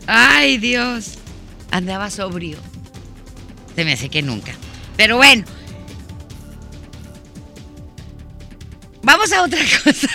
Ay, 0.08 0.58
Dios. 0.58 1.16
Andaba 1.72 2.10
sobrio. 2.10 2.58
Se 3.76 3.84
me 3.84 3.94
hace 3.94 4.10
que 4.10 4.22
nunca. 4.22 4.54
Pero 4.96 5.18
bueno. 5.18 5.44
Vamos 9.04 9.32
a 9.34 9.44
otra 9.44 9.60
cosa. 9.84 10.10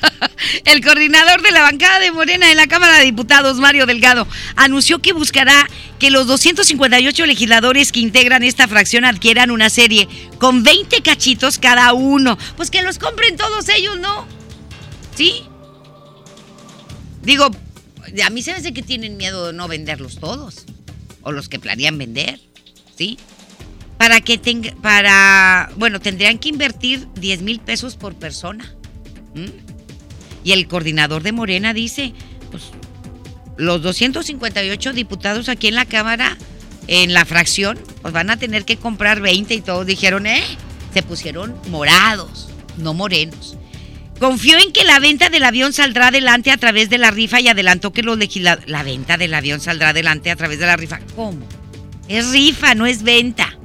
El 0.64 0.84
coordinador 0.84 1.42
de 1.42 1.50
la 1.50 1.62
bancada 1.62 1.98
de 1.98 2.10
Morena 2.12 2.50
en 2.50 2.56
la 2.56 2.66
Cámara 2.66 2.98
de 2.98 3.04
Diputados, 3.04 3.58
Mario 3.58 3.86
Delgado, 3.86 4.26
anunció 4.56 5.00
que 5.00 5.12
buscará 5.12 5.68
que 5.98 6.10
los 6.10 6.26
258 6.26 7.26
legisladores 7.26 7.92
que 7.92 8.00
integran 8.00 8.42
esta 8.42 8.68
fracción 8.68 9.04
adquieran 9.04 9.50
una 9.50 9.70
serie 9.70 10.08
con 10.38 10.62
20 10.62 11.02
cachitos 11.02 11.58
cada 11.58 11.92
uno. 11.92 12.38
Pues 12.56 12.70
que 12.70 12.82
los 12.82 12.98
compren 12.98 13.36
todos 13.36 13.68
ellos, 13.68 13.98
¿no? 13.98 14.26
¿Sí? 15.14 15.42
Digo, 17.22 17.50
a 18.24 18.30
mí 18.30 18.42
se 18.42 18.52
me 18.52 18.58
hace 18.58 18.72
que 18.72 18.82
tienen 18.82 19.16
miedo 19.16 19.46
de 19.46 19.52
no 19.52 19.68
venderlos 19.68 20.18
todos. 20.18 20.66
O 21.22 21.32
los 21.32 21.48
que 21.48 21.58
planean 21.58 21.98
vender. 21.98 22.40
¿Sí? 22.96 23.18
Para 23.98 24.20
que 24.20 24.38
tenga, 24.38 24.74
para, 24.82 25.70
bueno, 25.76 26.00
tendrían 26.00 26.38
que 26.38 26.50
invertir 26.50 27.08
10 27.14 27.42
mil 27.42 27.60
pesos 27.60 27.96
por 27.96 28.14
persona. 28.14 28.72
¿Mm? 29.34 29.65
Y 30.46 30.52
el 30.52 30.68
coordinador 30.68 31.24
de 31.24 31.32
Morena 31.32 31.74
dice, 31.74 32.12
pues, 32.52 32.70
los 33.56 33.82
258 33.82 34.92
diputados 34.92 35.48
aquí 35.48 35.66
en 35.66 35.74
la 35.74 35.86
Cámara, 35.86 36.38
en 36.86 37.14
la 37.14 37.24
fracción, 37.24 37.76
pues 38.00 38.14
van 38.14 38.30
a 38.30 38.36
tener 38.36 38.64
que 38.64 38.76
comprar 38.76 39.20
20 39.20 39.54
y 39.54 39.60
todos 39.60 39.84
dijeron, 39.84 40.24
eh, 40.28 40.44
se 40.94 41.02
pusieron 41.02 41.56
morados, 41.68 42.48
no 42.76 42.94
morenos. 42.94 43.56
Confió 44.20 44.56
en 44.58 44.70
que 44.70 44.84
la 44.84 45.00
venta 45.00 45.30
del 45.30 45.42
avión 45.42 45.72
saldrá 45.72 46.08
adelante 46.08 46.52
a 46.52 46.58
través 46.58 46.90
de 46.90 46.98
la 46.98 47.10
rifa 47.10 47.40
y 47.40 47.48
adelantó 47.48 47.92
que 47.92 48.04
los 48.04 48.16
legisladores... 48.16 48.70
La 48.70 48.84
venta 48.84 49.16
del 49.16 49.34
avión 49.34 49.60
saldrá 49.60 49.88
adelante 49.88 50.30
a 50.30 50.36
través 50.36 50.60
de 50.60 50.66
la 50.66 50.76
rifa. 50.76 51.00
¿Cómo? 51.16 51.44
Es 52.06 52.30
rifa, 52.30 52.76
no 52.76 52.86
es 52.86 53.02
venta. 53.02 53.58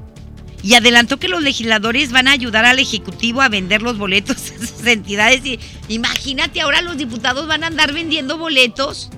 Y 0.64 0.76
adelantó 0.76 1.18
que 1.18 1.28
los 1.28 1.41
legisladores 1.41 2.12
van 2.12 2.28
a 2.28 2.32
ayudar 2.32 2.66
al 2.66 2.80
Ejecutivo 2.80 3.41
a 3.41 3.49
vender 3.49 3.82
los 3.82 3.97
boletos 3.97 4.51
a 4.51 4.64
esas 4.64 4.86
entidades. 4.86 5.45
Y 5.45 5.59
imagínate, 5.88 6.62
ahora 6.62 6.82
los 6.82 6.97
diputados 6.97 7.47
van 7.47 7.64
a 7.64 7.68
andar 7.68 7.93
vendiendo 7.93 8.38
boletos 8.38 9.09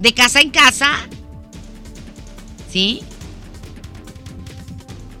de 0.00 0.12
casa 0.14 0.40
en 0.40 0.50
casa. 0.50 0.90
¿Sí? 2.70 3.02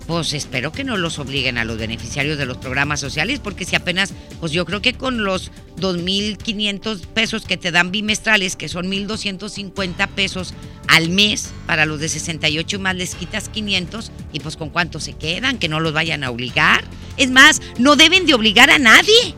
Pues 0.06 0.32
espero 0.32 0.72
que 0.72 0.84
no 0.84 0.96
los 0.96 1.18
obliguen 1.18 1.58
a 1.58 1.64
los 1.64 1.78
beneficiarios 1.78 2.36
de 2.36 2.44
los 2.44 2.58
programas 2.58 3.00
sociales, 3.00 3.38
porque 3.38 3.64
si 3.64 3.76
apenas, 3.76 4.12
pues 4.40 4.52
yo 4.52 4.64
creo 4.66 4.82
que 4.82 4.94
con 4.94 5.24
los 5.24 5.52
2.500 5.78 7.06
pesos 7.06 7.44
que 7.44 7.56
te 7.56 7.70
dan 7.70 7.92
bimestrales, 7.92 8.56
que 8.56 8.68
son 8.68 8.90
1.250 8.90 10.08
pesos 10.08 10.54
al 10.88 11.08
mes 11.08 11.52
para 11.66 11.86
los 11.86 12.00
de 12.00 12.08
68 12.08 12.76
y 12.76 12.78
más, 12.80 12.96
les 12.96 13.14
quitas 13.14 13.48
500 13.48 14.10
y 14.32 14.40
pues 14.40 14.56
con 14.56 14.70
cuánto 14.70 14.98
se 14.98 15.12
quedan, 15.12 15.58
que 15.58 15.68
no 15.68 15.78
los 15.80 15.92
vayan 15.92 16.24
a 16.24 16.30
obligar. 16.30 16.84
Es 17.16 17.30
más, 17.30 17.62
no 17.78 17.96
deben 17.96 18.26
de 18.26 18.34
obligar 18.34 18.70
a 18.70 18.78
nadie, 18.78 19.34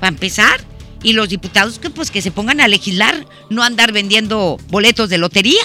para 0.00 0.08
empezar. 0.08 0.60
Y 1.02 1.12
los 1.12 1.28
diputados 1.28 1.78
que 1.78 1.90
pues 1.90 2.10
que 2.10 2.22
se 2.22 2.30
pongan 2.30 2.62
a 2.62 2.68
legislar, 2.68 3.26
no 3.50 3.62
andar 3.62 3.92
vendiendo 3.92 4.58
boletos 4.68 5.10
de 5.10 5.18
lotería. 5.18 5.62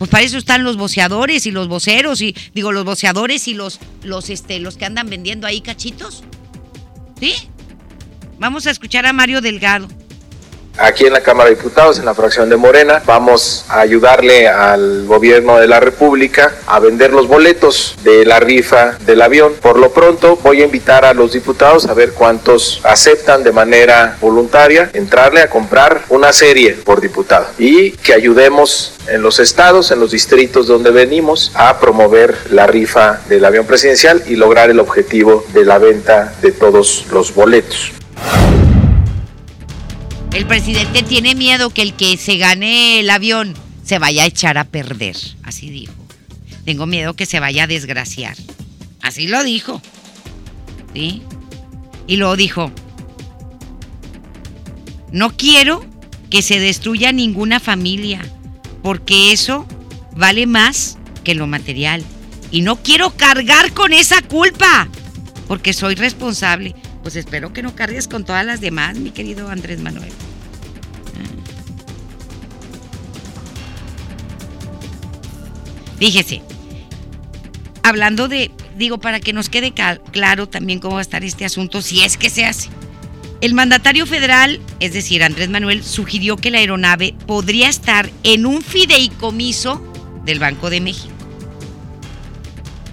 Pues 0.00 0.08
para 0.08 0.24
eso 0.24 0.38
están 0.38 0.64
los 0.64 0.78
voceadores 0.78 1.44
y 1.44 1.50
los 1.50 1.68
voceros 1.68 2.22
y 2.22 2.34
digo 2.54 2.72
los 2.72 2.86
voceadores 2.86 3.46
y 3.48 3.52
los 3.52 3.78
los 4.02 4.30
este 4.30 4.58
los 4.58 4.78
que 4.78 4.86
andan 4.86 5.10
vendiendo 5.10 5.46
ahí 5.46 5.60
cachitos. 5.60 6.24
¿Sí? 7.20 7.34
Vamos 8.38 8.66
a 8.66 8.70
escuchar 8.70 9.04
a 9.04 9.12
Mario 9.12 9.42
Delgado. 9.42 9.88
Aquí 10.82 11.04
en 11.04 11.12
la 11.12 11.20
Cámara 11.20 11.50
de 11.50 11.56
Diputados, 11.56 11.98
en 11.98 12.06
la 12.06 12.14
fracción 12.14 12.48
de 12.48 12.56
Morena, 12.56 13.02
vamos 13.04 13.66
a 13.68 13.80
ayudarle 13.80 14.48
al 14.48 15.04
gobierno 15.04 15.58
de 15.58 15.68
la 15.68 15.78
República 15.78 16.54
a 16.66 16.80
vender 16.80 17.12
los 17.12 17.28
boletos 17.28 17.96
de 18.02 18.24
la 18.24 18.40
rifa 18.40 18.96
del 19.04 19.20
avión. 19.20 19.52
Por 19.60 19.78
lo 19.78 19.90
pronto, 19.92 20.36
voy 20.42 20.62
a 20.62 20.64
invitar 20.64 21.04
a 21.04 21.12
los 21.12 21.34
diputados 21.34 21.84
a 21.84 21.92
ver 21.92 22.12
cuántos 22.12 22.80
aceptan 22.82 23.44
de 23.44 23.52
manera 23.52 24.16
voluntaria 24.22 24.88
entrarle 24.94 25.42
a 25.42 25.50
comprar 25.50 26.00
una 26.08 26.32
serie 26.32 26.72
por 26.72 27.02
diputado 27.02 27.46
y 27.58 27.90
que 27.92 28.14
ayudemos 28.14 28.94
en 29.06 29.20
los 29.20 29.38
estados, 29.38 29.90
en 29.90 30.00
los 30.00 30.12
distritos 30.12 30.66
donde 30.66 30.90
venimos, 30.90 31.52
a 31.56 31.78
promover 31.78 32.34
la 32.50 32.66
rifa 32.66 33.20
del 33.28 33.44
avión 33.44 33.66
presidencial 33.66 34.22
y 34.26 34.36
lograr 34.36 34.70
el 34.70 34.80
objetivo 34.80 35.44
de 35.52 35.66
la 35.66 35.76
venta 35.76 36.32
de 36.40 36.52
todos 36.52 37.04
los 37.10 37.34
boletos. 37.34 37.99
El 40.32 40.46
presidente 40.46 41.02
tiene 41.02 41.34
miedo 41.34 41.70
que 41.70 41.82
el 41.82 41.94
que 41.94 42.16
se 42.16 42.36
gane 42.36 43.00
el 43.00 43.10
avión 43.10 43.54
se 43.84 43.98
vaya 43.98 44.22
a 44.22 44.26
echar 44.26 44.58
a 44.58 44.64
perder. 44.64 45.16
Así 45.42 45.70
dijo. 45.70 45.92
Tengo 46.64 46.86
miedo 46.86 47.14
que 47.14 47.26
se 47.26 47.40
vaya 47.40 47.64
a 47.64 47.66
desgraciar. 47.66 48.36
Así 49.02 49.26
lo 49.26 49.42
dijo. 49.42 49.82
¿Sí? 50.94 51.22
Y 52.06 52.16
luego 52.16 52.36
dijo, 52.36 52.72
no 55.12 55.36
quiero 55.36 55.84
que 56.30 56.42
se 56.42 56.60
destruya 56.60 57.12
ninguna 57.12 57.58
familia, 57.58 58.20
porque 58.82 59.32
eso 59.32 59.66
vale 60.16 60.46
más 60.46 60.98
que 61.24 61.34
lo 61.34 61.46
material. 61.46 62.04
Y 62.50 62.62
no 62.62 62.76
quiero 62.82 63.10
cargar 63.16 63.72
con 63.72 63.92
esa 63.92 64.22
culpa, 64.22 64.88
porque 65.48 65.72
soy 65.72 65.94
responsable. 65.94 66.74
Pues 67.02 67.16
espero 67.16 67.52
que 67.52 67.62
no 67.62 67.74
cargues 67.74 68.08
con 68.08 68.24
todas 68.24 68.44
las 68.44 68.60
demás, 68.60 68.98
mi 68.98 69.10
querido 69.10 69.48
Andrés 69.48 69.80
Manuel. 69.80 70.12
Fíjese, 75.98 76.40
hablando 77.82 78.26
de, 78.26 78.50
digo, 78.76 78.98
para 78.98 79.20
que 79.20 79.34
nos 79.34 79.50
quede 79.50 79.74
claro 80.12 80.48
también 80.48 80.80
cómo 80.80 80.94
va 80.94 81.00
a 81.00 81.02
estar 81.02 81.24
este 81.24 81.44
asunto, 81.44 81.82
si 81.82 82.02
es 82.02 82.16
que 82.16 82.30
se 82.30 82.46
hace. 82.46 82.70
El 83.42 83.54
mandatario 83.54 84.06
federal, 84.06 84.60
es 84.80 84.92
decir, 84.92 85.22
Andrés 85.22 85.48
Manuel, 85.48 85.82
sugirió 85.82 86.36
que 86.36 86.50
la 86.50 86.58
aeronave 86.58 87.14
podría 87.26 87.68
estar 87.68 88.10
en 88.22 88.46
un 88.46 88.62
fideicomiso 88.62 89.82
del 90.24 90.38
Banco 90.38 90.70
de 90.70 90.80
México. 90.80 91.14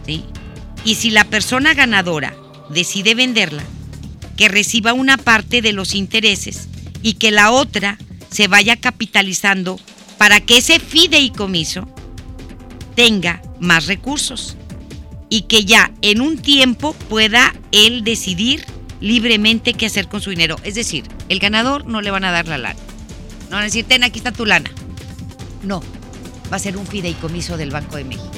¿Sí? 0.05 0.25
Y 0.83 0.95
si 0.95 1.09
la 1.09 1.25
persona 1.25 1.73
ganadora 1.73 2.33
decide 2.69 3.15
venderla, 3.15 3.63
que 4.37 4.47
reciba 4.47 4.93
una 4.93 5.17
parte 5.17 5.61
de 5.61 5.73
los 5.73 5.95
intereses 5.95 6.69
y 7.01 7.13
que 7.13 7.31
la 7.31 7.51
otra 7.51 7.97
se 8.29 8.47
vaya 8.47 8.77
capitalizando 8.77 9.79
para 10.17 10.39
que 10.39 10.57
ese 10.57 10.79
fideicomiso 10.79 11.87
tenga 12.95 13.41
más 13.59 13.87
recursos 13.87 14.55
y 15.29 15.41
que 15.41 15.65
ya 15.65 15.91
en 16.01 16.21
un 16.21 16.37
tiempo 16.37 16.93
pueda 17.09 17.53
él 17.71 18.03
decidir 18.03 18.65
libremente 19.01 19.73
qué 19.73 19.87
hacer 19.87 20.07
con 20.07 20.21
su 20.21 20.29
dinero. 20.29 20.55
Es 20.63 20.75
decir, 20.75 21.03
el 21.29 21.39
ganador 21.39 21.85
no 21.85 22.01
le 22.01 22.11
van 22.11 22.23
a 22.23 22.31
dar 22.31 22.47
la 22.47 22.57
lana. 22.57 22.79
No 23.45 23.51
van 23.51 23.61
a 23.61 23.65
decir, 23.65 23.85
ten, 23.85 24.03
aquí 24.03 24.19
está 24.19 24.31
tu 24.31 24.45
lana. 24.45 24.71
No, 25.63 25.81
va 26.51 26.57
a 26.57 26.59
ser 26.59 26.77
un 26.77 26.87
fideicomiso 26.87 27.57
del 27.57 27.71
Banco 27.71 27.97
de 27.97 28.05
México. 28.05 28.31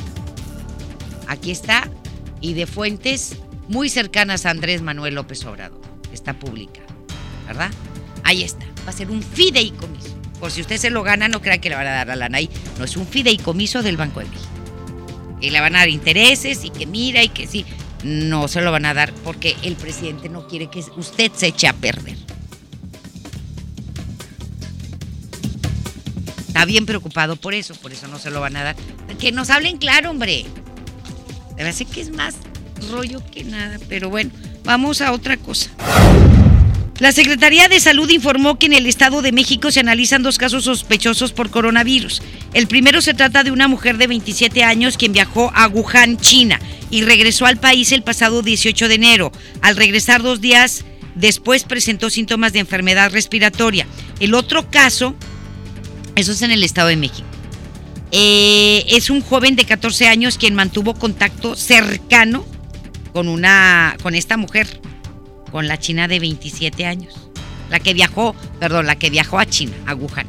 Aquí 1.28 1.52
está 1.52 1.90
y 2.42 2.54
de 2.54 2.66
fuentes 2.66 3.38
muy 3.68 3.90
cercanas 3.90 4.46
a 4.46 4.50
Andrés 4.50 4.82
Manuel 4.82 5.16
López 5.16 5.46
Obrador. 5.46 5.89
Está 6.14 6.34
pública, 6.34 6.82
¿verdad? 7.48 7.72
Ahí 8.24 8.44
está, 8.44 8.66
va 8.86 8.90
a 8.90 8.94
ser 8.94 9.10
un 9.12 9.24
fideicomiso. 9.24 10.16
Por 10.40 10.52
si 10.52 10.62
usted 10.62 10.78
se 10.78 10.90
lo 10.90 11.04
gana, 11.04 11.28
no 11.28 11.42
crea 11.42 11.60
que 11.60 11.70
le 11.70 11.76
van 11.76 11.88
a 11.88 11.92
dar 11.92 12.08
la 12.08 12.16
lana. 12.16 12.40
No, 12.78 12.86
es 12.86 12.96
un 12.96 13.06
fideicomiso 13.06 13.82
del 13.82 13.98
Banco 13.98 14.22
de 14.22 14.28
México. 14.28 14.48
Y 15.42 15.50
le 15.50 15.60
van 15.60 15.76
a 15.76 15.80
dar 15.80 15.90
intereses 15.90 16.64
y 16.64 16.70
que 16.70 16.86
mira 16.86 17.24
y 17.24 17.30
que 17.30 17.46
sí. 17.48 17.66
No 18.04 18.48
se 18.48 18.62
lo 18.62 18.72
van 18.72 18.86
a 18.86 18.94
dar 18.94 19.14
porque 19.26 19.58
el 19.64 19.76
presidente 19.76 20.30
no 20.30 20.48
quiere 20.48 20.70
que 20.70 20.80
usted 20.96 21.32
se 21.34 21.48
eche 21.48 21.68
a 21.68 21.74
perder. 21.74 22.18
Está 26.48 26.66
bien 26.66 26.86
preocupado 26.86 27.36
por 27.36 27.54
eso, 27.54 27.76
por 27.76 27.92
eso 27.92 28.08
no 28.08 28.20
se 28.20 28.32
lo 28.32 28.40
van 28.40 28.56
a 28.56 28.64
dar. 28.64 28.76
Que 29.20 29.32
nos 29.34 29.50
hablen 29.50 29.78
claro, 29.78 30.10
hombre. 30.10 30.46
De 31.56 31.64
verdad 31.64 31.88
que 31.92 32.02
es 32.02 32.12
más 32.12 32.36
rollo 32.90 33.22
que 33.32 33.44
nada, 33.44 33.78
pero 33.90 34.10
bueno, 34.10 34.32
vamos 34.64 35.02
a 35.02 35.12
otra 35.12 35.38
cosa. 35.38 35.70
La 37.00 37.14
Secretaría 37.14 37.70
de 37.70 37.80
Salud 37.80 38.10
informó 38.10 38.60
que 38.60 38.66
en 38.66 38.74
el 38.74 38.86
Estado 38.86 39.22
de 39.22 39.32
México 39.32 39.72
se 39.72 39.80
analizan 39.80 40.22
dos 40.22 40.38
casos 40.38 40.66
sospechosos 40.66 41.32
por 41.32 41.50
coronavirus. 41.50 42.22
El 42.54 42.68
primero 42.68 43.02
se 43.02 43.14
trata 43.14 43.44
de 43.44 43.52
una 43.52 43.70
mujer 43.70 43.98
de 43.98 44.08
27 44.08 44.66
años 44.66 44.98
quien 44.98 45.14
viajó 45.14 45.50
a 45.56 45.70
Wuhan, 45.70 46.18
China, 46.18 46.60
y 46.92 47.04
regresó 47.04 47.46
al 47.46 47.56
país 47.56 47.94
el 47.94 48.04
pasado 48.04 48.42
18 48.42 48.90
de 48.90 48.96
enero. 48.96 49.32
Al 49.62 49.78
regresar 49.78 50.22
dos 50.22 50.42
días 50.42 50.84
después 51.16 51.64
presentó 51.64 52.10
síntomas 52.10 52.52
de 52.52 52.60
enfermedad 52.60 53.14
respiratoria. 53.14 53.88
El 54.20 54.34
otro 54.34 54.70
caso, 54.70 55.16
eso 56.16 56.34
es 56.34 56.42
en 56.42 56.52
el 56.52 56.64
Estado 56.66 56.90
de 56.90 56.98
México. 56.98 57.28
Eh, 58.12 58.84
es 58.90 59.10
un 59.10 59.22
joven 59.22 59.56
de 59.56 59.64
14 59.64 60.08
años 60.08 60.38
quien 60.38 60.54
mantuvo 60.54 60.96
contacto 60.96 61.56
cercano 61.56 62.46
con 63.14 63.28
una 63.28 63.96
con 64.02 64.16
esta 64.16 64.38
mujer 64.38 64.82
con 65.52 65.68
la 65.68 65.78
china 65.78 66.08
de 66.08 66.20
27 66.20 66.86
años. 66.86 67.16
La 67.70 67.80
que 67.80 67.94
viajó, 67.94 68.36
perdón, 68.60 68.88
la 68.88 68.98
que 68.98 69.10
viajó 69.10 69.40
a 69.40 69.46
China, 69.46 69.74
a 69.86 69.96
Wuhan. 69.96 70.28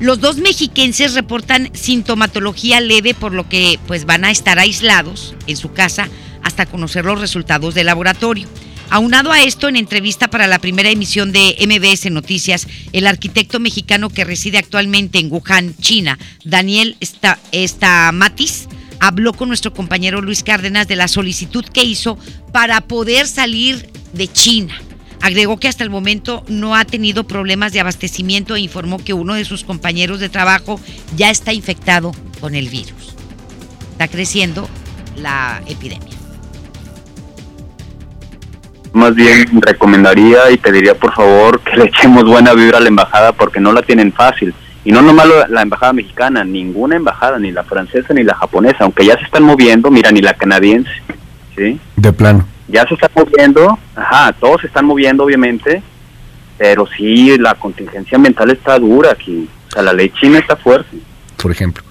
Los 0.00 0.20
dos 0.20 0.38
mexiquenses 0.38 1.14
reportan 1.14 1.70
sintomatología 1.74 2.80
leve, 2.80 3.14
por 3.14 3.32
lo 3.32 3.48
que 3.48 3.78
pues 3.86 4.04
van 4.04 4.24
a 4.24 4.30
estar 4.30 4.58
aislados 4.58 5.34
en 5.46 5.56
su 5.56 5.72
casa 5.72 6.08
hasta 6.42 6.66
conocer 6.66 7.04
los 7.04 7.20
resultados 7.20 7.74
del 7.74 7.86
laboratorio. 7.86 8.48
Aunado 8.90 9.32
a 9.32 9.40
esto, 9.42 9.68
en 9.68 9.76
entrevista 9.76 10.28
para 10.28 10.46
la 10.46 10.58
primera 10.58 10.90
emisión 10.90 11.32
de 11.32 11.56
MBS 11.66 12.10
Noticias, 12.10 12.66
el 12.92 13.06
arquitecto 13.06 13.58
mexicano 13.58 14.10
que 14.10 14.24
reside 14.24 14.58
actualmente 14.58 15.18
en 15.18 15.32
Wuhan, 15.32 15.74
China, 15.80 16.18
Daniel 16.44 16.96
Stamatis, 17.00 18.68
habló 19.02 19.32
con 19.32 19.48
nuestro 19.48 19.72
compañero 19.74 20.22
Luis 20.22 20.44
Cárdenas 20.44 20.86
de 20.86 20.94
la 20.94 21.08
solicitud 21.08 21.64
que 21.64 21.82
hizo 21.82 22.16
para 22.52 22.80
poder 22.82 23.26
salir 23.26 23.90
de 24.12 24.28
China. 24.28 24.80
Agregó 25.20 25.56
que 25.56 25.66
hasta 25.66 25.82
el 25.82 25.90
momento 25.90 26.44
no 26.46 26.76
ha 26.76 26.84
tenido 26.84 27.24
problemas 27.24 27.72
de 27.72 27.80
abastecimiento 27.80 28.54
e 28.54 28.60
informó 28.60 28.98
que 28.98 29.12
uno 29.12 29.34
de 29.34 29.44
sus 29.44 29.64
compañeros 29.64 30.20
de 30.20 30.28
trabajo 30.28 30.80
ya 31.16 31.30
está 31.30 31.52
infectado 31.52 32.12
con 32.40 32.54
el 32.54 32.68
virus. 32.68 33.16
Está 33.90 34.06
creciendo 34.06 34.68
la 35.16 35.60
epidemia. 35.66 36.16
Más 38.92 39.16
bien 39.16 39.48
recomendaría 39.62 40.48
y 40.52 40.58
pediría 40.58 40.94
por 40.94 41.12
favor 41.12 41.60
que 41.60 41.76
le 41.76 41.86
echemos 41.86 42.24
buena 42.24 42.54
vibra 42.54 42.78
a 42.78 42.80
la 42.80 42.88
embajada 42.88 43.32
porque 43.32 43.58
no 43.58 43.72
la 43.72 43.82
tienen 43.82 44.12
fácil. 44.12 44.54
Y 44.84 44.92
no 44.92 45.00
nomás 45.00 45.28
la 45.48 45.62
embajada 45.62 45.92
mexicana, 45.92 46.44
ninguna 46.44 46.96
embajada, 46.96 47.38
ni 47.38 47.52
la 47.52 47.62
francesa 47.62 48.12
ni 48.14 48.24
la 48.24 48.34
japonesa, 48.34 48.78
aunque 48.80 49.06
ya 49.06 49.16
se 49.16 49.24
están 49.24 49.44
moviendo, 49.44 49.90
mira, 49.90 50.10
ni 50.10 50.20
la 50.20 50.34
canadiense. 50.34 50.90
¿sí? 51.56 51.78
De 51.96 52.12
plano 52.12 52.46
ya 52.72 52.86
se 52.88 52.94
está 52.94 53.10
moviendo, 53.14 53.78
ajá, 53.94 54.32
todos 54.32 54.62
se 54.62 54.66
están 54.66 54.86
moviendo 54.86 55.24
obviamente, 55.24 55.82
pero 56.56 56.86
sí, 56.96 57.36
la 57.38 57.54
contingencia 57.54 58.18
mental 58.18 58.50
está 58.50 58.78
dura 58.78 59.12
aquí, 59.12 59.48
o 59.68 59.72
sea, 59.72 59.82
la 59.82 59.92
ley 59.92 60.10
china 60.10 60.38
está 60.38 60.56
fuerte. 60.56 60.96
Por 61.40 61.50
ejemplo. 61.50 61.84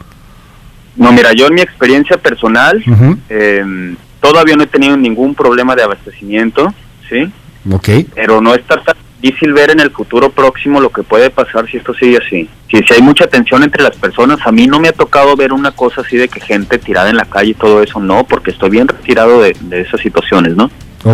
No, 0.95 1.11
mira, 1.11 1.31
yo 1.33 1.47
en 1.47 1.53
mi 1.53 1.61
experiencia 1.61 2.17
personal, 2.17 2.83
em, 3.29 3.95
todavía 4.19 4.55
no 4.55 4.63
he 4.63 4.67
tenido 4.67 4.97
ningún 4.97 5.35
problema 5.35 5.75
de 5.75 5.83
abastecimiento, 5.83 6.73
¿sí? 7.07 7.31
Ok. 7.71 7.89
Pero 8.15 8.41
no 8.41 8.53
está 8.55 8.81
tan 8.81 8.95
difícil 9.21 9.53
ver 9.53 9.71
en 9.71 9.79
el 9.79 9.91
futuro 9.91 10.31
próximo 10.31 10.79
lo 10.79 10.89
que 10.89 11.03
puede 11.03 11.29
pasar 11.29 11.69
si 11.69 11.77
esto 11.77 11.93
sigue 11.93 12.17
así. 12.17 12.49
Si, 12.69 12.77
si 12.77 12.93
hay 12.93 13.01
mucha 13.01 13.27
tensión 13.27 13.63
entre 13.63 13.83
las 13.83 13.95
personas, 13.95 14.39
a 14.45 14.51
mí 14.51 14.67
no 14.67 14.79
me 14.79 14.89
ha 14.89 14.93
tocado 14.93 15.35
ver 15.35 15.53
una 15.53 15.71
cosa 15.71 16.01
así 16.01 16.17
de 16.17 16.27
que 16.27 16.39
gente 16.39 16.79
tirada 16.79 17.09
en 17.09 17.17
la 17.17 17.25
calle 17.25 17.51
y 17.51 17.53
todo 17.53 17.81
eso, 17.83 17.99
no, 17.99 18.23
porque 18.25 18.51
estoy 18.51 18.71
bien 18.71 18.87
retirado 18.87 19.41
de, 19.41 19.55
esas 19.71 20.01
situaciones, 20.01 20.55
¿no? 20.55 20.69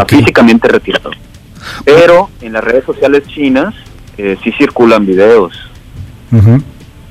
físicamente 0.07 0.67
retirado. 0.67 1.11
Pero 1.85 2.29
en 2.41 2.53
las 2.53 2.63
redes 2.63 2.85
sociales 2.85 3.23
chinas 3.27 3.73
eh, 4.17 4.37
sí 4.43 4.51
circulan 4.53 5.05
videos. 5.05 5.53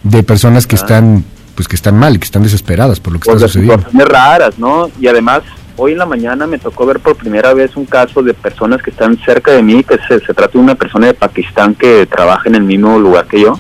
De 0.02 0.22
personas 0.22 0.66
que 0.66 0.76
ah. 0.76 0.80
están 0.80 1.24
pues 1.54 1.68
que 1.68 1.76
están 1.76 1.98
mal 1.98 2.14
y 2.14 2.18
que 2.18 2.26
están 2.26 2.42
desesperadas 2.42 3.00
por 3.00 3.14
lo 3.14 3.18
que 3.18 3.24
pues 3.24 3.36
está 3.36 3.48
sucediendo. 3.48 3.78
Situaciones 3.78 4.08
raras, 4.08 4.58
¿no? 4.58 4.90
Y 5.00 5.06
además 5.06 5.42
hoy 5.76 5.92
en 5.92 5.98
la 5.98 6.06
mañana 6.06 6.46
me 6.46 6.58
tocó 6.58 6.86
ver 6.86 7.00
por 7.00 7.16
primera 7.16 7.54
vez 7.54 7.76
un 7.76 7.86
caso 7.86 8.22
de 8.22 8.34
personas 8.34 8.82
que 8.82 8.90
están 8.90 9.18
cerca 9.24 9.52
de 9.52 9.62
mí, 9.62 9.84
que 9.84 9.98
se, 10.08 10.20
trata 10.20 10.52
de 10.52 10.58
una 10.58 10.74
persona 10.74 11.06
de 11.06 11.14
Pakistán 11.14 11.74
que 11.74 12.06
trabaja 12.06 12.48
en 12.48 12.56
el 12.56 12.62
mismo 12.62 12.98
lugar 12.98 13.26
que 13.26 13.40
yo, 13.40 13.58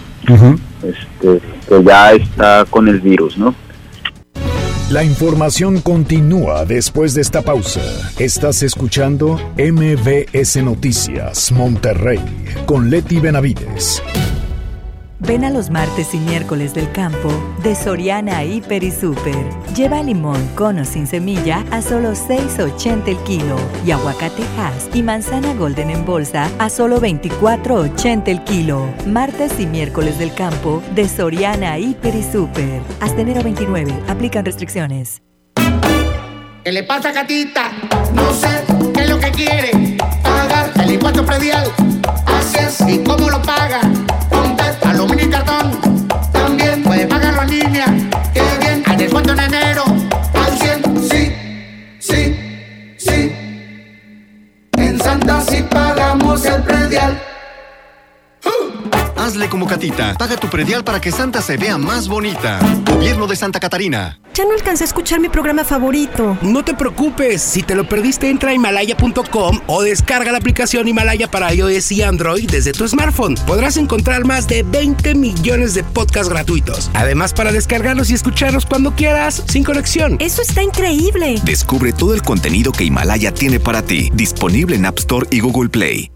este, 0.82 1.40
que 1.68 1.84
ya 1.84 2.12
está 2.12 2.64
con 2.68 2.88
el 2.88 3.00
virus, 3.00 3.36
¿no? 3.38 3.54
La 4.90 5.02
información 5.02 5.80
continúa 5.80 6.64
después 6.64 7.12
de 7.14 7.20
esta 7.20 7.42
pausa. 7.42 7.80
Estás 8.20 8.62
escuchando 8.62 9.36
MBS 9.58 10.62
Noticias 10.62 11.50
Monterrey 11.50 12.20
con 12.66 12.88
Leti 12.88 13.18
Benavides. 13.18 14.00
Ven 15.20 15.44
a 15.44 15.50
los 15.50 15.70
martes 15.70 16.12
y 16.12 16.18
miércoles 16.18 16.74
del 16.74 16.92
campo 16.92 17.30
de 17.62 17.74
Soriana 17.74 18.44
Hiper 18.44 18.84
y 18.84 18.90
Super. 18.90 19.34
Lleva 19.74 20.02
limón 20.02 20.46
con 20.54 20.78
o 20.78 20.84
sin 20.84 21.06
semilla 21.06 21.64
a 21.70 21.80
solo 21.80 22.12
6.80 22.12 23.08
el 23.08 23.16
kilo 23.24 23.56
y 23.86 23.92
aguacate 23.92 24.42
Hass 24.58 24.90
y 24.92 25.02
manzana 25.02 25.54
Golden 25.54 25.88
en 25.88 26.04
bolsa 26.04 26.50
a 26.58 26.68
solo 26.68 27.00
24.80 27.00 28.28
el 28.28 28.44
kilo. 28.44 28.92
Martes 29.06 29.58
y 29.58 29.64
miércoles 29.64 30.18
del 30.18 30.34
campo 30.34 30.82
de 30.94 31.08
Soriana 31.08 31.78
Hiper 31.78 32.14
y 32.14 32.22
Super. 32.22 32.82
Hasta 33.00 33.22
enero 33.22 33.42
29. 33.42 33.94
Aplican 34.08 34.44
restricciones. 34.44 35.22
¿Qué 36.62 36.72
le 36.72 36.82
pasa, 36.82 37.12
Catita? 37.12 37.70
No 38.12 38.34
sé 38.34 38.64
qué 38.92 39.02
es 39.02 39.08
lo 39.08 39.18
que 39.18 39.30
quiere. 39.30 39.96
Pagar 40.22 40.72
el 40.82 40.92
impuesto 40.92 41.24
predial. 41.24 41.70
Así 42.26 42.58
es. 42.58 42.80
¿Y 42.86 43.02
cómo 43.02 43.30
lo 43.30 43.40
paga? 43.40 43.80
Aluminio 44.96 45.26
y 45.26 45.30
cartón. 45.30 46.08
También 46.32 46.82
puede 46.82 47.06
pagarlo 47.06 47.42
en 47.42 47.50
línea. 47.50 47.86
Qué 48.32 48.42
bien, 48.60 48.82
hay 48.86 48.96
descuento 48.96 49.32
en 49.32 49.40
enero. 49.40 49.84
Al 50.34 50.58
100, 50.58 51.08
sí, 51.10 51.32
sí, 51.98 52.96
sí. 52.98 53.32
En 54.78 54.98
Santa 54.98 55.42
sí 55.42 55.62
pagamos 55.62 56.44
el 56.46 56.62
predial. 56.62 57.20
Hazle 59.26 59.48
como 59.48 59.66
Catita. 59.66 60.14
Paga 60.16 60.36
tu 60.36 60.48
predial 60.48 60.84
para 60.84 61.00
que 61.00 61.10
Santa 61.10 61.42
se 61.42 61.56
vea 61.56 61.78
más 61.78 62.06
bonita. 62.06 62.60
Gobierno 62.88 63.26
de 63.26 63.34
Santa 63.34 63.58
Catarina. 63.58 64.20
Ya 64.34 64.44
no 64.44 64.52
alcancé 64.52 64.84
a 64.84 64.86
escuchar 64.86 65.18
mi 65.18 65.28
programa 65.28 65.64
favorito. 65.64 66.38
No 66.42 66.64
te 66.64 66.74
preocupes. 66.74 67.42
Si 67.42 67.64
te 67.64 67.74
lo 67.74 67.88
perdiste, 67.88 68.30
entra 68.30 68.50
a 68.50 68.54
himalaya.com 68.54 69.60
o 69.66 69.82
descarga 69.82 70.30
la 70.30 70.38
aplicación 70.38 70.86
Himalaya 70.86 71.28
para 71.28 71.52
iOS 71.52 71.90
y 71.90 72.02
Android 72.02 72.48
desde 72.48 72.72
tu 72.72 72.86
smartphone. 72.86 73.34
Podrás 73.48 73.76
encontrar 73.78 74.24
más 74.24 74.46
de 74.46 74.62
20 74.62 75.16
millones 75.16 75.74
de 75.74 75.82
podcasts 75.82 76.28
gratuitos. 76.28 76.88
Además, 76.94 77.32
para 77.32 77.50
descargarlos 77.50 78.10
y 78.10 78.14
escucharlos 78.14 78.64
cuando 78.64 78.94
quieras, 78.94 79.42
sin 79.48 79.64
conexión. 79.64 80.18
Eso 80.20 80.40
está 80.40 80.62
increíble. 80.62 81.40
Descubre 81.42 81.92
todo 81.92 82.14
el 82.14 82.22
contenido 82.22 82.70
que 82.70 82.84
Himalaya 82.84 83.34
tiene 83.34 83.58
para 83.58 83.82
ti. 83.82 84.08
Disponible 84.14 84.76
en 84.76 84.86
App 84.86 84.98
Store 85.00 85.26
y 85.32 85.40
Google 85.40 85.68
Play. 85.68 86.15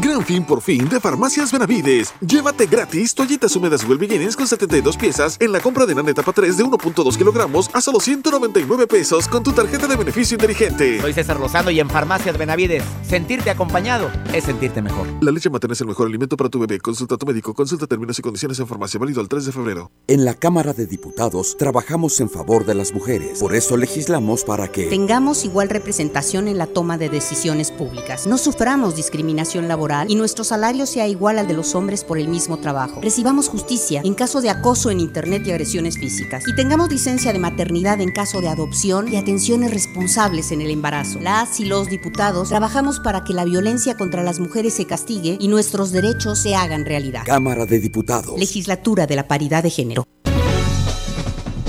Gran 0.00 0.24
fin 0.24 0.42
por 0.44 0.62
fin 0.62 0.88
de 0.88 1.00
Farmacias 1.00 1.52
Benavides. 1.52 2.14
Llévate 2.20 2.66
gratis 2.66 3.14
toallitas 3.14 3.54
húmedas 3.54 3.84
Well 3.86 3.98
Beginnings 3.98 4.36
con 4.36 4.46
72 4.46 4.96
piezas 4.96 5.36
en 5.38 5.52
la 5.52 5.60
compra 5.60 5.84
de 5.84 5.94
Nana 5.94 6.10
etapa 6.10 6.32
3 6.32 6.56
de 6.56 6.64
1.2 6.64 7.16
kilogramos 7.18 7.68
a 7.74 7.80
solo 7.82 8.00
199 8.00 8.86
pesos 8.86 9.28
con 9.28 9.42
tu 9.42 9.52
tarjeta 9.52 9.86
de 9.86 9.96
beneficio 9.96 10.36
inteligente. 10.36 11.00
Soy 11.00 11.12
César 11.12 11.38
Lozano 11.38 11.70
y 11.70 11.78
en 11.78 11.90
Farmacias 11.90 12.38
Benavides, 12.38 12.82
sentirte 13.06 13.50
acompañado 13.50 14.10
es 14.32 14.44
sentirte 14.44 14.80
mejor. 14.80 15.06
La 15.20 15.30
leche 15.30 15.50
materna 15.50 15.74
es 15.74 15.80
el 15.82 15.88
mejor 15.88 16.06
alimento 16.06 16.38
para 16.38 16.48
tu 16.48 16.58
bebé. 16.58 16.80
Consulta 16.80 17.16
a 17.16 17.18
tu 17.18 17.26
médico. 17.26 17.52
Consulta 17.52 17.86
términos 17.86 18.18
y 18.18 18.22
condiciones 18.22 18.58
en 18.60 18.66
farmacia. 18.66 18.98
Válido 18.98 19.20
el 19.20 19.28
3 19.28 19.44
de 19.44 19.52
febrero. 19.52 19.90
En 20.06 20.24
la 20.24 20.34
Cámara 20.34 20.72
de 20.72 20.86
Diputados 20.86 21.56
trabajamos 21.58 22.18
en 22.20 22.30
favor 22.30 22.64
de 22.64 22.74
las 22.74 22.94
mujeres. 22.94 23.40
Por 23.40 23.54
eso 23.54 23.76
legislamos 23.76 24.44
para 24.44 24.68
que 24.68 24.86
tengamos 24.86 25.44
igual 25.44 25.68
representación 25.68 26.48
en 26.48 26.56
la 26.56 26.66
toma 26.66 26.96
de 26.96 27.10
decisiones 27.10 27.70
públicas. 27.70 28.26
No 28.26 28.38
suframos 28.38 28.96
discriminación 28.96 29.68
laboral 29.68 29.81
y 30.08 30.14
nuestro 30.14 30.44
salario 30.44 30.86
sea 30.86 31.08
igual 31.08 31.38
al 31.38 31.48
de 31.48 31.54
los 31.54 31.74
hombres 31.74 32.04
por 32.04 32.18
el 32.18 32.28
mismo 32.28 32.58
trabajo. 32.58 33.00
Recibamos 33.00 33.48
justicia 33.48 34.00
en 34.04 34.14
caso 34.14 34.40
de 34.40 34.50
acoso 34.50 34.90
en 34.90 35.00
Internet 35.00 35.42
y 35.46 35.50
agresiones 35.50 35.98
físicas. 35.98 36.44
Y 36.46 36.54
tengamos 36.54 36.90
licencia 36.90 37.32
de 37.32 37.38
maternidad 37.40 38.00
en 38.00 38.12
caso 38.12 38.40
de 38.40 38.48
adopción 38.48 39.12
y 39.12 39.16
atenciones 39.16 39.72
responsables 39.72 40.52
en 40.52 40.60
el 40.60 40.70
embarazo. 40.70 41.18
Las 41.20 41.58
y 41.58 41.64
los 41.64 41.88
diputados 41.88 42.50
trabajamos 42.50 43.00
para 43.00 43.24
que 43.24 43.34
la 43.34 43.44
violencia 43.44 43.96
contra 43.96 44.22
las 44.22 44.38
mujeres 44.38 44.74
se 44.74 44.86
castigue 44.86 45.36
y 45.40 45.48
nuestros 45.48 45.90
derechos 45.90 46.38
se 46.40 46.54
hagan 46.54 46.84
realidad. 46.84 47.22
Cámara 47.26 47.66
de 47.66 47.80
Diputados. 47.80 48.38
Legislatura 48.38 49.06
de 49.06 49.16
la 49.16 49.26
Paridad 49.26 49.62
de 49.62 49.70
Género. 49.70 50.06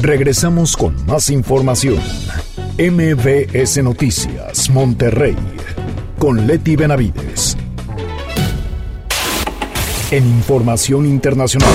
Regresamos 0.02 0.76
con 0.76 0.94
más 1.06 1.30
información. 1.30 2.00
MBS 2.78 3.82
Noticias, 3.84 4.70
Monterrey, 4.70 5.36
con 6.20 6.46
Leti 6.46 6.76
Benavides. 6.76 7.56
En 10.14 10.28
información 10.28 11.08
internacional. 11.08 11.74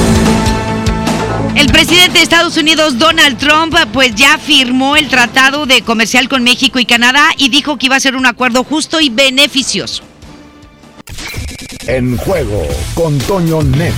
El 1.56 1.66
presidente 1.72 2.18
de 2.18 2.22
Estados 2.22 2.56
Unidos, 2.56 2.96
Donald 2.96 3.36
Trump, 3.36 3.74
pues 3.92 4.14
ya 4.14 4.38
firmó 4.38 4.94
el 4.94 5.08
tratado 5.08 5.66
de 5.66 5.82
comercial 5.82 6.28
con 6.28 6.44
México 6.44 6.78
y 6.78 6.86
Canadá 6.86 7.30
y 7.36 7.48
dijo 7.48 7.78
que 7.78 7.86
iba 7.86 7.96
a 7.96 8.00
ser 8.00 8.14
un 8.14 8.26
acuerdo 8.26 8.62
justo 8.62 9.00
y 9.00 9.10
beneficioso. 9.10 10.04
En 11.88 12.16
juego 12.16 12.62
con 12.94 13.18
Toño 13.18 13.60
Net. 13.64 13.94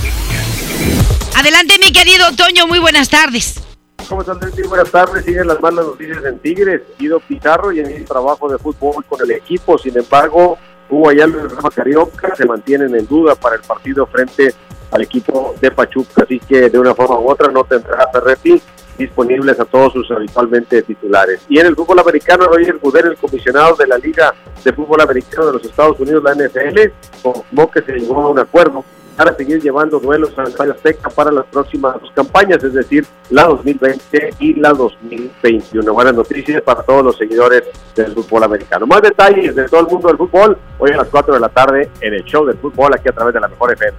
Adelante, 1.35 1.75
mi 1.77 1.91
querido 1.91 2.31
Toño, 2.35 2.65
muy 2.65 2.79
buenas 2.79 3.09
tardes. 3.09 3.61
¿Cómo 4.09 4.21
están? 4.21 4.39
Buenas 4.67 4.89
tardes. 4.89 5.23
Siguen 5.23 5.45
las 5.45 5.61
malas 5.61 5.85
noticias 5.85 6.25
en 6.25 6.39
Tigres. 6.39 6.81
Guido 6.97 7.19
Pizarro 7.19 7.71
y 7.71 7.81
en 7.81 7.91
el 7.91 8.05
trabajo 8.05 8.49
de 8.49 8.57
fútbol 8.57 9.05
con 9.05 9.21
el 9.21 9.29
equipo. 9.29 9.77
Sin 9.77 9.95
embargo, 9.95 10.57
Hugo 10.91 11.09
Ayala 11.09 11.37
y 11.37 11.47
Rafa 11.47 11.69
Carioca 11.69 12.35
se 12.35 12.45
mantienen 12.45 12.93
en 12.95 13.07
duda 13.07 13.33
para 13.33 13.55
el 13.55 13.61
partido 13.61 14.05
frente 14.05 14.53
al 14.91 15.01
equipo 15.01 15.55
de 15.59 15.71
Pachuca. 15.71 16.23
Así 16.23 16.39
que 16.39 16.69
de 16.69 16.77
una 16.77 16.93
forma 16.93 17.17
u 17.17 17.31
otra 17.31 17.49
no 17.49 17.63
tendrá 17.63 18.05
Ferretti 18.11 18.61
disponibles 18.97 19.59
a 19.59 19.65
todos 19.65 19.93
sus 19.93 20.11
habitualmente 20.11 20.81
titulares. 20.83 21.41
Y 21.49 21.59
en 21.59 21.67
el 21.67 21.75
fútbol 21.75 21.99
americano, 21.99 22.45
Roger 22.45 22.77
Goodell, 22.77 23.07
el 23.07 23.17
comisionado 23.17 23.75
de 23.75 23.87
la 23.87 23.97
Liga 23.97 24.33
de 24.63 24.73
Fútbol 24.73 25.01
Americano 25.01 25.47
de 25.47 25.53
los 25.53 25.65
Estados 25.65 25.99
Unidos, 25.99 26.23
la 26.23 26.35
NFL, 26.35 26.91
confirmó 27.23 27.71
que 27.71 27.81
se 27.81 27.93
llegó 27.93 28.21
a 28.21 28.29
un 28.29 28.39
acuerdo 28.39 28.83
para 29.15 29.35
seguir 29.35 29.61
llevando 29.61 29.99
duelos 29.99 30.31
a 30.37 30.43
Estadio 30.43 30.73
Azteca 30.73 31.09
para 31.09 31.31
las 31.31 31.45
próximas 31.45 31.99
dos 32.01 32.11
campañas, 32.13 32.63
es 32.63 32.73
decir, 32.73 33.05
la 33.29 33.43
2020 33.43 34.35
y 34.39 34.53
la 34.55 34.73
2021. 34.73 35.93
Buenas 35.93 36.15
noticias 36.15 36.61
para 36.61 36.83
todos 36.83 37.03
los 37.03 37.17
seguidores 37.17 37.63
del 37.95 38.13
fútbol 38.13 38.43
americano. 38.43 38.85
Más 38.85 39.01
detalles 39.01 39.55
de 39.55 39.67
todo 39.67 39.81
el 39.81 39.87
mundo 39.87 40.07
del 40.07 40.17
fútbol 40.17 40.57
hoy 40.79 40.91
a 40.91 40.97
las 40.97 41.07
4 41.07 41.33
de 41.33 41.39
la 41.39 41.49
tarde 41.49 41.89
en 42.01 42.13
el 42.13 42.23
show 42.23 42.45
del 42.45 42.57
fútbol 42.57 42.93
aquí 42.93 43.09
a 43.09 43.13
través 43.13 43.33
de 43.33 43.39
la 43.39 43.47
mejor 43.47 43.73
FM. 43.73 43.97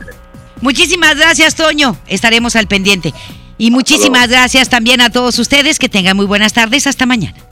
Muchísimas 0.60 1.16
gracias, 1.16 1.56
Toño. 1.56 1.96
Estaremos 2.06 2.56
al 2.56 2.68
pendiente. 2.68 3.12
Y 3.58 3.70
muchísimas 3.70 4.28
gracias 4.28 4.68
también 4.68 5.00
a 5.00 5.10
todos 5.10 5.38
ustedes. 5.38 5.78
Que 5.78 5.88
tengan 5.88 6.16
muy 6.16 6.26
buenas 6.26 6.52
tardes. 6.52 6.86
Hasta 6.86 7.04
mañana. 7.04 7.51